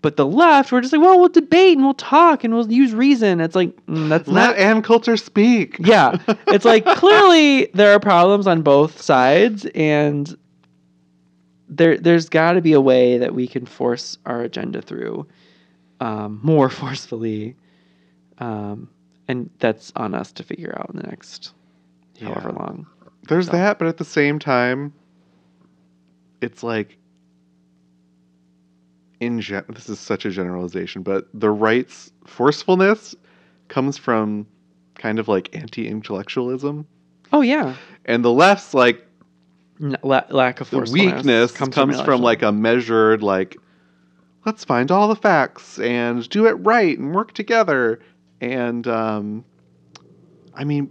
But 0.02 0.16
the 0.16 0.24
left, 0.26 0.72
we're 0.72 0.80
just 0.80 0.92
like, 0.94 1.02
well, 1.02 1.18
we'll 1.20 1.28
debate 1.28 1.76
and 1.76 1.84
we'll 1.84 1.92
talk 1.94 2.42
and 2.42 2.54
we'll 2.54 2.70
use 2.72 2.94
reason. 2.94 3.40
It's 3.40 3.54
like, 3.54 3.76
mm, 3.86 4.08
that's 4.08 4.26
let 4.26 4.50
not 4.50 4.56
ann 4.58 4.80
coulter 4.82 5.16
speak. 5.16 5.76
Yeah. 5.78 6.16
It's 6.48 6.64
like 6.64 6.84
clearly 6.86 7.66
there 7.74 7.92
are 7.92 8.00
problems 8.00 8.46
on 8.46 8.62
both 8.62 9.00
sides 9.00 9.66
and 9.74 10.36
there 11.68 11.98
there's 11.98 12.28
got 12.28 12.52
to 12.52 12.60
be 12.62 12.72
a 12.72 12.80
way 12.80 13.18
that 13.18 13.34
we 13.34 13.46
can 13.46 13.66
force 13.66 14.18
our 14.26 14.40
agenda 14.40 14.82
through 14.82 15.26
um, 16.00 16.40
more 16.42 16.68
forcefully 16.80 17.54
um, 18.38 18.88
and 19.28 19.50
that's 19.58 19.92
on 19.96 20.14
us 20.14 20.32
to 20.32 20.42
figure 20.42 20.74
out 20.78 20.90
in 20.90 20.96
the 20.96 21.06
next 21.06 21.52
however 22.20 22.52
long. 22.52 22.86
There's 23.28 23.46
So- 23.46 23.52
that, 23.52 23.78
but 23.78 23.86
at 23.86 23.98
the 23.98 24.04
same 24.04 24.38
time, 24.38 24.92
it's 26.40 26.62
like 26.62 26.96
in 29.20 29.40
gen- 29.40 29.64
this 29.68 29.88
is 29.88 29.98
such 30.00 30.24
a 30.24 30.30
generalization, 30.30 31.02
but 31.02 31.28
the 31.34 31.50
right's 31.50 32.10
forcefulness 32.26 33.14
comes 33.68 33.96
from 33.98 34.46
kind 34.96 35.18
of 35.18 35.28
like 35.28 35.54
anti-intellectualism, 35.54 36.86
oh 37.32 37.40
yeah 37.42 37.76
and 38.06 38.24
the 38.24 38.32
left's 38.32 38.74
like 38.74 39.06
N- 39.80 39.96
la- 40.02 40.24
lack 40.30 40.60
of 40.60 40.68
forcefulness 40.68 40.92
weakness 41.14 41.52
comes, 41.52 41.74
from, 41.74 41.90
election. 41.90 42.20
like 42.22 42.42
a 42.42 42.50
measured 42.52 43.22
like 43.22 43.56
let's 44.44 44.64
find 44.64 44.90
all 44.90 45.08
the 45.08 45.16
facts 45.16 45.78
and 45.78 46.28
do 46.28 46.46
it 46.46 46.52
right 46.54 46.98
and 46.98 47.14
work 47.14 47.32
together 47.32 48.00
and 48.40 48.86
um 48.88 49.44
i 50.54 50.64
mean 50.64 50.90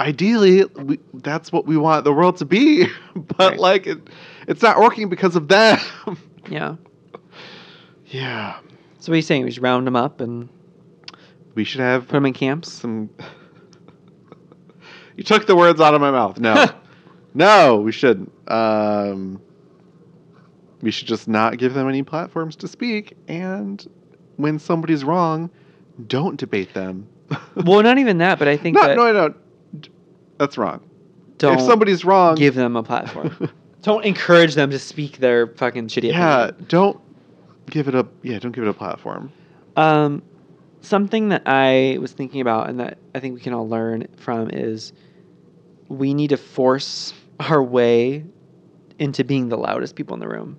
ideally 0.00 0.64
we, 0.76 0.98
that's 1.14 1.52
what 1.52 1.66
we 1.66 1.76
want 1.76 2.04
the 2.04 2.12
world 2.12 2.36
to 2.38 2.44
be 2.44 2.86
but 3.14 3.52
Right. 3.52 3.58
like 3.60 3.86
it, 3.86 3.98
it's 4.48 4.62
not 4.62 4.78
working 4.80 5.08
because 5.08 5.36
of 5.36 5.48
them 5.48 5.78
yeah. 6.48 6.76
yeah 8.06 8.58
So 8.98 9.10
what 9.10 9.14
are 9.14 9.16
you 9.16 9.22
saying? 9.22 9.44
We 9.44 9.50
should 9.50 9.62
round 9.62 9.86
them 9.86 9.96
up 9.96 10.20
and 10.20 10.48
we 11.54 11.64
should 11.64 11.80
have 11.80 12.06
put 12.06 12.14
them 12.14 12.26
in 12.26 12.32
camps. 12.32 12.72
some 12.72 13.10
you 15.16 15.24
took 15.24 15.46
the 15.46 15.56
words 15.56 15.80
out 15.80 15.94
of 15.94 16.00
my 16.00 16.10
mouth 16.10 16.38
no 16.38 16.66
no 17.34 17.76
we 17.80 17.92
shouldn't 17.92 18.32
um 18.48 19.40
we 20.80 20.90
should 20.90 21.06
just 21.06 21.28
not 21.28 21.58
give 21.58 21.74
them 21.74 21.88
any 21.88 22.02
platforms 22.02 22.56
to 22.56 22.66
speak 22.68 23.16
and 23.28 23.86
when 24.36 24.58
somebody's 24.58 25.04
wrong 25.04 25.50
don't 26.06 26.38
debate 26.38 26.72
them 26.74 27.06
well, 27.64 27.82
not 27.82 27.98
even 27.98 28.18
that, 28.18 28.38
but 28.38 28.48
I 28.48 28.56
think 28.56 28.76
no, 28.76 28.86
that 28.86 28.96
no 28.96 29.12
no 29.12 29.34
that's 30.38 30.58
wrong 30.58 30.80
don't 31.38 31.58
if 31.58 31.60
somebody's 31.62 32.04
wrong 32.04 32.34
give 32.34 32.54
them 32.54 32.76
a 32.76 32.82
platform. 32.82 33.50
Don't 33.82 34.04
encourage 34.04 34.54
them 34.54 34.70
to 34.70 34.78
speak 34.78 35.18
their 35.18 35.46
fucking 35.48 35.88
shitty 35.88 36.10
yeah 36.12 36.44
opinion. 36.46 36.66
don't 36.68 37.00
give 37.70 37.88
it 37.88 37.94
a 37.94 38.06
yeah 38.22 38.38
don't 38.38 38.52
give 38.52 38.64
it 38.64 38.70
a 38.70 38.74
platform 38.74 39.30
Um, 39.76 40.22
something 40.80 41.28
that 41.30 41.42
I 41.46 41.98
was 42.00 42.12
thinking 42.12 42.40
about 42.40 42.68
and 42.68 42.80
that 42.80 42.98
I 43.14 43.20
think 43.20 43.34
we 43.34 43.40
can 43.40 43.52
all 43.52 43.68
learn 43.68 44.06
from 44.16 44.50
is 44.50 44.92
we 45.88 46.14
need 46.14 46.28
to 46.30 46.36
force 46.36 47.12
our 47.40 47.62
way 47.62 48.24
into 48.98 49.24
being 49.24 49.48
the 49.48 49.56
loudest 49.56 49.94
people 49.96 50.14
in 50.14 50.20
the 50.20 50.28
room. 50.28 50.58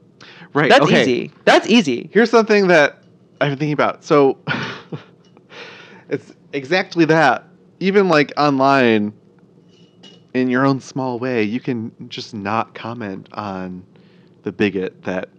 right 0.53 0.69
That's 0.69 0.85
okay. 0.85 1.01
easy. 1.01 1.31
That's 1.45 1.67
easy. 1.67 2.09
Here's 2.13 2.29
something 2.29 2.67
that 2.67 2.99
I've 3.41 3.51
been 3.51 3.59
thinking 3.59 3.73
about. 3.73 4.03
So 4.03 4.37
it's 6.09 6.33
exactly 6.51 7.05
that. 7.05 7.47
Even 7.79 8.07
like 8.09 8.31
online, 8.37 9.13
in 10.33 10.49
your 10.49 10.65
own 10.65 10.79
small 10.79 11.19
way, 11.19 11.43
you 11.43 11.59
can 11.59 11.91
just 12.09 12.33
not 12.33 12.73
comment 12.73 13.29
on 13.33 13.83
the 14.43 14.51
bigot 14.51 15.03
that 15.03 15.29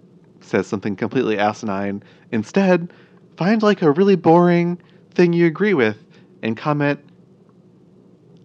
says 0.40 0.66
something 0.66 0.96
completely 0.96 1.38
asinine. 1.38 2.02
Instead, 2.30 2.92
find 3.36 3.62
like 3.62 3.82
a 3.82 3.90
really 3.90 4.16
boring 4.16 4.78
thing 5.14 5.32
you 5.32 5.46
agree 5.46 5.74
with 5.74 5.96
and 6.42 6.56
comment, 6.56 7.00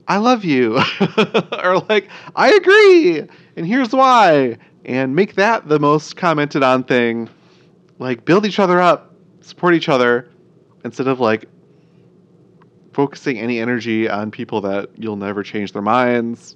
I 0.07 0.17
love 0.17 0.43
you. 0.43 0.77
or 1.63 1.79
like, 1.87 2.09
I 2.35 2.51
agree, 2.53 3.27
and 3.55 3.67
here's 3.67 3.93
why. 3.93 4.57
And 4.85 5.15
make 5.15 5.35
that 5.35 5.67
the 5.67 5.79
most 5.79 6.15
commented 6.15 6.63
on 6.63 6.83
thing. 6.83 7.29
Like, 7.99 8.25
build 8.25 8.45
each 8.45 8.59
other 8.59 8.79
up, 8.79 9.13
support 9.41 9.75
each 9.75 9.89
other, 9.89 10.29
instead 10.83 11.07
of 11.07 11.19
like 11.19 11.45
focusing 12.93 13.39
any 13.39 13.59
energy 13.59 14.09
on 14.09 14.31
people 14.31 14.61
that 14.61 14.89
you'll 14.95 15.15
never 15.15 15.43
change 15.43 15.73
their 15.73 15.81
minds 15.81 16.55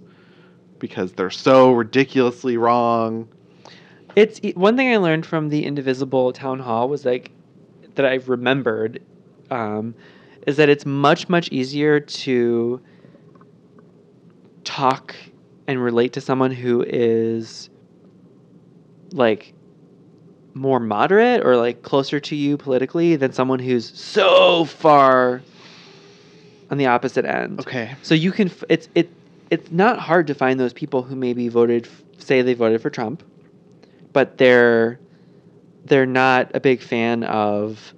because 0.80 1.14
they're 1.14 1.30
so 1.30 1.72
ridiculously 1.72 2.58
wrong. 2.58 3.28
It's 4.16 4.40
one 4.56 4.76
thing 4.76 4.92
I 4.92 4.98
learned 4.98 5.26
from 5.26 5.50
the 5.50 5.66
Indivisible 5.66 6.34
town 6.34 6.60
hall 6.60 6.90
was 6.90 7.06
like 7.06 7.32
that 7.96 8.06
I've 8.06 8.30
remembered 8.30 9.02
um, 9.50 9.96
is 10.46 10.58
that 10.58 10.70
it's 10.70 10.86
much 10.86 11.30
much 11.30 11.50
easier 11.52 12.00
to 12.00 12.82
talk 14.64 15.16
and 15.68 15.82
relate 15.82 16.14
to 16.14 16.22
someone 16.22 16.52
who 16.52 16.84
is 16.88 17.70
like 19.12 19.54
more 20.54 20.80
moderate 20.80 21.46
or 21.46 21.56
like 21.56 21.82
closer 21.82 22.20
to 22.20 22.36
you 22.36 22.58
politically 22.58 23.16
than 23.16 23.32
someone 23.32 23.60
who's 23.60 23.98
so 23.98 24.66
far 24.66 25.42
on 26.74 26.78
the 26.80 26.88
opposite 26.88 27.24
end. 27.24 27.60
Okay. 27.60 27.96
So 28.02 28.16
you 28.16 28.32
can 28.32 28.48
f- 28.48 28.64
it's 28.68 28.90
it 28.96 29.08
it's 29.52 29.72
not 29.72 30.00
hard 30.00 30.26
to 30.26 30.34
find 30.34 30.60
those 30.60 30.74
people 30.74 31.04
who 31.04 31.16
maybe 31.16 31.48
voted 31.48 31.86
f- 31.86 32.04
say 32.18 32.42
they 32.42 32.56
voted 32.56 32.82
for 32.82 32.90
Trump, 32.90 33.22
but 34.12 34.40
they're 34.40 35.00
they're 35.86 36.08
not 36.08 36.50
a 36.56 36.60
big 36.60 36.82
fan 36.82 37.26
of 37.26 37.94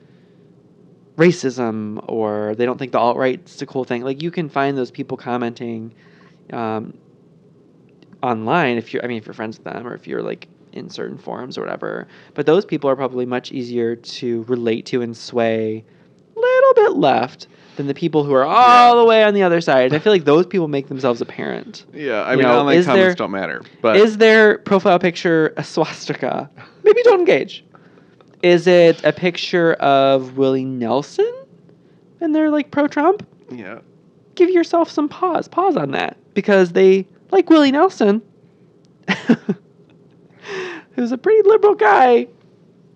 racism 1.15 2.03
or 2.09 2.53
they 2.55 2.65
don't 2.65 2.77
think 2.77 2.91
the 2.91 2.99
alt 2.99 3.15
right's 3.15 3.61
a 3.61 3.65
cool 3.65 3.85
thing. 3.85 4.03
Like 4.03 4.21
you 4.21 4.29
can 4.29 4.49
find 4.49 4.77
those 4.77 4.91
people 4.91 5.15
commenting 5.15 5.93
um, 6.51 6.97
online 8.21 8.75
if 8.75 8.93
you're 8.93 9.05
I 9.05 9.07
mean 9.07 9.19
if 9.19 9.25
you're 9.25 9.33
friends 9.33 9.57
with 9.57 9.63
them 9.63 9.87
or 9.87 9.95
if 9.95 10.05
you're 10.05 10.21
like 10.21 10.49
in 10.73 10.89
certain 10.89 11.17
forums 11.17 11.57
or 11.57 11.61
whatever. 11.61 12.09
But 12.33 12.45
those 12.45 12.65
people 12.65 12.89
are 12.89 12.95
probably 12.97 13.25
much 13.25 13.53
easier 13.53 13.95
to 13.95 14.43
relate 14.49 14.85
to 14.87 15.01
and 15.01 15.15
sway 15.15 15.85
a 16.35 16.39
little 16.41 16.73
bit 16.73 16.97
left 16.97 17.47
than 17.75 17.87
the 17.87 17.93
people 17.93 18.23
who 18.23 18.33
are 18.33 18.45
all 18.45 18.95
Yeah. 18.95 19.01
the 19.01 19.05
way 19.05 19.23
on 19.23 19.33
the 19.33 19.43
other 19.43 19.61
side. 19.61 19.93
I 19.93 19.99
feel 19.99 20.13
like 20.13 20.25
those 20.25 20.45
people 20.45 20.67
make 20.67 20.87
themselves 20.87 21.21
apparent. 21.21 21.85
Yeah, 21.93 22.21
I 22.23 22.31
You 22.31 22.37
mean, 22.37 22.47
know, 22.47 22.59
online 22.59 22.83
comments 22.83 22.87
there- 23.05 23.13
don't 23.15 23.31
matter. 23.31 23.61
But 23.81 23.97
Is 23.97 24.17
their 24.17 24.57
profile 24.59 24.99
picture 24.99 25.53
a 25.57 25.63
swastika? 25.63 26.49
Maybe 26.83 27.01
don't 27.03 27.19
engage. 27.19 27.63
Is 28.43 28.67
it 28.67 29.03
a 29.03 29.11
picture 29.11 29.73
of 29.73 30.37
Willie 30.37 30.65
Nelson 30.65 31.31
and 32.21 32.33
they're 32.35 32.49
like 32.49 32.71
pro 32.71 32.87
Trump? 32.87 33.25
yeah, 33.51 33.79
Give 34.35 34.49
yourself 34.49 34.89
some 34.91 35.07
pause. 35.09 35.47
Pause 35.47 35.77
on 35.77 35.91
that 35.91 36.17
because 36.33 36.71
they 36.73 37.07
like 37.31 37.49
Willie 37.49 37.71
Nelson, 37.71 38.21
who's 40.91 41.11
a 41.11 41.17
pretty 41.17 41.47
liberal 41.47 41.75
guy. 41.75 42.27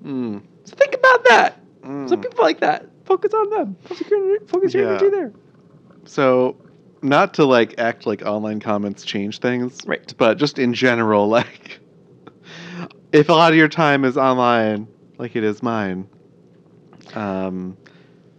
mm, 0.04 0.42
So 0.66 0.76
think 0.76 0.94
about 0.94 1.24
that. 1.26 1.60
mm. 1.84 2.10
Some 2.10 2.22
people 2.22 2.44
like 2.44 2.60
that. 2.60 2.86
Focus 3.10 3.34
on 3.34 3.50
them. 3.50 3.76
Focus 3.86 4.08
your, 4.12 4.40
focus 4.42 4.74
your 4.76 4.84
Yeah. 4.84 4.90
energy 4.90 5.10
there. 5.10 5.34
So, 6.06 6.56
not 7.02 7.34
to 7.34 7.44
like 7.46 7.74
act 7.80 8.06
like 8.06 8.22
online 8.22 8.60
comments 8.60 9.04
change 9.04 9.40
things, 9.40 9.82
Right. 9.88 10.14
But 10.18 10.38
just 10.38 10.60
in 10.60 10.76
general, 10.76 11.28
like, 11.40 11.80
if 13.12 13.30
a 13.30 13.34
lot 13.34 13.52
of 13.52 13.58
your 13.58 13.68
time 13.68 14.06
is 14.06 14.16
online, 14.16 14.88
like 15.18 15.36
it 15.36 15.44
is 15.44 15.64
mine, 15.64 16.08
um, 17.16 17.76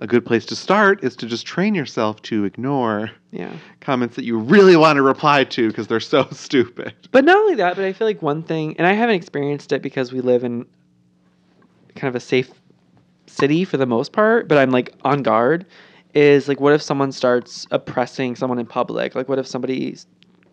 a 0.01 0.07
good 0.07 0.25
place 0.25 0.47
to 0.47 0.57
start 0.57 1.03
is 1.03 1.17
to 1.17 1.27
just 1.27 1.45
train 1.47 1.75
yourself 1.75 2.23
to 2.23 2.45
ignore 2.45 3.11
Yeah. 3.33 3.53
comments 3.81 4.15
that 4.17 4.25
you 4.25 4.39
really 4.39 4.77
want 4.77 4.97
to 4.99 5.03
reply 5.03 5.43
to 5.45 5.67
because 5.67 5.89
they're 5.89 5.99
so 5.99 6.29
stupid. 6.33 6.95
But 7.11 7.25
not 7.25 7.37
only 7.39 7.57
that, 7.57 7.75
but 7.75 7.85
I 7.85 7.93
feel 7.93 8.07
like 8.07 8.23
one 8.23 8.45
thing, 8.45 8.77
and 8.79 8.87
I 8.87 8.93
haven't 8.93 9.17
experienced 9.17 9.73
it 9.73 9.83
because 9.83 10.13
we 10.13 10.21
live 10.21 10.45
in 10.45 10.67
kind 11.97 12.09
of 12.09 12.15
a 12.15 12.21
safe 12.21 12.51
city 13.31 13.65
for 13.65 13.77
the 13.77 13.87
most 13.87 14.13
part, 14.13 14.49
but 14.49 14.59
I'm 14.59 14.71
like 14.71 14.95
on 15.03 15.23
guard. 15.23 15.67
Is 16.13 16.49
like, 16.49 16.59
what 16.61 16.73
if 16.73 16.83
someone 16.83 17.13
starts 17.13 17.67
oppressing 17.71 18.35
someone 18.35 18.59
in 18.59 18.67
public? 18.67 19.15
Like, 19.15 19.29
what 19.29 19.39
if 19.39 19.47
somebody 19.47 19.97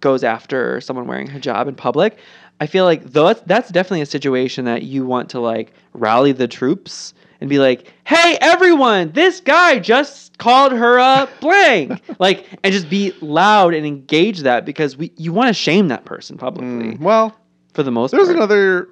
goes 0.01 0.23
after 0.23 0.79
someone 0.81 1.07
wearing 1.07 1.27
hijab 1.27 1.67
in 1.67 1.73
public? 1.73 2.19
I 2.59 2.67
feel 2.67 2.85
like 2.85 3.03
that's, 3.05 3.41
that's 3.47 3.69
definitely 3.69 4.01
a 4.01 4.05
situation 4.05 4.65
that 4.65 4.83
you 4.83 5.05
want 5.05 5.29
to 5.31 5.39
like 5.39 5.73
rally 5.93 6.31
the 6.31 6.47
troops 6.47 7.13
and 7.41 7.49
be 7.49 7.57
like, 7.59 7.91
"Hey, 8.03 8.37
everyone, 8.41 9.11
this 9.13 9.39
guy 9.41 9.77
just 9.79 10.37
called 10.39 10.71
her 10.73 10.97
a 10.97 11.27
blank," 11.39 12.01
like, 12.19 12.45
and 12.63 12.71
just 12.73 12.89
be 12.89 13.13
loud 13.21 13.73
and 13.75 13.85
engage 13.85 14.39
that 14.39 14.65
because 14.65 14.95
we 14.97 15.11
you 15.17 15.33
want 15.33 15.47
to 15.47 15.53
shame 15.53 15.87
that 15.89 16.05
person 16.05 16.37
publicly 16.37 16.93
Mm, 16.97 16.99
well, 16.99 17.35
for 17.73 17.81
the 17.83 17.91
most 17.91 18.11
part. 18.11 18.19
there's 18.19 18.27
part. 18.29 18.37
another 18.37 18.89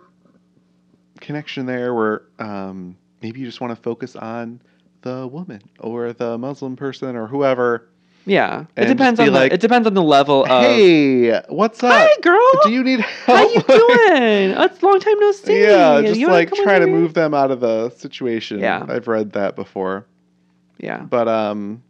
connection 1.22 1.66
there 1.66 1.94
where 1.94 2.22
um, 2.40 2.98
maybe 3.26 3.40
you 3.40 3.46
just 3.48 3.60
want 3.60 3.76
to 3.76 3.82
focus 3.82 4.16
on 4.16 4.62
the 5.02 5.26
woman 5.28 5.60
or 5.80 6.14
the 6.14 6.38
Muslim 6.38 6.76
person 6.76 7.16
or 7.16 7.26
whoever. 7.26 7.90
yeah, 8.26 8.66
it 8.78 8.86
depends 8.86 9.20
on 9.20 9.26
be 9.26 9.32
the, 9.32 9.52
it 9.52 9.60
depends 9.60 9.88
on 9.88 9.96
the 9.96 10.04
level 10.04 10.44
of. 10.44 10.62
hey, 10.62 11.42
what's 11.50 11.84
up? 11.84 11.92
Hi, 11.92 12.08
girl. 12.22 12.52
Do 12.64 12.72
you 12.72 12.84
need 12.84 13.00
help? 13.00 13.38
How 13.40 13.50
you 13.50 13.62
doing? 13.68 14.52
It's 14.64 14.80
a 14.82 14.86
long 14.86 15.00
time 15.00 15.20
no 15.20 15.32
see. 15.32 15.60
yeah, 15.64 16.02
just 16.04 16.20
You 16.20 16.28
like 16.28 16.52
try 16.54 16.78
to 16.78 16.86
move 16.86 17.16
them 17.16 17.34
out 17.34 17.50
of 17.50 17.62
the 17.62 17.90
situation. 17.90 18.60
Yeah. 18.60 18.86
I've 18.88 19.08
read 19.08 19.32
that 19.32 19.56
before. 19.56 20.06
Yeah, 20.78 21.00
But 21.00 21.28
um, 21.28 21.82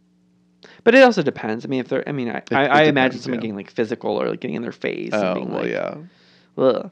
but 0.84 0.94
it 0.94 1.02
also 1.02 1.22
depends. 1.22 1.66
I 1.66 1.68
mean, 1.68 1.80
if 1.80 1.88
they're, 1.88 2.08
I 2.08 2.12
mean, 2.12 2.30
I, 2.30 2.34
I, 2.34 2.38
it 2.38 2.70
I 2.70 2.82
imagine 2.84 2.92
depends, 3.18 3.22
someone 3.24 3.38
yeah. 3.38 3.42
getting 3.42 3.56
like 3.56 3.70
physical 3.70 4.12
or 4.22 4.30
like 4.30 4.40
getting 4.40 4.54
in 4.54 4.62
their 4.62 4.72
face. 4.72 5.12
and 5.12 5.22
oh 5.22 5.34
being 5.34 5.50
well, 5.50 5.62
like, 5.62 5.70
yeah. 5.70 5.96
Ugh. 6.56 6.90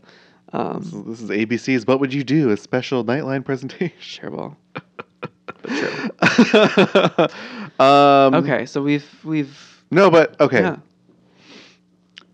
This 0.54 0.92
Um, 0.92 1.12
is, 1.12 1.20
this 1.20 1.20
is 1.22 1.30
ABC's 1.30 1.86
What 1.86 1.98
Would 2.00 2.14
You 2.14 2.22
Do? 2.22 2.50
A 2.50 2.56
special 2.56 3.04
Nightline 3.04 3.44
presentation. 3.44 4.32
well, 4.32 4.56
true. 5.66 6.10
um, 7.84 8.34
Okay, 8.34 8.66
so 8.66 8.82
we've 8.82 9.08
we've 9.24 9.82
No, 9.90 10.10
but 10.10 10.38
okay. 10.40 10.60
yeah. 10.60 10.76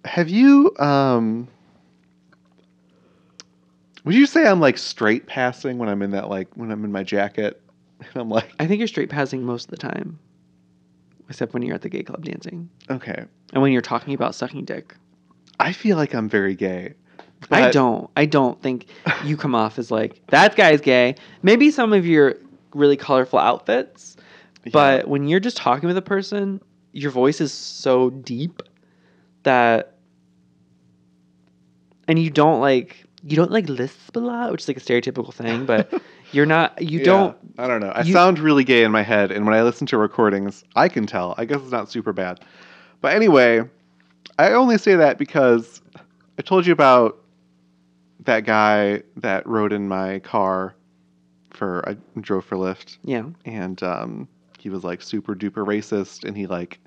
Have 0.05 0.29
you 0.29 0.75
um 0.79 1.49
Would 4.05 4.15
you 4.15 4.27
say 4.27 4.47
I'm 4.47 4.61
like 4.61 4.77
straight 4.79 5.27
passing 5.27 5.79
when 5.79 5.89
I'm 5.89 6.03
in 6.03 6.11
that 6.11 6.29
like 6.29 6.49
when 6.55 6.71
I'm 6.71 6.85
in 6.85 6.93
my 6.93 7.03
jacket? 7.03 7.61
And 8.01 8.17
I'm 8.17 8.31
like, 8.31 8.51
I 8.59 8.67
think 8.67 8.79
you're 8.79 8.89
straight 8.89 9.11
passing 9.11 9.45
most 9.45 9.65
of 9.65 9.71
the 9.73 9.77
time, 9.77 10.19
except 11.29 11.53
when 11.53 11.63
you're 11.63 11.75
at 11.75 11.83
the 11.83 11.91
gay 11.91 12.03
club 12.03 12.25
dancing 12.25 12.71
okay. 12.91 13.25
and 13.53 13.63
when 13.63 13.73
you're 13.73 13.83
talking 13.83 14.15
about 14.15 14.35
sucking 14.35 14.65
dick. 14.65 14.95
I 15.59 15.73
feel 15.73 15.99
like 15.99 16.15
I'm 16.15 16.27
very 16.27 16.55
gay. 16.55 16.95
I 17.51 17.71
don't. 17.71 18.11
I 18.17 18.27
don't 18.27 18.61
think 18.63 18.87
you 19.25 19.37
come 19.37 19.55
off 19.55 19.79
as 19.79 19.91
like 19.91 20.21
that 20.29 20.57
guy's 20.57 20.81
gay. 20.81 21.15
Maybe 21.43 21.71
some 21.71 21.93
of 21.93 22.07
your 22.07 22.37
really 22.75 22.97
colorful 22.97 23.39
outfits, 23.39 24.17
but 24.73 25.09
when 25.09 25.27
you're 25.27 25.41
just 25.41 25.57
talking 25.57 25.87
with 25.87 25.97
a 25.97 26.03
person, 26.03 26.61
your 26.93 27.11
voice 27.11 27.41
is 27.41 27.53
so 27.53 28.11
deep 28.11 28.63
that, 29.45 29.95
and 32.07 32.19
you 32.19 32.31
don't 32.31 32.61
like 32.61 33.05
you 33.23 33.37
don't 33.37 33.51
like 33.51 33.69
lisp 33.69 34.17
a 34.17 34.19
lot, 34.19 34.51
which 34.51 34.63
is 34.63 34.69
like 34.69 34.77
a 34.77 34.81
stereotypical 34.81 35.33
thing, 35.33 35.67
but 35.67 35.93
you're 36.33 36.47
not. 36.47 36.81
You 36.81 36.99
Yeah, 36.99 37.05
don't. 37.05 37.37
I 37.59 37.67
don't 37.67 37.81
know. 37.81 37.93
I 37.95 38.03
you- 38.03 38.13
sound 38.13 38.39
really 38.39 38.65
gay 38.65 38.85
in 38.85 38.93
my 38.93 39.03
head, 39.03 39.31
and 39.31 39.45
when 39.47 39.55
I 39.55 39.63
listen 39.63 39.87
to 39.89 39.99
recordings, 39.99 40.65
I 40.77 40.89
can 40.89 41.07
tell. 41.07 41.35
I 41.37 41.45
guess 41.45 41.61
it's 41.61 41.73
not 41.73 41.91
super 41.91 42.13
bad. 42.13 42.41
But 43.01 43.15
anyway, 43.15 43.63
I 44.39 44.53
only 44.53 44.79
say 44.79 44.95
that 44.97 45.19
because 45.19 45.81
I 46.39 46.43
told 46.43 46.67
you 46.67 46.73
about 46.73 47.20
that 48.25 48.45
guy 48.45 49.03
that 49.17 49.47
rode 49.47 49.73
in 49.73 49.89
my 49.89 50.19
car 50.21 50.75
for 51.51 51.87
I 51.89 51.97
drove 52.21 52.45
for 52.45 52.57
Lyft, 52.57 52.99
Yeah. 53.05 53.25
and 53.45 53.83
um, 53.83 54.29
he 54.59 54.71
was 54.71 54.85
like 54.85 55.03
super 55.03 55.35
duper 55.35 55.67
racist, 55.67 56.25
and 56.25 56.37
he 56.37 56.47
like 56.47 56.79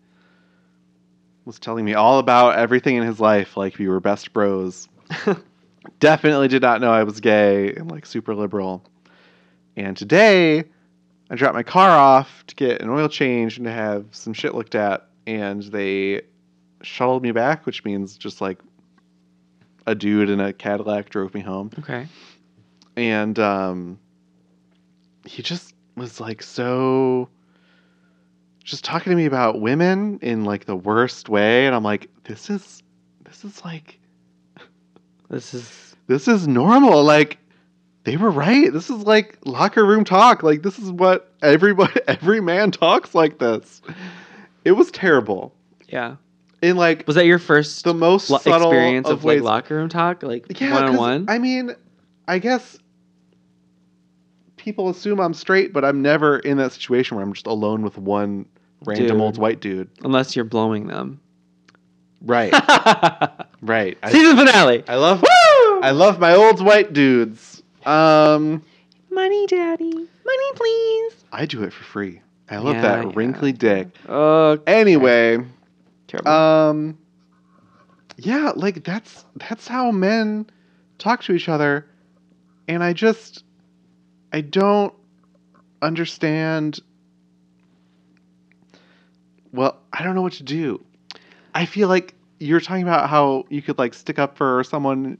was 1.46 1.60
telling 1.60 1.84
me 1.86 1.94
all 1.94 2.20
about 2.20 2.58
everything 2.58 2.96
in 2.96 3.04
his 3.04 3.20
life, 3.20 3.58
like 3.58 3.78
we 3.78 3.88
were 3.88 4.00
best 4.00 4.32
bros. 4.34 4.88
Definitely 6.00 6.48
did 6.48 6.62
not 6.62 6.80
know 6.82 6.92
I 6.92 7.04
was 7.04 7.20
gay 7.20 7.74
and 7.76 7.92
like 7.92 8.06
super 8.06 8.34
liberal. 8.34 8.86
And 9.76 9.98
today, 9.98 10.64
I 11.30 11.36
dropped 11.36 11.56
my 11.56 11.64
car 11.64 11.90
off 11.90 12.46
to 12.48 12.56
get 12.56 12.82
an 12.82 12.90
oil 12.90 13.10
change 13.10 13.58
and 13.58 13.66
to 13.66 13.72
have 13.72 14.06
some 14.12 14.34
shit 14.34 14.56
looked 14.56 14.76
at, 14.76 15.08
and 15.28 15.64
they 15.64 16.22
shuttled 16.84 17.24
me 17.24 17.32
back, 17.32 17.66
which 17.66 17.84
means 17.84 18.16
just 18.18 18.40
like 18.40 18.60
a 19.86 19.96
dude 19.96 20.30
in 20.30 20.40
a 20.40 20.54
Cadillac 20.54 21.10
drove 21.10 21.34
me 21.34 21.42
home. 21.42 21.70
Okay. 21.80 22.08
and 22.96 23.38
um, 23.40 24.00
he 25.26 25.42
just 25.42 25.74
was 25.96 26.20
like 26.20 26.42
so 26.44 27.30
just 28.64 28.84
talking 28.84 29.12
to 29.12 29.16
me 29.18 29.26
about 29.26 29.60
women 29.62 30.20
in 30.22 30.46
like 30.46 30.66
the 30.66 30.76
worst 30.76 31.30
way. 31.30 31.66
And 31.66 31.76
i'm 31.76 31.84
like 31.84 32.10
this 32.24 32.50
is 32.50 32.82
this 33.26 33.44
is 33.44 33.64
like 33.66 34.00
This 35.30 35.54
is 35.54 35.96
this 36.08 36.28
is 36.28 36.48
normal. 36.48 37.04
Like 37.04 37.38
they 38.04 38.18
were 38.18 38.32
right. 38.32 38.72
This 38.72 38.90
is 38.90 39.04
like 39.04 39.38
locker 39.46 39.86
room 39.86 40.04
talk. 40.04 40.44
Like 40.44 40.62
this 40.62 40.78
is 40.80 40.92
what 40.92 41.32
everybody 41.42 42.00
every 42.08 42.42
man 42.42 42.72
talks 42.72 43.16
like 43.16 43.40
this. 43.40 43.82
It 44.66 44.74
was 44.74 44.92
terrible. 44.92 45.54
Yeah. 45.88 46.16
In 46.64 46.78
like 46.78 47.06
Was 47.06 47.16
that 47.18 47.26
your 47.26 47.40
first 47.40 47.84
the 47.84 47.94
most 47.94 48.30
lo- 48.30 48.40
subtle 48.40 48.70
experience 48.70 49.08
of, 49.10 49.24
like 49.26 49.42
locker 49.42 49.76
room 49.76 49.90
talk, 49.90 50.24
like 50.24 50.60
Yeah, 50.60 50.74
one 50.74 50.84
on 50.84 50.90
'cause, 50.92 50.98
one? 51.00 51.26
I 51.28 51.38
mean, 51.40 51.76
I 52.28 52.40
guess 52.40 52.78
people 54.58 54.90
assume 54.90 55.20
I'm 55.20 55.34
straight, 55.34 55.74
but 55.74 55.84
I'm 55.86 56.02
never 56.02 56.40
in 56.40 56.58
that 56.58 56.72
situation 56.72 57.18
where 57.18 57.26
I'm 57.26 57.34
just 57.34 57.48
alone 57.48 57.82
with 57.84 57.98
one 57.98 58.46
random 58.86 59.22
old 59.22 59.38
white 59.38 59.60
dude. 59.60 59.90
Unless 60.04 60.36
you're 60.36 60.46
blowing 60.46 60.88
them. 60.88 61.20
Right, 62.22 62.54
right. 63.62 63.98
I, 64.02 64.12
Season 64.12 64.38
finale. 64.38 64.84
I 64.88 64.96
love 64.96 65.22
Woo! 65.22 65.82
I 65.82 65.92
love 65.92 66.20
my 66.20 66.34
old 66.34 66.64
white 66.64 66.94
dudes. 66.94 67.62
Um, 67.86 68.64
Money, 69.12 69.46
daddy. 69.48 69.92
Money, 69.92 70.52
please. 70.56 71.26
I 71.34 71.46
do 71.46 71.64
it 71.64 71.74
for 71.74 71.84
free. 71.84 72.22
I 72.50 72.58
love 72.60 72.76
Yeah, 72.76 72.82
that 72.82 73.06
yeah. 73.08 73.12
wrinkly 73.14 73.52
dick. 73.52 73.90
Oh, 74.08 74.58
Anyway, 74.66 75.40
terrible. 76.22 76.32
um, 76.32 76.98
yeah, 78.18 78.52
like 78.56 78.84
that's 78.84 79.26
that's 79.36 79.68
how 79.68 79.92
men 79.92 80.48
talk 80.98 81.24
to 81.24 81.34
each 81.34 81.50
other, 81.50 81.88
and 82.68 82.84
I 82.84 82.94
just 82.94 83.44
I 84.32 84.42
don't 84.42 84.94
understand. 85.82 86.80
Well, 89.52 89.78
I 89.92 90.04
don't 90.04 90.16
know 90.16 90.22
what 90.22 90.34
to 90.34 90.44
do. 90.44 90.84
I 91.54 91.66
feel 91.66 91.88
like 91.88 92.16
you're 92.40 92.60
talking 92.60 92.84
about 92.84 93.10
how 93.10 93.46
you 93.50 93.62
could 93.62 93.78
like 93.78 93.94
stick 93.94 94.18
up 94.18 94.36
for 94.36 94.64
someone, 94.64 95.18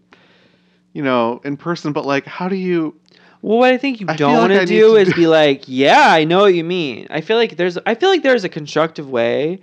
you 0.94 1.04
know, 1.04 1.40
in 1.44 1.58
person, 1.58 1.94
but 1.94 2.06
like, 2.06 2.26
how 2.26 2.50
do 2.50 2.56
you? 2.56 2.96
well, 3.44 3.60
what 3.60 3.74
I 3.74 3.78
think 3.78 4.00
you 4.00 4.08
I 4.10 4.16
don't 4.16 4.34
like 4.34 4.50
want 4.50 4.54
to 4.54 4.66
do 4.66 4.96
is 4.96 5.10
do- 5.10 5.16
be 5.16 5.28
like, 5.28 5.64
yeah, 5.68 6.08
I 6.08 6.24
know 6.24 6.42
what 6.42 6.56
you 6.56 6.64
mean. 6.64 7.08
I 7.10 7.22
feel 7.22 7.38
like 7.38 7.58
there's, 7.58 7.78
I 7.86 7.94
feel 7.94 8.10
like 8.10 8.24
there's 8.24 8.46
a 8.46 8.50
constructive 8.50 9.10
way 9.10 9.60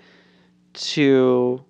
to 0.75 1.65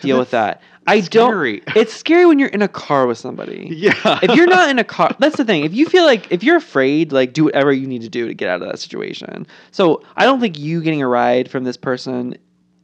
deal 0.00 0.18
with 0.18 0.30
that. 0.30 0.62
I 0.86 1.00
scary. 1.00 1.60
don't. 1.60 1.76
It's 1.76 1.92
scary 1.92 2.26
when 2.26 2.38
you're 2.38 2.48
in 2.48 2.62
a 2.62 2.68
car 2.68 3.06
with 3.06 3.18
somebody. 3.18 3.68
Yeah. 3.70 4.20
if 4.22 4.36
you're 4.36 4.46
not 4.46 4.70
in 4.70 4.78
a 4.78 4.84
car, 4.84 5.14
that's 5.18 5.36
the 5.36 5.44
thing. 5.44 5.64
If 5.64 5.74
you 5.74 5.86
feel 5.86 6.04
like 6.04 6.30
if 6.30 6.44
you're 6.44 6.56
afraid, 6.56 7.12
like 7.12 7.32
do 7.32 7.44
whatever 7.44 7.72
you 7.72 7.86
need 7.86 8.02
to 8.02 8.08
do 8.08 8.28
to 8.28 8.34
get 8.34 8.48
out 8.48 8.62
of 8.62 8.68
that 8.68 8.78
situation. 8.78 9.46
So 9.72 10.02
I 10.16 10.24
don't 10.24 10.40
think 10.40 10.58
you 10.58 10.80
getting 10.82 11.02
a 11.02 11.08
ride 11.08 11.50
from 11.50 11.64
this 11.64 11.76
person 11.76 12.36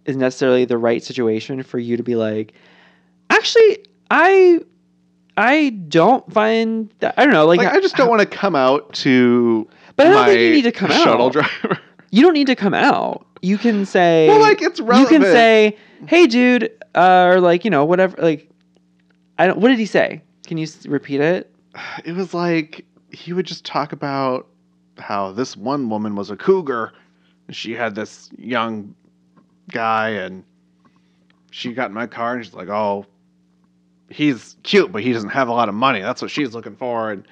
is 0.04 0.16
necessarily 0.16 0.64
the 0.64 0.78
right 0.78 1.02
situation 1.02 1.62
for 1.62 1.78
you 1.78 1.96
to 1.96 2.02
be 2.02 2.16
like, 2.16 2.54
actually, 3.30 3.84
I, 4.10 4.60
I 5.36 5.70
don't 5.88 6.30
find 6.32 6.92
that. 6.98 7.14
I 7.16 7.24
don't 7.24 7.32
know. 7.32 7.46
Like, 7.46 7.58
like, 7.58 7.72
I 7.72 7.80
just 7.80 7.96
don't 7.96 8.08
want 8.08 8.20
to 8.20 8.26
come 8.26 8.56
out 8.56 8.92
to. 8.94 9.68
But 9.94 10.08
I 10.08 10.10
don't 10.10 10.26
think 10.26 10.40
you 10.40 10.50
need 10.50 10.62
to 10.62 10.72
come 10.72 10.90
shuttle 10.90 11.26
out. 11.26 11.32
driver. 11.32 11.78
You 12.12 12.22
don't 12.22 12.34
need 12.34 12.46
to 12.46 12.54
come 12.54 12.74
out. 12.74 13.26
You 13.40 13.58
can 13.58 13.84
say. 13.84 14.28
well, 14.28 14.38
like 14.38 14.62
it's 14.62 14.78
relevant. 14.78 15.10
you 15.10 15.18
can 15.18 15.26
say, 15.26 15.76
"Hey, 16.06 16.26
dude," 16.28 16.70
uh, 16.94 17.24
or 17.32 17.40
like 17.40 17.64
you 17.64 17.70
know 17.70 17.84
whatever. 17.84 18.16
Like, 18.22 18.48
I 19.38 19.48
don't. 19.48 19.58
What 19.58 19.68
did 19.68 19.78
he 19.78 19.86
say? 19.86 20.22
Can 20.46 20.58
you 20.58 20.64
s- 20.64 20.86
repeat 20.86 21.20
it? 21.20 21.52
it 22.04 22.12
was 22.14 22.32
like 22.34 22.84
he 23.10 23.32
would 23.32 23.46
just 23.46 23.64
talk 23.64 23.92
about 23.92 24.46
how 24.98 25.32
this 25.32 25.56
one 25.56 25.88
woman 25.88 26.14
was 26.14 26.30
a 26.30 26.36
cougar 26.36 26.92
and 27.48 27.56
she 27.56 27.72
had 27.72 27.94
this 27.94 28.30
young 28.38 28.94
guy 29.70 30.10
and 30.10 30.44
she 31.50 31.72
got 31.72 31.86
in 31.88 31.94
my 31.94 32.06
car 32.06 32.34
and 32.34 32.44
she's 32.44 32.54
like 32.54 32.68
oh 32.68 33.06
he's 34.10 34.56
cute 34.62 34.92
but 34.92 35.02
he 35.02 35.12
doesn't 35.12 35.30
have 35.30 35.48
a 35.48 35.52
lot 35.52 35.68
of 35.68 35.74
money 35.74 36.00
that's 36.00 36.20
what 36.20 36.30
she's 36.30 36.54
looking 36.54 36.76
for 36.76 37.10
and 37.10 37.26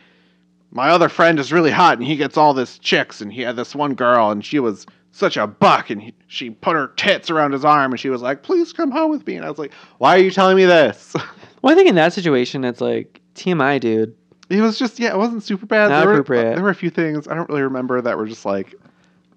my 0.70 0.88
other 0.88 1.08
friend 1.08 1.38
is 1.38 1.52
really 1.52 1.70
hot 1.70 1.98
and 1.98 2.06
he 2.06 2.16
gets 2.16 2.36
all 2.36 2.54
this 2.54 2.78
chicks 2.78 3.20
and 3.20 3.32
he 3.32 3.42
had 3.42 3.56
this 3.56 3.74
one 3.74 3.94
girl 3.94 4.30
and 4.30 4.44
she 4.44 4.58
was 4.58 4.86
such 5.12 5.36
a 5.36 5.46
buck 5.46 5.90
and 5.90 6.00
he, 6.00 6.14
she 6.28 6.50
put 6.50 6.76
her 6.76 6.88
tits 6.96 7.30
around 7.30 7.52
his 7.52 7.64
arm 7.64 7.92
and 7.92 8.00
she 8.00 8.08
was 8.08 8.22
like 8.22 8.42
please 8.42 8.72
come 8.72 8.90
home 8.90 9.10
with 9.10 9.26
me 9.26 9.34
and 9.34 9.44
i 9.44 9.48
was 9.48 9.58
like 9.58 9.72
why 9.98 10.14
are 10.14 10.20
you 10.20 10.30
telling 10.30 10.56
me 10.56 10.64
this 10.64 11.14
Well, 11.62 11.72
I 11.72 11.76
think 11.76 11.88
in 11.88 11.94
that 11.96 12.12
situation, 12.12 12.64
it's 12.64 12.80
like 12.80 13.20
TMI, 13.34 13.80
dude. 13.80 14.16
It 14.48 14.60
was 14.60 14.78
just 14.78 14.98
yeah, 14.98 15.10
it 15.10 15.18
wasn't 15.18 15.42
super 15.42 15.66
bad. 15.66 15.90
Not 15.90 16.00
there, 16.00 16.08
were, 16.08 16.14
appropriate. 16.14 16.54
there 16.54 16.64
were 16.64 16.70
a 16.70 16.74
few 16.74 16.90
things 16.90 17.28
I 17.28 17.34
don't 17.34 17.48
really 17.48 17.62
remember 17.62 18.00
that 18.00 18.16
were 18.16 18.26
just 18.26 18.44
like 18.44 18.74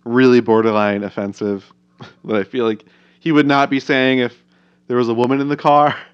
really 0.05 0.39
borderline 0.39 1.03
offensive 1.03 1.71
that 2.25 2.35
I 2.35 2.43
feel 2.43 2.65
like 2.65 2.85
he 3.19 3.31
would 3.31 3.47
not 3.47 3.69
be 3.69 3.79
saying 3.79 4.19
if 4.19 4.43
there 4.87 4.97
was 4.97 5.09
a 5.09 5.13
woman 5.13 5.39
in 5.39 5.49
the 5.49 5.57
car. 5.57 5.95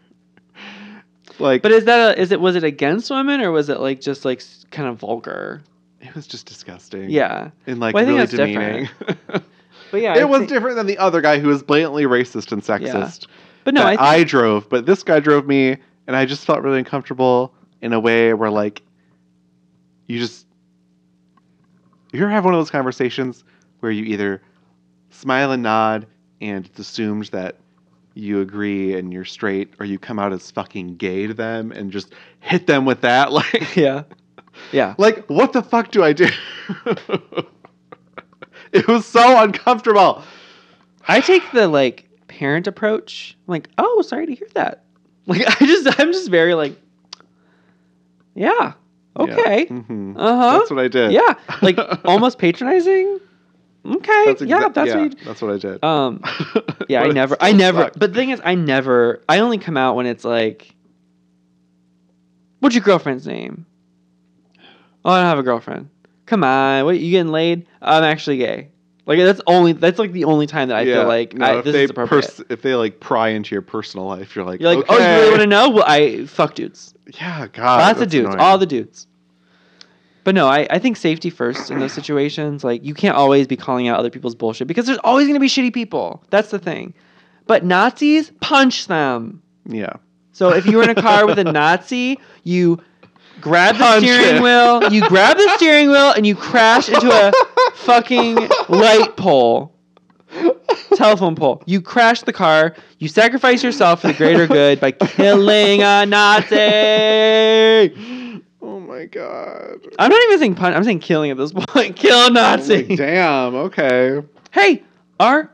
like, 1.39 1.61
But 1.61 1.71
is 1.71 1.85
that 1.85 2.17
a, 2.17 2.21
is 2.21 2.31
it 2.31 2.39
was 2.41 2.55
it 2.55 2.63
against 2.63 3.09
women 3.09 3.41
or 3.41 3.51
was 3.51 3.69
it 3.69 3.79
like 3.79 4.01
just 4.01 4.25
like 4.25 4.43
kind 4.71 4.87
of 4.87 4.97
vulgar? 4.97 5.61
it 6.01 6.15
was 6.15 6.25
just 6.27 6.45
disgusting. 6.45 7.09
Yeah, 7.09 7.51
and 7.67 7.79
like 7.79 7.93
Well, 7.93 8.05
really 8.05 8.25
demeaning. 8.25 8.87
but 9.27 10.01
yeah, 10.01 10.13
it 10.17 10.21
I 10.21 10.25
was 10.25 10.39
think- 10.39 10.49
different 10.49 10.77
than 10.77 10.85
the 10.87 10.97
other 10.97 11.19
guy 11.21 11.39
who 11.39 11.47
was 11.49 11.61
blatantly 11.63 12.03
racist 12.03 12.51
and 12.51 12.61
sexist. 12.61 13.27
But 13.65 13.73
no, 13.73 13.83
I, 13.83 13.89
think, 13.91 14.01
I 14.01 14.23
drove, 14.23 14.69
but 14.69 14.85
this 14.85 15.03
guy 15.03 15.19
drove 15.19 15.45
me, 15.45 15.75
and 16.07 16.15
I 16.15 16.25
just 16.25 16.45
felt 16.45 16.61
really 16.61 16.79
uncomfortable 16.79 17.53
in 17.81 17.91
a 17.93 17.99
way 17.99 18.33
where 18.33 18.49
like 18.49 18.81
you 20.07 20.19
just 20.19 20.45
you 22.11 22.21
ever 22.21 22.31
have 22.31 22.45
one 22.45 22.53
of 22.53 22.59
those 22.59 22.71
conversations 22.71 23.43
where 23.81 23.91
you 23.91 24.05
either 24.05 24.41
smile 25.11 25.51
and 25.51 25.61
nod 25.63 26.07
and 26.41 26.65
it's 26.65 26.79
assumed 26.79 27.25
that 27.25 27.57
you 28.15 28.41
agree 28.41 28.93
and 28.95 29.13
you're 29.13 29.25
straight, 29.25 29.73
or 29.79 29.85
you 29.85 29.97
come 29.99 30.19
out 30.19 30.33
as 30.33 30.49
fucking 30.51 30.95
gay 30.97 31.27
to 31.27 31.33
them 31.33 31.71
and 31.71 31.91
just 31.91 32.13
hit 32.39 32.67
them 32.67 32.85
with 32.85 33.01
that 33.01 33.31
like 33.39 33.75
yeah, 33.75 34.03
yeah. 34.71 34.95
like 34.97 35.25
what 35.29 35.53
the 35.53 35.61
fuck 35.61 35.91
do 35.91 36.03
I 36.03 36.13
do? 36.13 36.27
it 38.71 38.87
was 38.87 39.05
so 39.05 39.41
uncomfortable. 39.41 40.23
I 41.07 41.21
take 41.21 41.43
the 41.51 41.67
like 41.67 42.07
parent 42.27 42.67
approach. 42.67 43.35
I'm 43.47 43.51
like, 43.51 43.69
oh, 43.77 44.01
sorry 44.01 44.25
to 44.27 44.35
hear 44.35 44.47
that. 44.53 44.83
Like, 45.25 45.41
I 45.61 45.65
just, 45.65 45.99
I'm 45.99 46.11
just 46.11 46.29
very 46.31 46.53
like, 46.55 46.75
yeah, 48.35 48.73
okay, 49.17 49.67
Yeah. 49.69 49.75
Mhm. 49.75 50.15
uh 50.17 50.35
huh, 50.37 50.57
That's 50.59 50.71
what 50.71 50.79
I 50.79 50.87
did. 50.87 51.11
yeah, 51.11 51.35
like 51.61 51.77
almost 52.05 52.37
patronizing. 52.39 53.19
Okay, 53.85 54.23
That's 54.25 54.41
yeah, 54.41 54.57
exact- 54.57 54.75
that's 54.75 54.87
yeah, 54.89 54.97
what. 54.97 55.11
You, 55.19 55.25
that's 55.25 55.41
what 55.41 55.51
I 55.53 55.57
did. 55.57 55.83
um, 55.83 56.21
yeah, 56.89 57.01
I 57.01 57.07
never, 57.11 57.37
I 57.39 57.53
never. 57.53 57.83
sucked. 57.83 57.99
But 57.99 58.13
the 58.13 58.19
thing 58.19 58.29
is, 58.31 58.41
I 58.43 58.55
never. 58.55 59.23
I 59.29 59.39
only 59.39 59.57
come 59.57 59.77
out 59.77 59.95
when 59.95 60.05
it's 60.05 60.25
like, 60.25 60.75
what's 62.59 62.75
your 62.75 62.83
girlfriend's 62.83 63.25
name? 63.25 63.65
Oh, 65.05 65.11
I 65.11 65.19
don't 65.21 65.25
have 65.29 65.39
a 65.39 65.43
girlfriend. 65.43 65.89
Come 66.25 66.43
on, 66.43 66.85
what 66.85 66.99
you 66.99 67.11
getting 67.11 67.31
laid? 67.31 67.67
I'm 67.81 68.03
actually 68.03 68.37
gay. 68.37 68.69
Like 69.05 69.17
that's 69.17 69.41
only 69.47 69.71
that's 69.71 69.97
like 69.97 70.11
the 70.11 70.25
only 70.25 70.45
time 70.45 70.67
that 70.67 70.77
I 70.77 70.81
Yeah, 70.81 70.95
feel 70.99 71.07
like 71.07 71.33
no, 71.33 71.45
I, 71.45 71.57
if 71.59 71.65
this 71.65 71.73
they 71.73 71.83
is 71.85 71.89
appropriate. 71.89 72.21
pers- 72.21 72.41
if 72.49 72.61
they 72.61 72.75
like 72.75 72.99
pry 72.99 73.29
into 73.29 73.55
your 73.55 73.63
personal 73.63 74.05
life, 74.05 74.35
you're 74.35 74.45
like, 74.45 74.59
You're 74.61 74.75
like, 74.75 74.87
okay. 74.89 74.93
oh, 74.93 74.97
you 74.97 75.15
really 75.21 75.29
want 75.31 75.41
to 75.41 75.47
know? 75.47 75.69
Well, 75.69 75.85
I 75.87 76.25
fuck 76.25 76.53
dudes. 76.53 76.93
Yeah, 77.15 77.47
God, 77.47 77.79
Lots 77.79 78.01
of 78.01 78.09
dudes, 78.09 78.25
annoying. 78.27 78.39
all 78.39 78.59
the 78.59 78.67
dudes. 78.67 79.07
But 80.23 80.35
no, 80.35 80.47
I, 80.47 80.67
I 80.69 80.79
think 80.79 80.97
safety 80.97 81.29
first 81.29 81.71
in 81.71 81.79
those 81.79 81.93
situations. 81.93 82.63
Like 82.63 82.83
you 82.83 82.93
can't 82.93 83.15
always 83.15 83.47
be 83.47 83.55
calling 83.55 83.87
out 83.87 83.97
other 83.99 84.09
people's 84.09 84.35
bullshit 84.35 84.67
because 84.67 84.85
there's 84.85 84.99
always 85.03 85.27
gonna 85.27 85.39
be 85.39 85.47
shitty 85.47 85.73
people. 85.73 86.23
That's 86.29 86.51
the 86.51 86.59
thing. 86.59 86.93
But 87.47 87.63
Nazis, 87.65 88.31
punch 88.41 88.87
them. 88.87 89.41
yeah. 89.65 89.93
So 90.31 90.49
if 90.53 90.65
you 90.65 90.77
were 90.77 90.83
in 90.83 90.89
a 90.89 91.01
car 91.01 91.25
with 91.25 91.39
a 91.39 91.43
Nazi, 91.51 92.19
you 92.43 92.79
grab 93.41 93.75
the 93.75 93.83
Punch 93.83 94.03
steering 94.05 94.35
him. 94.37 94.43
wheel, 94.43 94.83
you 94.93 95.01
grab 95.07 95.37
the 95.37 95.49
steering 95.57 95.89
wheel, 95.89 96.11
and 96.11 96.25
you 96.27 96.35
crash 96.35 96.87
into 96.89 97.09
a 97.09 97.31
fucking 97.75 98.35
light 98.69 99.17
pole, 99.17 99.73
telephone 100.95 101.35
pole. 101.35 101.63
You 101.65 101.81
crash 101.81 102.21
the 102.21 102.33
car. 102.33 102.75
You 102.99 103.07
sacrifice 103.07 103.63
yourself 103.63 104.01
for 104.01 104.07
the 104.07 104.13
greater 104.13 104.45
good 104.47 104.79
by 104.79 104.91
killing 104.91 105.81
a 105.81 106.05
Nazi. 106.05 106.55
My 108.99 109.05
God. 109.05 109.87
I'm 109.97 110.09
not 110.09 110.21
even 110.23 110.39
saying 110.39 110.55
punch. 110.55 110.75
I'm 110.75 110.83
saying 110.83 110.99
killing 110.99 111.31
at 111.31 111.37
this 111.37 111.53
point. 111.55 111.95
Kill 111.95 112.31
Nazi. 112.31 112.83
like, 112.85 112.97
damn. 112.97 113.55
Okay. 113.55 114.21
hey, 114.51 114.83
our 115.21 115.49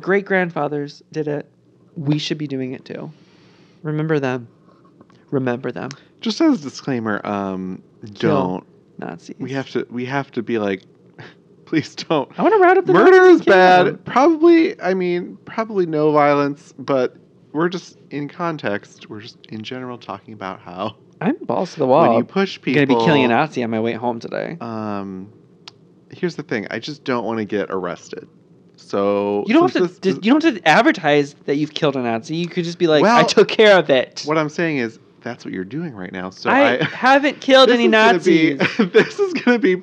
great 0.00 0.24
grandfathers 0.24 1.02
did 1.12 1.28
it. 1.28 1.46
We 1.94 2.16
should 2.16 2.38
be 2.38 2.46
doing 2.46 2.72
it 2.72 2.86
too. 2.86 3.12
Remember 3.82 4.18
them. 4.18 4.48
Remember 5.30 5.70
them. 5.70 5.90
Just 6.22 6.40
as 6.40 6.60
a 6.60 6.62
disclaimer, 6.62 7.20
um, 7.26 7.82
don't. 8.14 8.64
Nazis. 8.96 9.36
We 9.38 9.52
have 9.52 9.68
to. 9.72 9.86
We 9.90 10.06
have 10.06 10.30
to 10.30 10.42
be 10.42 10.58
like, 10.58 10.84
please 11.66 11.94
don't. 11.94 12.30
I 12.38 12.42
want 12.42 12.54
to 12.54 12.60
route 12.60 12.78
up 12.78 12.86
the 12.86 12.94
Murder 12.94 13.10
Nazis 13.10 13.40
is 13.40 13.44
bad. 13.44 13.86
them. 13.88 13.98
Probably. 14.06 14.80
I 14.80 14.94
mean, 14.94 15.36
probably 15.44 15.84
no 15.84 16.12
violence, 16.12 16.72
but 16.78 17.14
we're 17.52 17.68
just 17.68 17.98
in 18.08 18.26
context. 18.26 19.10
We're 19.10 19.20
just 19.20 19.36
in 19.50 19.62
general 19.62 19.98
talking 19.98 20.32
about 20.32 20.60
how 20.60 20.96
I'm 21.20 21.36
balls 21.44 21.72
to 21.74 21.78
the 21.80 21.86
wall. 21.86 22.08
when 22.08 22.18
you 22.18 22.24
push 22.24 22.60
people, 22.60 22.80
I'm 22.82 22.88
gonna 22.88 22.98
be 23.00 23.04
killing 23.04 23.24
a 23.24 23.28
Nazi 23.28 23.62
on 23.62 23.70
my 23.70 23.80
way 23.80 23.92
home 23.92 24.20
today. 24.20 24.56
Um, 24.60 25.32
here's 26.10 26.36
the 26.36 26.42
thing. 26.42 26.66
I 26.70 26.78
just 26.78 27.04
don't 27.04 27.24
want 27.24 27.38
to 27.38 27.44
get 27.44 27.70
arrested. 27.70 28.28
So 28.76 29.44
You 29.46 29.54
don't 29.54 29.72
have 29.72 29.90
to. 29.92 30.00
this- 30.00 30.16
you 30.24 30.32
don't 30.32 30.42
have 30.42 30.54
to 30.56 30.68
advertise 30.68 31.34
that 31.46 31.56
you've 31.56 31.74
killed 31.74 31.96
a 31.96 32.00
Nazi. 32.02 32.36
You 32.36 32.48
could 32.48 32.64
just 32.64 32.78
be 32.78 32.86
like, 32.86 33.04
"I 33.04 33.22
took 33.24 33.48
care 33.48 33.78
of 33.78 33.90
it. 33.90 34.22
What 34.24 34.38
I'm 34.38 34.48
saying 34.48 34.78
is 34.78 34.98
that's 35.22 35.44
what 35.44 35.52
you're 35.52 35.64
doing 35.64 35.94
right 35.94 36.12
now. 36.12 36.30
So 36.30 36.50
I, 36.50 36.80
I, 36.80 36.84
haven't 36.84 37.40
killed 37.40 37.70
any 37.70 37.86
Nazis." 37.88 38.58
Be, 38.58 38.84
this 38.86 39.18
is 39.20 39.34
going 39.34 39.60
to 39.60 39.76
be 39.76 39.82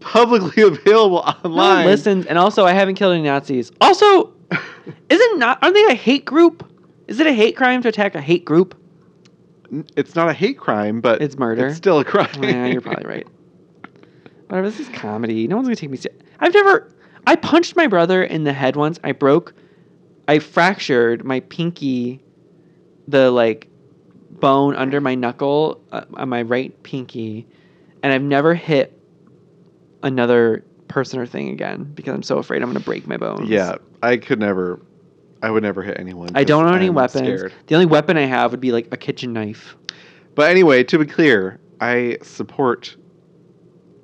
publicly 0.00 0.62
available 0.62 1.24
No 1.44 1.50
online. 1.50 1.86
listens, 1.86 2.26
and 2.26 2.38
also 2.38 2.64
I 2.66 2.72
haven't 2.72 2.96
killed 2.96 3.14
any 3.14 3.22
Nazis. 3.24 3.72
Also, 3.80 4.32
isn't 5.08 5.38
not? 5.38 5.58
Aren't 5.62 5.74
they 5.74 5.86
a 5.86 5.94
hate 5.94 6.26
group? 6.26 6.70
Is 7.08 7.18
it 7.20 7.26
a 7.26 7.32
hate 7.32 7.56
crime 7.56 7.82
to 7.82 7.88
attack 7.88 8.14
a 8.14 8.20
hate 8.20 8.44
group? 8.44 8.74
It's 9.96 10.14
not 10.14 10.28
a 10.28 10.32
hate 10.32 10.58
crime, 10.58 11.00
but 11.00 11.20
It's 11.22 11.36
murder. 11.38 11.66
It's 11.68 11.76
still 11.76 11.98
a 12.00 12.04
crime. 12.04 12.28
yeah, 12.42 12.66
you're 12.66 12.80
probably 12.80 13.06
right. 13.06 13.26
Whatever. 14.48 14.70
This 14.70 14.80
is 14.80 14.88
comedy. 14.90 15.48
No 15.48 15.56
one's 15.56 15.66
gonna 15.68 15.76
take 15.76 15.90
me. 15.90 15.96
Ser- 15.96 16.10
I've 16.40 16.52
never. 16.54 16.90
I 17.26 17.36
punched 17.36 17.76
my 17.76 17.86
brother 17.86 18.22
in 18.22 18.44
the 18.44 18.52
head 18.52 18.76
once. 18.76 18.98
I 19.02 19.12
broke. 19.12 19.54
I 20.28 20.38
fractured 20.38 21.24
my 21.24 21.40
pinky, 21.40 22.22
the 23.08 23.30
like 23.30 23.68
bone 24.30 24.74
under 24.76 25.00
my 25.00 25.14
knuckle 25.14 25.80
uh, 25.92 26.04
on 26.14 26.28
my 26.28 26.42
right 26.42 26.80
pinky, 26.82 27.46
and 28.02 28.12
I've 28.12 28.22
never 28.22 28.54
hit 28.54 28.98
another 30.02 30.64
person 30.88 31.18
or 31.18 31.26
thing 31.26 31.48
again 31.48 31.84
because 31.94 32.14
I'm 32.14 32.22
so 32.22 32.38
afraid 32.38 32.62
I'm 32.62 32.68
gonna 32.68 32.80
break 32.80 33.06
my 33.06 33.16
bones. 33.16 33.48
Yeah, 33.48 33.76
I 34.02 34.16
could 34.18 34.38
never. 34.38 34.80
I 35.44 35.50
would 35.50 35.62
never 35.62 35.82
hit 35.82 36.00
anyone. 36.00 36.30
I 36.34 36.42
don't 36.42 36.64
own 36.64 36.74
any 36.74 36.86
I'm 36.86 36.94
weapons. 36.94 37.40
scared. 37.40 37.52
The 37.66 37.74
only 37.74 37.84
weapon 37.84 38.16
I 38.16 38.22
have 38.24 38.50
would 38.52 38.60
be 38.60 38.72
like 38.72 38.88
a 38.92 38.96
kitchen 38.96 39.34
knife. 39.34 39.76
But 40.34 40.50
anyway, 40.50 40.84
to 40.84 40.98
be 40.98 41.04
clear, 41.04 41.60
I 41.82 42.16
support 42.22 42.96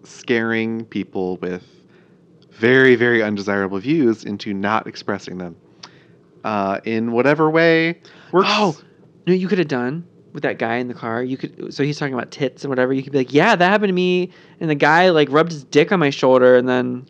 scaring 0.05 0.85
people 0.85 1.39
with 1.39 1.65
very, 2.51 2.95
very 2.95 3.23
undesirable 3.23 3.79
views 3.79 4.23
into 4.25 4.53
not 4.53 4.87
expressing 4.87 5.39
them 5.39 5.57
uh, 6.45 6.81
in 6.85 7.13
whatever 7.13 7.49
way 7.49 8.01
works. 8.33 8.49
Oh, 8.51 8.79
No, 9.27 9.33
you 9.33 9.49
could 9.49 9.59
have 9.59 9.69
done 9.69 10.07
with 10.35 10.43
that 10.43 10.59
guy 10.59 10.77
in 10.77 10.89
the 10.89 10.95
car. 10.95 11.23
You 11.23 11.39
could. 11.39 11.73
So 11.73 11.83
he's 11.85 11.99
talking 11.99 12.13
about 12.13 12.31
tits 12.31 12.65
and 12.65 12.69
whatever. 12.69 12.93
You 12.93 13.03
could 13.03 13.13
be 13.13 13.19
like, 13.19 13.33
"Yeah, 13.33 13.57
that 13.57 13.67
happened 13.67 13.89
to 13.89 13.95
me." 13.95 14.31
And 14.61 14.69
the 14.69 14.75
guy 14.75 15.09
like 15.09 15.31
rubbed 15.31 15.53
his 15.53 15.65
dick 15.65 15.91
on 15.91 16.01
my 16.01 16.11
shoulder, 16.11 16.57
and 16.57 16.69
then 16.69 17.07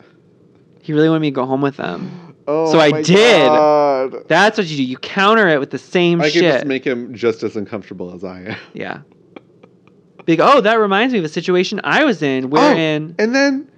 he 0.82 0.92
really 0.92 1.08
wanted 1.08 1.20
me 1.20 1.30
to 1.32 1.34
go 1.34 1.46
home 1.46 1.60
with 1.62 1.76
them. 1.78 2.29
Oh 2.47 2.72
so 2.72 2.80
I 2.80 2.91
my 2.91 3.03
did. 3.03 3.47
God. 3.47 4.28
That's 4.28 4.59
what 4.59 4.66
you 4.66 4.76
do. 4.76 4.82
You 4.84 4.97
counter 4.99 5.49
it 5.49 5.61
with 5.61 5.70
the 5.70 5.78
same 5.78 6.20
I 6.20 6.28
shit. 6.28 6.45
I 6.45 6.49
can 6.49 6.57
just 6.57 6.66
make 6.66 6.84
him 6.84 7.14
just 7.14 7.43
as 7.43 7.57
uncomfortable 7.57 8.12
as 8.12 8.24
I 8.24 8.41
am. 8.41 8.57
yeah. 8.74 9.03
Be 10.24 10.36
Like, 10.36 10.55
oh, 10.57 10.61
that 10.61 10.74
reminds 10.74 11.12
me 11.12 11.18
of 11.18 11.24
a 11.24 11.28
situation 11.28 11.80
I 11.84 12.05
was 12.05 12.22
in. 12.22 12.51
Wherein, 12.51 13.14
And 13.18 13.34
then 13.34 13.70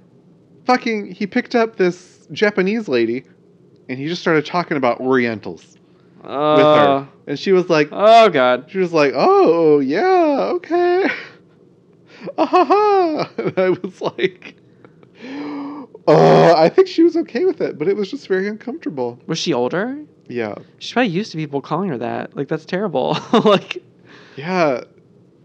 fucking 0.65 1.13
he 1.13 1.27
picked 1.27 1.55
up 1.55 1.77
this 1.77 2.27
Japanese 2.33 2.89
lady 2.89 3.25
and 3.89 3.99
he 3.99 4.07
just 4.07 4.23
started 4.23 4.47
talking 4.47 4.77
about 4.77 5.01
Orientals 5.01 5.77
with 6.17 6.31
oh, 6.31 6.75
her. 6.75 7.09
And 7.27 7.39
she 7.39 7.53
was 7.53 7.69
like 7.69 7.89
oh 7.93 8.29
god, 8.31 8.67
she 8.71 8.79
was 8.79 8.93
like, 8.93 9.13
"Oh, 9.15 9.81
yeah, 9.81 10.51
okay." 10.55 11.09
Ah, 12.39 12.47
ha, 12.47 12.65
ha. 12.65 13.31
And 13.39 13.59
I 13.59 13.71
was 13.71 14.01
like, 14.01 14.55
"Oh, 16.07 16.55
I 16.55 16.69
think 16.69 16.89
she 16.89 17.03
was 17.03 17.17
okay 17.17 17.45
with 17.45 17.61
it, 17.61 17.79
but 17.79 17.89
it 17.89 17.97
was 17.97 18.11
just 18.11 18.27
very 18.29 18.49
uncomfortable." 18.49 19.19
was 19.27 19.39
she 19.39 19.53
older? 19.53 19.99
Yeah. 20.29 20.55
She's 20.79 20.93
probably 20.93 21.11
used 21.11 21.33
to 21.33 21.37
people 21.37 21.61
calling 21.61 21.91
her 21.91 21.99
that. 21.99 22.37
Like 22.37 22.49
that's 22.49 22.65
terrible. 22.65 23.17
like, 23.45 23.83
Yeah. 24.37 24.85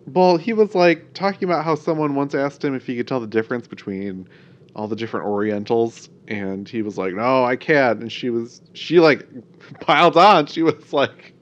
Well, 0.07 0.37
he 0.37 0.53
was 0.53 0.73
like 0.73 1.13
talking 1.13 1.43
about 1.43 1.65
how 1.65 1.75
someone 1.75 2.15
once 2.15 2.33
asked 2.33 2.63
him 2.63 2.73
if 2.75 2.85
he 2.85 2.95
could 2.95 3.07
tell 3.07 3.19
the 3.19 3.27
difference 3.27 3.67
between 3.67 4.27
all 4.75 4.87
the 4.87 4.95
different 4.95 5.25
Orientals, 5.25 6.09
and 6.27 6.69
he 6.69 6.81
was 6.81 6.97
like, 6.97 7.13
"No, 7.13 7.43
I 7.43 7.55
can't." 7.55 7.99
And 7.99 8.11
she 8.11 8.29
was, 8.29 8.61
she 8.73 8.99
like 8.99 9.27
piled 9.81 10.15
on. 10.15 10.45
She 10.45 10.61
was 10.61 10.93
like, 10.93 11.33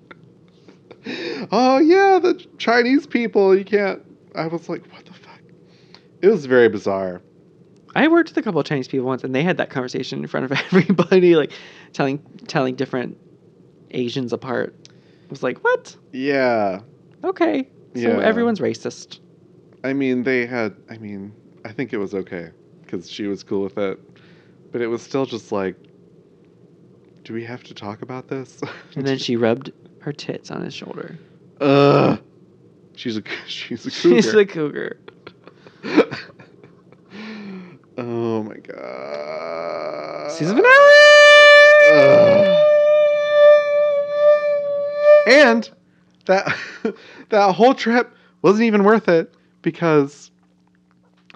"Oh 1.52 1.78
yeah, 1.78 2.20
the 2.20 2.44
Chinese 2.58 3.06
people, 3.06 3.56
you 3.56 3.66
can't." 3.66 4.02
I 4.34 4.48
was 4.48 4.68
like, 4.68 4.86
"What 4.92 5.06
the 5.06 5.14
fuck?" 5.14 5.42
It 6.22 6.28
was 6.28 6.46
very 6.46 6.70
bizarre. 6.70 7.22
I 7.96 8.08
worked 8.10 8.30
with 8.30 8.38
a 8.38 8.42
couple 8.42 8.60
of 8.60 8.66
Chinese 8.68 8.88
people 8.88 9.06
once, 9.06 9.24
and 9.24 9.34
they 9.34 9.44
had 9.44 9.58
that 9.58 9.70
conversation 9.70 10.20
in 10.20 10.28
front 10.28 10.46
of 10.46 10.52
everybody, 10.72 11.36
like 11.36 11.52
telling 11.94 12.20
telling 12.48 12.76
different 12.76 13.18
Asians 13.92 14.34
apart. 14.34 14.76
I 14.90 15.30
was 15.30 15.42
like, 15.42 15.64
what? 15.64 15.96
Yeah. 16.12 16.82
Okay, 17.24 17.68
so 17.96 18.02
Yeah. 18.02 18.20
everyone's 18.20 18.60
racist. 18.60 19.20
I 19.84 19.94
mean, 19.94 20.24
they 20.24 20.46
had. 20.46 20.76
I 20.90 20.98
mean, 20.98 21.32
I 21.64 21.72
think 21.72 21.94
it 21.94 21.98
was 21.98 22.14
okay 22.14 22.52
because 22.84 23.10
she 23.10 23.28
was 23.28 23.44
cool 23.44 23.64
with 23.64 23.78
it, 23.78 24.00
but 24.72 24.82
it 24.82 24.88
was 24.88 25.02
still 25.02 25.26
just 25.26 25.52
like, 25.52 25.76
do 27.24 27.34
we 27.34 27.44
have 27.44 27.64
to 27.64 27.74
talk 27.74 28.02
about 28.02 28.28
this? 28.28 28.62
And 28.96 29.08
then 29.08 29.18
she 29.18 29.36
rubbed 29.36 29.72
her 30.02 30.14
tits 30.14 30.52
on 30.52 30.62
his 30.62 30.74
shoulder. 30.74 31.18
Ugh. 31.62 32.22
She's 32.96 33.18
a 33.18 33.24
she's 33.48 33.86
a 33.86 33.92
cougar. 33.92 34.22
She's 34.22 34.34
a 34.34 34.46
cougar. 34.46 34.98
oh 37.98 38.44
my 38.44 38.58
god. 38.58 40.25
Season 40.38 40.58
finale. 40.58 40.72
Ugh. 41.94 42.62
And 45.28 45.70
that 46.26 46.56
that 47.30 47.56
whole 47.56 47.74
trip 47.74 48.14
wasn't 48.42 48.64
even 48.64 48.84
worth 48.84 49.08
it 49.08 49.34
because 49.62 50.32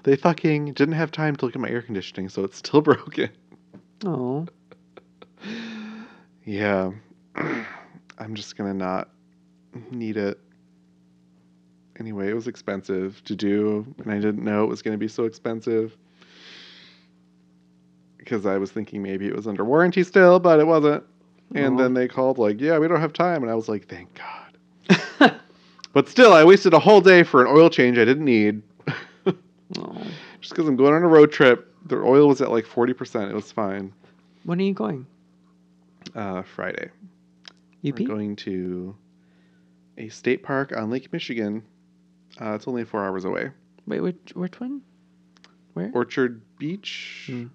they 0.04 0.16
fucking 0.18 0.74
didn't 0.74 0.96
have 0.96 1.12
time 1.12 1.36
to 1.38 1.46
look 1.46 1.56
at 1.56 1.62
my 1.62 1.70
air 1.70 1.82
conditioning, 1.82 2.28
so 2.30 2.44
it's 2.44 2.58
still 2.58 2.82
broken. 2.90 3.30
Oh, 4.06 4.48
Yeah. 6.44 6.92
I'm 7.36 8.36
just 8.36 8.58
gonna 8.58 8.74
not 8.74 9.10
need 9.92 10.18
it. 10.18 10.40
Anyway, 12.00 12.30
it 12.30 12.34
was 12.34 12.48
expensive 12.48 13.24
to 13.26 13.36
do, 13.36 13.86
and 14.00 14.12
I 14.12 14.16
didn't 14.20 14.44
know 14.44 14.64
it 14.66 14.68
was 14.68 14.82
gonna 14.82 14.98
be 14.98 15.08
so 15.08 15.24
expensive. 15.24 15.96
Because 18.20 18.46
I 18.46 18.58
was 18.58 18.72
thinking 18.72 19.02
maybe 19.02 19.28
it 19.28 19.36
was 19.36 19.48
under 19.48 19.66
warranty 19.66 20.04
still, 20.04 20.40
but 20.40 20.60
it 20.60 20.68
wasn't. 20.68 21.04
And 21.56 21.76
Aw. 21.76 21.78
then 21.78 21.94
they 21.96 22.08
called 22.08 22.38
like, 22.38 22.62
"Yeah, 22.62 22.78
we 22.78 22.88
don't 22.88 23.02
have 23.02 23.14
time," 23.14 23.42
and 23.42 23.52
I 23.52 23.56
was 23.56 23.68
like, 23.68 23.88
"Thank 23.88 24.10
God." 24.14 25.36
But 25.94 26.08
still, 26.08 26.34
I 26.34 26.44
wasted 26.44 26.74
a 26.74 26.80
whole 26.80 27.02
day 27.02 27.24
for 27.24 27.42
an 27.42 27.48
oil 27.48 27.70
change 27.70 27.98
I 27.98 28.06
didn't 28.06 28.26
need. 28.26 28.62
oh. 28.88 29.34
just 30.40 30.54
because 30.54 30.68
I'm 30.68 30.76
going 30.76 30.94
on 30.94 31.04
a 31.04 31.08
road 31.08 31.32
trip. 31.32 31.74
The 31.86 31.98
oil 31.98 32.28
was 32.28 32.42
at 32.42 32.52
like 32.52 32.66
40%. 32.66 33.30
It 33.30 33.34
was 33.34 33.52
fine. 33.52 33.92
When 34.44 34.60
are 34.60 34.64
you 34.64 34.74
going? 34.74 35.08
Uh, 36.14 36.44
Friday. 36.44 36.90
We're 37.82 37.92
going 37.92 38.36
to 38.38 38.96
a 39.98 40.10
state 40.10 40.44
park 40.44 40.76
on 40.76 40.90
Lake 40.90 41.12
Michigan. 41.12 41.64
Uh, 42.40 42.54
it's 42.54 42.68
only 42.68 42.84
four 42.84 43.04
hours 43.04 43.26
away. 43.26 43.52
Wait, 43.88 44.02
which 44.02 44.32
which 44.36 44.60
one? 44.60 44.82
Where? 45.74 45.90
Orchard 45.94 46.42
Beach 46.58 47.24
Hmm. 47.28 47.48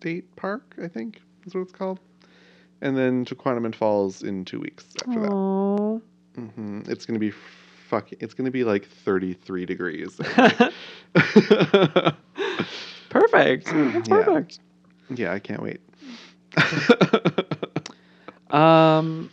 State 0.00 0.36
Park, 0.36 0.76
I 0.82 0.86
think 0.86 1.20
is 1.44 1.54
what 1.54 1.62
it's 1.62 1.72
called. 1.72 1.98
And 2.80 2.96
then 2.96 3.24
to 3.24 3.34
Quantum 3.34 3.72
Falls 3.72 4.22
in 4.22 4.44
two 4.44 4.60
weeks 4.60 4.86
after 5.04 5.20
that. 5.22 5.30
Aww. 5.30 6.00
hmm 6.36 6.80
It's 6.86 7.04
gonna 7.04 7.18
be 7.18 7.32
fucking. 7.32 8.18
It's 8.20 8.32
gonna 8.34 8.52
be 8.52 8.62
like 8.62 8.86
33 8.86 9.66
degrees. 9.66 10.16
Perfect. 13.10 13.66
That's 13.66 14.08
Yeah. 14.08 14.24
perfect. 14.24 14.60
yeah, 15.14 15.32
I 15.32 15.38
can't 15.40 15.62
wait. 15.62 15.80
Um, 18.50 19.28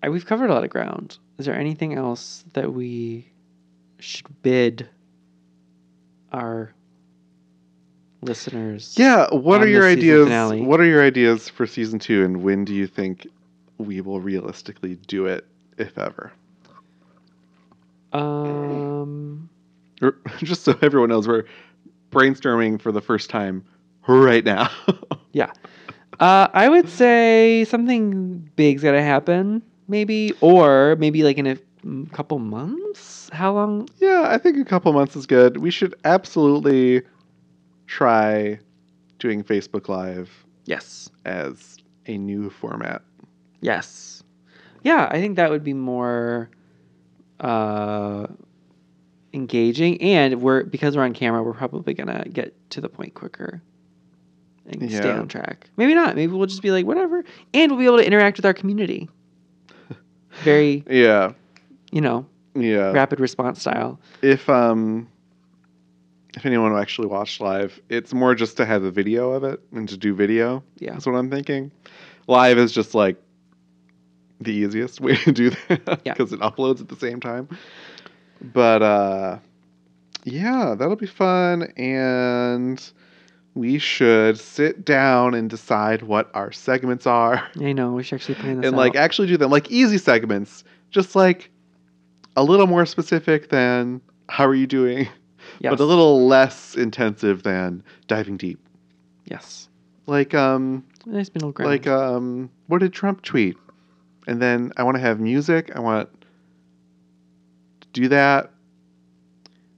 I, 0.00 0.08
we've 0.08 0.24
covered 0.24 0.48
a 0.48 0.54
lot 0.54 0.62
of 0.62 0.70
ground. 0.70 1.18
Is 1.38 1.46
there 1.46 1.56
anything 1.58 1.94
else 1.94 2.44
that 2.52 2.72
we 2.72 3.26
should 3.98 4.26
bid 4.42 4.88
our 6.32 6.72
listeners? 8.24 8.94
yeah, 8.98 9.26
what 9.30 9.62
are 9.62 9.68
your 9.68 9.86
ideas? 9.88 10.24
finale. 10.24 10.60
What 10.62 10.80
are 10.80 10.84
your 10.86 11.02
ideas 11.02 11.48
for 11.48 11.66
season 11.66 11.98
two, 11.98 12.24
and 12.24 12.42
when 12.42 12.64
do 12.64 12.74
you 12.74 12.86
think 12.86 13.26
we 13.78 14.00
will 14.00 14.20
realistically 14.20 14.96
do 15.06 15.26
it, 15.26 15.46
if 15.78 15.96
ever? 15.98 16.32
Um, 18.12 19.48
Or, 20.02 20.16
just 20.38 20.62
so 20.62 20.78
everyone 20.82 21.10
knows, 21.10 21.26
we're 21.26 21.44
brainstorming 22.10 22.80
for 22.80 22.92
the 22.92 23.00
first 23.00 23.28
time 23.30 23.64
right 24.06 24.44
now. 24.44 24.70
yeah. 25.32 25.52
Uh, 26.20 26.48
I 26.52 26.68
would 26.68 26.88
say 26.88 27.64
something 27.64 28.48
big's 28.54 28.82
to 28.82 29.02
happen, 29.02 29.62
maybe, 29.88 30.32
or 30.40 30.94
maybe 30.96 31.24
like 31.24 31.38
in 31.38 31.46
a 31.48 31.58
couple 32.12 32.38
months. 32.38 33.28
How 33.32 33.52
long? 33.52 33.88
yeah, 33.98 34.26
I 34.28 34.38
think 34.38 34.56
a 34.58 34.64
couple 34.64 34.92
months 34.92 35.16
is 35.16 35.26
good. 35.26 35.56
We 35.56 35.72
should 35.72 35.94
absolutely 36.04 37.02
try 37.94 38.58
doing 39.20 39.44
Facebook 39.44 39.88
Live 39.88 40.28
Yes. 40.66 41.10
as 41.24 41.78
a 42.06 42.18
new 42.18 42.50
format. 42.50 43.02
Yes. 43.60 44.24
Yeah, 44.82 45.08
I 45.10 45.20
think 45.20 45.36
that 45.36 45.48
would 45.50 45.62
be 45.62 45.74
more 45.74 46.50
uh, 47.40 48.26
engaging, 49.32 50.00
and 50.02 50.42
we're 50.42 50.64
because 50.64 50.96
we're 50.96 51.04
on 51.04 51.14
camera, 51.14 51.42
we're 51.42 51.52
probably 51.54 51.94
gonna 51.94 52.24
get 52.32 52.52
to 52.70 52.80
the 52.80 52.88
point 52.88 53.14
quicker 53.14 53.62
and 54.66 54.90
stay 54.90 55.10
on 55.10 55.28
track. 55.28 55.70
Maybe 55.76 55.94
not. 55.94 56.16
Maybe 56.16 56.32
we'll 56.32 56.46
just 56.46 56.62
be 56.62 56.70
like 56.72 56.86
whatever, 56.86 57.24
and 57.54 57.70
we'll 57.70 57.78
be 57.80 57.86
able 57.86 57.98
to 57.98 58.06
interact 58.06 58.38
with 58.38 58.44
our 58.46 58.54
community. 58.54 59.08
Very, 60.42 60.84
Yeah, 60.90 61.32
you 61.92 62.00
know, 62.00 62.26
yeah. 62.54 62.90
rapid 62.92 63.20
response 63.20 63.60
style. 63.60 64.00
if 64.20 64.48
um 64.50 65.08
if 66.36 66.44
anyone 66.46 66.76
actually 66.76 67.08
watched 67.08 67.40
live, 67.40 67.80
it's 67.88 68.12
more 68.12 68.34
just 68.34 68.56
to 68.58 68.66
have 68.66 68.82
the 68.82 68.90
video 68.90 69.32
of 69.32 69.44
it 69.44 69.60
and 69.72 69.88
to 69.88 69.96
do 69.96 70.14
video. 70.14 70.62
Yeah. 70.78 70.92
That's 70.92 71.06
what 71.06 71.14
I'm 71.14 71.30
thinking. 71.30 71.70
Live 72.26 72.58
is 72.58 72.72
just 72.72 72.94
like 72.94 73.16
the 74.40 74.52
easiest 74.52 75.00
way 75.02 75.16
to 75.16 75.32
do 75.32 75.50
that 75.68 76.00
Yeah. 76.04 76.12
because 76.14 76.32
it 76.32 76.40
uploads 76.40 76.80
at 76.80 76.88
the 76.88 76.96
same 76.96 77.20
time. 77.20 77.48
But 78.40 78.82
uh 78.82 79.38
yeah, 80.24 80.74
that'll 80.78 80.96
be 80.96 81.06
fun 81.06 81.64
and 81.76 82.82
we 83.54 83.78
should 83.78 84.38
sit 84.38 84.84
down 84.84 85.34
and 85.34 85.48
decide 85.48 86.02
what 86.02 86.28
our 86.34 86.50
segments 86.50 87.06
are 87.06 87.46
I 87.60 87.72
know 87.72 87.92
we 87.92 88.02
should 88.02 88.16
actually 88.16 88.34
plan 88.36 88.60
this 88.60 88.66
and 88.66 88.74
out. 88.74 88.78
like 88.78 88.96
actually 88.96 89.28
do 89.28 89.36
them 89.36 89.50
like 89.50 89.70
easy 89.70 89.98
segments, 89.98 90.64
just 90.90 91.14
like 91.14 91.50
a 92.36 92.42
little 92.42 92.66
more 92.66 92.84
specific 92.86 93.50
than 93.50 94.00
how 94.28 94.44
are 94.46 94.54
you 94.54 94.66
doing, 94.66 95.06
yes. 95.64 95.70
but 95.72 95.80
a 95.80 95.84
little 95.84 96.26
less 96.26 96.74
intensive 96.76 97.42
than 97.42 97.82
diving 98.06 98.36
deep. 98.36 98.58
yes, 99.24 99.68
Like 100.06 100.34
um 100.34 100.84
nice 101.06 101.30
middle 101.34 101.52
ground. 101.52 101.70
like 101.70 101.86
um 101.86 102.50
what 102.68 102.78
did 102.80 102.92
Trump 102.92 103.22
tweet? 103.22 103.56
And 104.26 104.40
then 104.40 104.72
I 104.76 104.82
want 104.84 104.96
to 104.96 105.00
have 105.00 105.20
music. 105.20 105.70
I 105.74 105.80
want 105.80 106.08
to 107.80 107.88
do 107.92 108.08
that. 108.08 108.50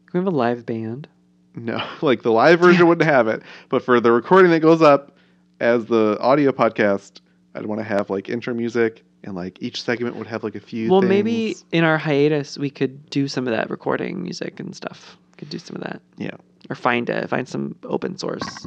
Can 0.06 0.20
we 0.20 0.24
have 0.24 0.32
a 0.32 0.36
live 0.36 0.64
band? 0.66 1.08
No, 1.54 1.82
like 2.02 2.22
the 2.22 2.32
live 2.32 2.60
version 2.60 2.86
wouldn't 2.88 3.08
have 3.08 3.28
it, 3.28 3.42
but 3.68 3.82
for 3.82 4.00
the 4.00 4.12
recording 4.12 4.50
that 4.52 4.60
goes 4.60 4.82
up 4.82 5.12
as 5.60 5.86
the 5.86 6.16
audio 6.20 6.52
podcast, 6.52 7.20
I'd 7.54 7.66
want 7.66 7.80
to 7.80 7.84
have 7.84 8.10
like 8.10 8.28
intro 8.28 8.52
music 8.54 9.02
and 9.24 9.34
like 9.34 9.58
each 9.60 9.82
segment 9.82 10.16
would 10.16 10.26
have 10.26 10.44
like 10.44 10.54
a 10.54 10.60
few. 10.60 10.90
Well, 10.90 11.02
maybe 11.02 11.56
in 11.72 11.84
our 11.84 11.98
hiatus 11.98 12.58
we 12.58 12.70
could 12.70 13.08
do 13.10 13.28
some 13.28 13.46
of 13.46 13.54
that 13.54 13.70
recording 13.70 14.22
music 14.22 14.60
and 14.60 14.74
stuff. 14.74 15.16
Could 15.36 15.50
do 15.50 15.58
some 15.58 15.76
of 15.76 15.82
that. 15.82 16.00
Yeah. 16.16 16.36
Or 16.70 16.76
find 16.76 17.08
it. 17.10 17.28
Find 17.28 17.48
some 17.48 17.76
open 17.84 18.16
source 18.16 18.66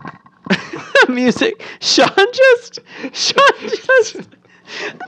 music. 1.09 1.63
Sean 1.81 2.07
just. 2.33 2.79
Sean 3.13 3.69
just. 3.69 4.17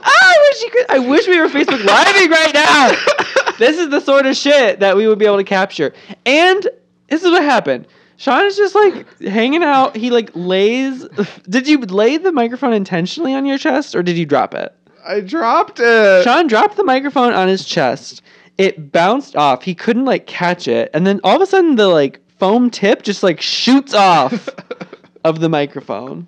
I 0.02 0.50
wish 0.50 0.62
you 0.62 0.70
could. 0.70 0.86
I 0.88 0.98
wish 0.98 1.28
we 1.28 1.38
were 1.38 1.48
Facebook 1.48 1.84
living 1.84 2.30
right 2.30 2.54
now. 2.54 3.52
This 3.58 3.78
is 3.78 3.90
the 3.90 4.00
sort 4.00 4.26
of 4.26 4.36
shit 4.36 4.80
that 4.80 4.96
we 4.96 5.06
would 5.06 5.18
be 5.18 5.26
able 5.26 5.36
to 5.36 5.44
capture. 5.44 5.92
And 6.26 6.68
this 7.08 7.22
is 7.22 7.30
what 7.30 7.42
happened. 7.42 7.86
Sean 8.16 8.44
is 8.46 8.56
just 8.56 8.74
like 8.74 9.18
hanging 9.20 9.62
out. 9.62 9.96
He 9.96 10.10
like 10.10 10.30
lays. 10.34 11.06
Did 11.48 11.68
you 11.68 11.78
lay 11.78 12.16
the 12.16 12.32
microphone 12.32 12.72
intentionally 12.72 13.34
on 13.34 13.46
your 13.46 13.58
chest 13.58 13.94
or 13.94 14.02
did 14.02 14.16
you 14.16 14.26
drop 14.26 14.54
it? 14.54 14.74
I 15.06 15.20
dropped 15.20 15.80
it. 15.80 16.24
Sean 16.24 16.46
dropped 16.46 16.76
the 16.76 16.84
microphone 16.84 17.32
on 17.32 17.48
his 17.48 17.64
chest. 17.64 18.22
It 18.58 18.92
bounced 18.92 19.34
off. 19.36 19.62
He 19.62 19.74
couldn't 19.74 20.04
like 20.04 20.26
catch 20.26 20.68
it, 20.68 20.90
and 20.94 21.06
then 21.06 21.20
all 21.24 21.36
of 21.36 21.42
a 21.42 21.46
sudden 21.46 21.76
the 21.76 21.88
like 21.88 22.20
foam 22.38 22.70
tip 22.70 23.02
just 23.02 23.22
like 23.22 23.40
shoots 23.40 23.94
off 23.94 24.48
of 25.24 25.40
the 25.40 25.48
microphone, 25.48 26.26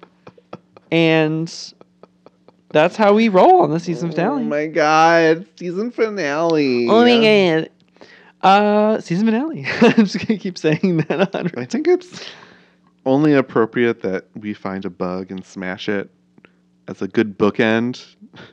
and 0.90 1.52
that's 2.70 2.96
how 2.96 3.12
we 3.14 3.28
roll 3.28 3.62
on 3.62 3.70
the 3.70 3.78
season 3.80 4.10
finale. 4.10 4.42
Oh 4.42 4.46
my 4.46 4.66
god, 4.66 5.46
season 5.56 5.90
finale. 5.90 6.88
Oh 6.88 7.02
my 7.04 7.20
god. 7.60 7.70
Uh, 8.42 9.00
season 9.00 9.26
finale. 9.26 9.64
I'm 9.80 10.04
just 10.06 10.18
gonna 10.26 10.38
keep 10.38 10.58
saying 10.58 10.98
that. 11.08 11.34
a 11.34 11.36
hundred- 11.36 11.58
I 11.58 11.64
think 11.64 11.86
it's 11.88 12.24
only 13.06 13.34
appropriate 13.34 14.02
that 14.02 14.26
we 14.34 14.54
find 14.54 14.84
a 14.84 14.90
bug 14.90 15.30
and 15.30 15.44
smash 15.44 15.88
it 15.88 16.10
as 16.88 17.00
a 17.02 17.08
good 17.08 17.38
bookend 17.38 18.04
from 18.34 18.44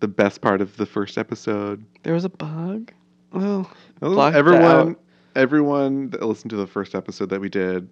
the 0.00 0.08
best 0.08 0.40
part 0.40 0.60
of 0.60 0.76
the 0.76 0.86
first 0.86 1.18
episode. 1.18 1.84
There 2.02 2.14
was 2.14 2.24
a 2.24 2.28
bug. 2.28 2.92
Oh, 3.32 3.70
Block 4.00 4.34
everyone, 4.34 4.64
out. 4.64 5.00
everyone 5.36 6.10
that 6.10 6.22
listened 6.22 6.50
to 6.50 6.56
the 6.56 6.66
first 6.66 6.94
episode 6.94 7.30
that 7.30 7.40
we 7.40 7.48
did, 7.48 7.88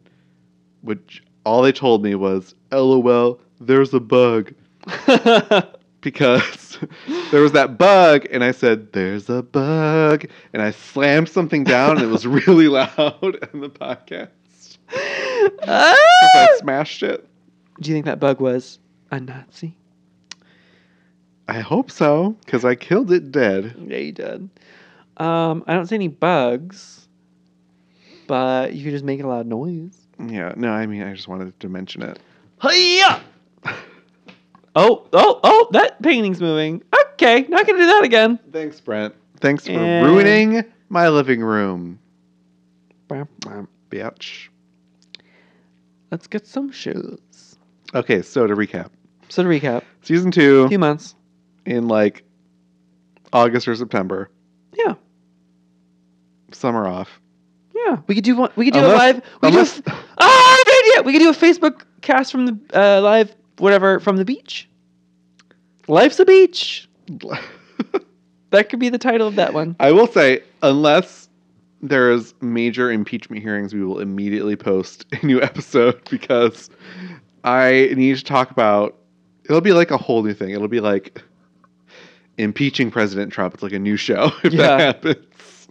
which 0.83 1.23
all 1.45 1.63
they 1.63 1.73
told 1.73 2.03
me 2.03 2.15
was, 2.15 2.55
"LOL, 2.73 3.41
there's 3.61 3.95
a 3.95 4.01
bug." 4.01 4.53
because 6.01 6.79
there 7.31 7.43
was 7.43 7.53
that 7.53 7.79
bug 7.79 8.27
and 8.31 8.45
I 8.45 8.53
said, 8.53 8.93
There's 8.93 9.29
a 9.29 9.43
bug. 9.43 10.27
And 10.53 10.63
I 10.63 10.71
slammed 10.71 11.29
something 11.29 11.65
down 11.65 11.97
and 11.97 12.03
it 12.03 12.07
was 12.07 12.27
really 12.27 12.69
loud 12.69 13.39
in 13.53 13.61
the 13.61 13.71
podcast. 13.71 14.29
Ah! 15.67 15.95
I 16.35 16.57
smashed 16.59 17.03
it. 17.03 17.27
Do 17.81 17.91
you 17.91 17.95
think 17.95 18.07
that 18.07 18.21
bug 18.21 18.41
was 18.41 18.79
a 19.11 19.21
Nazi? 19.21 19.77
I 21.49 21.61
hope 21.61 21.91
so, 21.91 22.37
because 22.45 22.65
I 22.65 22.75
killed 22.75 23.11
it 23.11 23.33
dead. 23.33 23.75
Yeah, 23.87 23.97
you 23.99 24.13
did. 24.13 24.49
Um, 25.17 25.65
I 25.67 25.75
don't 25.75 25.87
see 25.87 25.95
any 25.95 26.09
bugs, 26.09 27.09
but 28.27 28.75
you 28.75 28.85
could 28.85 28.93
just 28.93 29.05
make 29.05 29.21
a 29.23 29.27
loud 29.27 29.47
noise. 29.47 29.97
Yeah, 30.25 30.53
no, 30.57 30.71
I 30.71 30.87
mean, 30.87 31.03
I 31.03 31.15
just 31.15 31.27
wanted 31.29 31.59
to 31.61 31.69
mention 31.69 32.03
it. 32.03 32.19
Hiya! 32.63 33.23
Oh, 34.77 35.09
oh, 35.13 35.41
oh! 35.43 35.69
That 35.73 36.01
painting's 36.03 36.41
moving. 36.41 36.85
Okay, 37.15 37.45
not 37.49 37.67
gonna 37.67 37.79
do 37.81 37.87
that 37.87 38.05
again. 38.05 38.39
Thanks, 38.53 38.79
Brent. 38.81 39.13
Thanks 39.41 39.67
for 39.67 39.73
And- 39.73 40.07
ruining 40.07 40.63
my 40.89 41.09
living 41.09 41.41
room, 41.41 41.99
bitch. 43.09 44.49
Let's 46.13 46.29
get 46.29 46.47
some 46.47 46.71
shoes. 46.71 47.57
Okay, 47.93 48.23
so 48.23 48.47
to 48.47 48.55
recap 48.55 48.91
So 49.31 49.43
to 49.43 49.49
recap, 49.49 49.83
season 50.03 50.31
two 50.31 50.61
a 50.61 50.69
few 50.69 50.79
months. 50.79 51.17
In 51.69 51.87
like 51.89 52.25
August 53.33 53.69
or 53.69 53.75
September, 53.77 54.31
Yeah, 54.77 54.95
summer 56.53 56.87
off. 56.89 57.21
yeah. 57.75 57.99
We 58.07 58.15
could 58.15 58.25
do 58.25 58.37
one. 58.37 58.51
We 58.57 58.65
could 58.67 58.75
do 58.75 58.81
Unless- 58.81 58.95
a 58.95 58.99
live. 58.99 59.17
We 59.17 59.21
could 59.23 59.49
unless- 59.51 59.77
do. 59.81 59.83
A, 59.87 59.93
ah, 60.19 60.19
I 60.19 60.57
have 60.59 60.67
an 60.67 60.91
idea. 60.91 61.07
We 61.07 61.13
could 61.13 61.19
do 61.21 61.31
a 61.31 61.53
Facebook 61.53 61.83
cast 62.01 62.33
from 62.33 62.47
the 62.47 62.59
uh, 62.75 63.01
live, 63.03 63.35
whatever, 63.59 64.01
from 64.01 64.17
the 64.17 64.25
beach. 64.25 64.69
Life's 65.87 66.19
a 66.19 66.25
beach. 66.25 66.89
That 68.51 68.71
could 68.71 68.79
be 68.81 68.89
the 68.89 68.97
title 68.97 69.29
of 69.29 69.35
that 69.35 69.53
one. 69.53 69.77
I 69.79 69.93
will 69.93 70.07
say, 70.07 70.41
unless 70.63 71.29
there 71.83 72.11
is 72.11 72.33
major 72.41 72.91
impeachment 72.91 73.43
hearings, 73.43 73.75
we 73.75 73.85
will 73.85 73.99
immediately 73.99 74.57
post 74.57 75.05
a 75.13 75.27
new 75.27 75.43
episode 75.43 76.01
because 76.09 76.71
I 77.45 77.91
need 77.95 78.17
to 78.17 78.25
talk 78.25 78.51
about. 78.51 78.97
It'll 79.45 79.61
be 79.61 79.75
like 79.75 79.91
a 79.91 79.99
whole 79.99 80.23
new 80.23 80.33
thing. 80.33 80.53
It'll 80.53 80.67
be 80.67 80.81
like 80.81 81.23
impeaching 82.39 82.91
President 82.91 83.33
Trump. 83.33 83.55
It's 83.55 83.63
like 83.63 83.73
a 83.73 83.79
new 83.79 83.97
show 83.97 84.31
if 84.45 84.53
Yeah. 84.53 84.63
that 84.63 84.81
happens. 84.81 85.69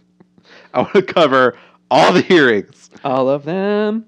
I 0.74 0.80
want 0.80 0.92
to 0.94 1.02
cover 1.02 1.56
all 1.90 2.12
the 2.12 2.20
hearings. 2.20 2.90
All 3.04 3.28
of 3.28 3.44
them. 3.44 4.04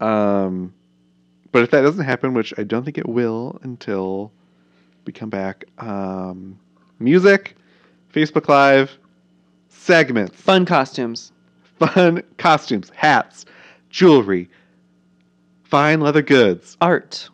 Um, 0.00 0.72
but 1.52 1.62
if 1.62 1.70
that 1.70 1.82
doesn't 1.82 2.04
happen, 2.04 2.34
which 2.34 2.54
I 2.58 2.62
don't 2.64 2.84
think 2.84 2.98
it 2.98 3.08
will 3.08 3.58
until 3.62 4.32
we 5.04 5.12
come 5.12 5.28
back, 5.28 5.64
um, 5.78 6.58
music, 6.98 7.56
Facebook 8.12 8.48
Live, 8.48 8.96
segments, 9.68 10.34
Fun 10.40 10.64
costumes. 10.64 11.32
fun 11.78 12.22
costumes, 12.38 12.90
hats, 12.94 13.44
jewelry, 13.90 14.48
fine 15.64 16.00
leather 16.00 16.22
goods, 16.22 16.76
Art. 16.80 17.28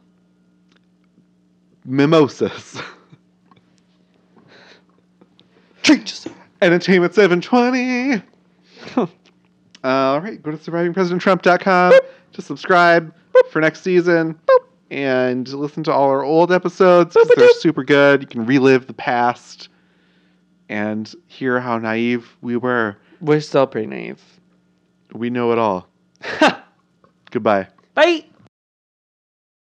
mimosas, 1.84 2.80
Treat 5.88 6.26
entertainment 6.60 7.14
720. 7.14 8.22
All 9.84 10.20
right, 10.20 10.42
go 10.42 10.50
to 10.50 10.58
survivingpresidenttrump.com 10.58 11.94
to 12.34 12.42
subscribe 12.42 13.14
for 13.50 13.62
next 13.62 13.80
season 13.80 14.38
and 14.90 15.48
listen 15.48 15.82
to 15.84 15.92
all 15.92 16.10
our 16.10 16.22
old 16.22 16.52
episodes 16.52 17.14
'cause 17.14 17.30
they're 17.36 17.48
super 17.54 17.84
good. 17.84 18.20
You 18.20 18.26
can 18.28 18.44
relive 18.44 18.86
the 18.86 18.92
past 18.92 19.70
and 20.68 21.10
hear 21.26 21.58
how 21.58 21.78
naive 21.78 22.36
we 22.42 22.58
were. 22.58 22.96
We're 23.22 23.40
still 23.40 23.66
pretty 23.66 23.86
naive. 23.86 24.20
We 25.14 25.30
know 25.30 25.52
it 25.52 25.58
all. 25.58 25.88
Goodbye. 27.30 27.68
Bye. 27.94 28.24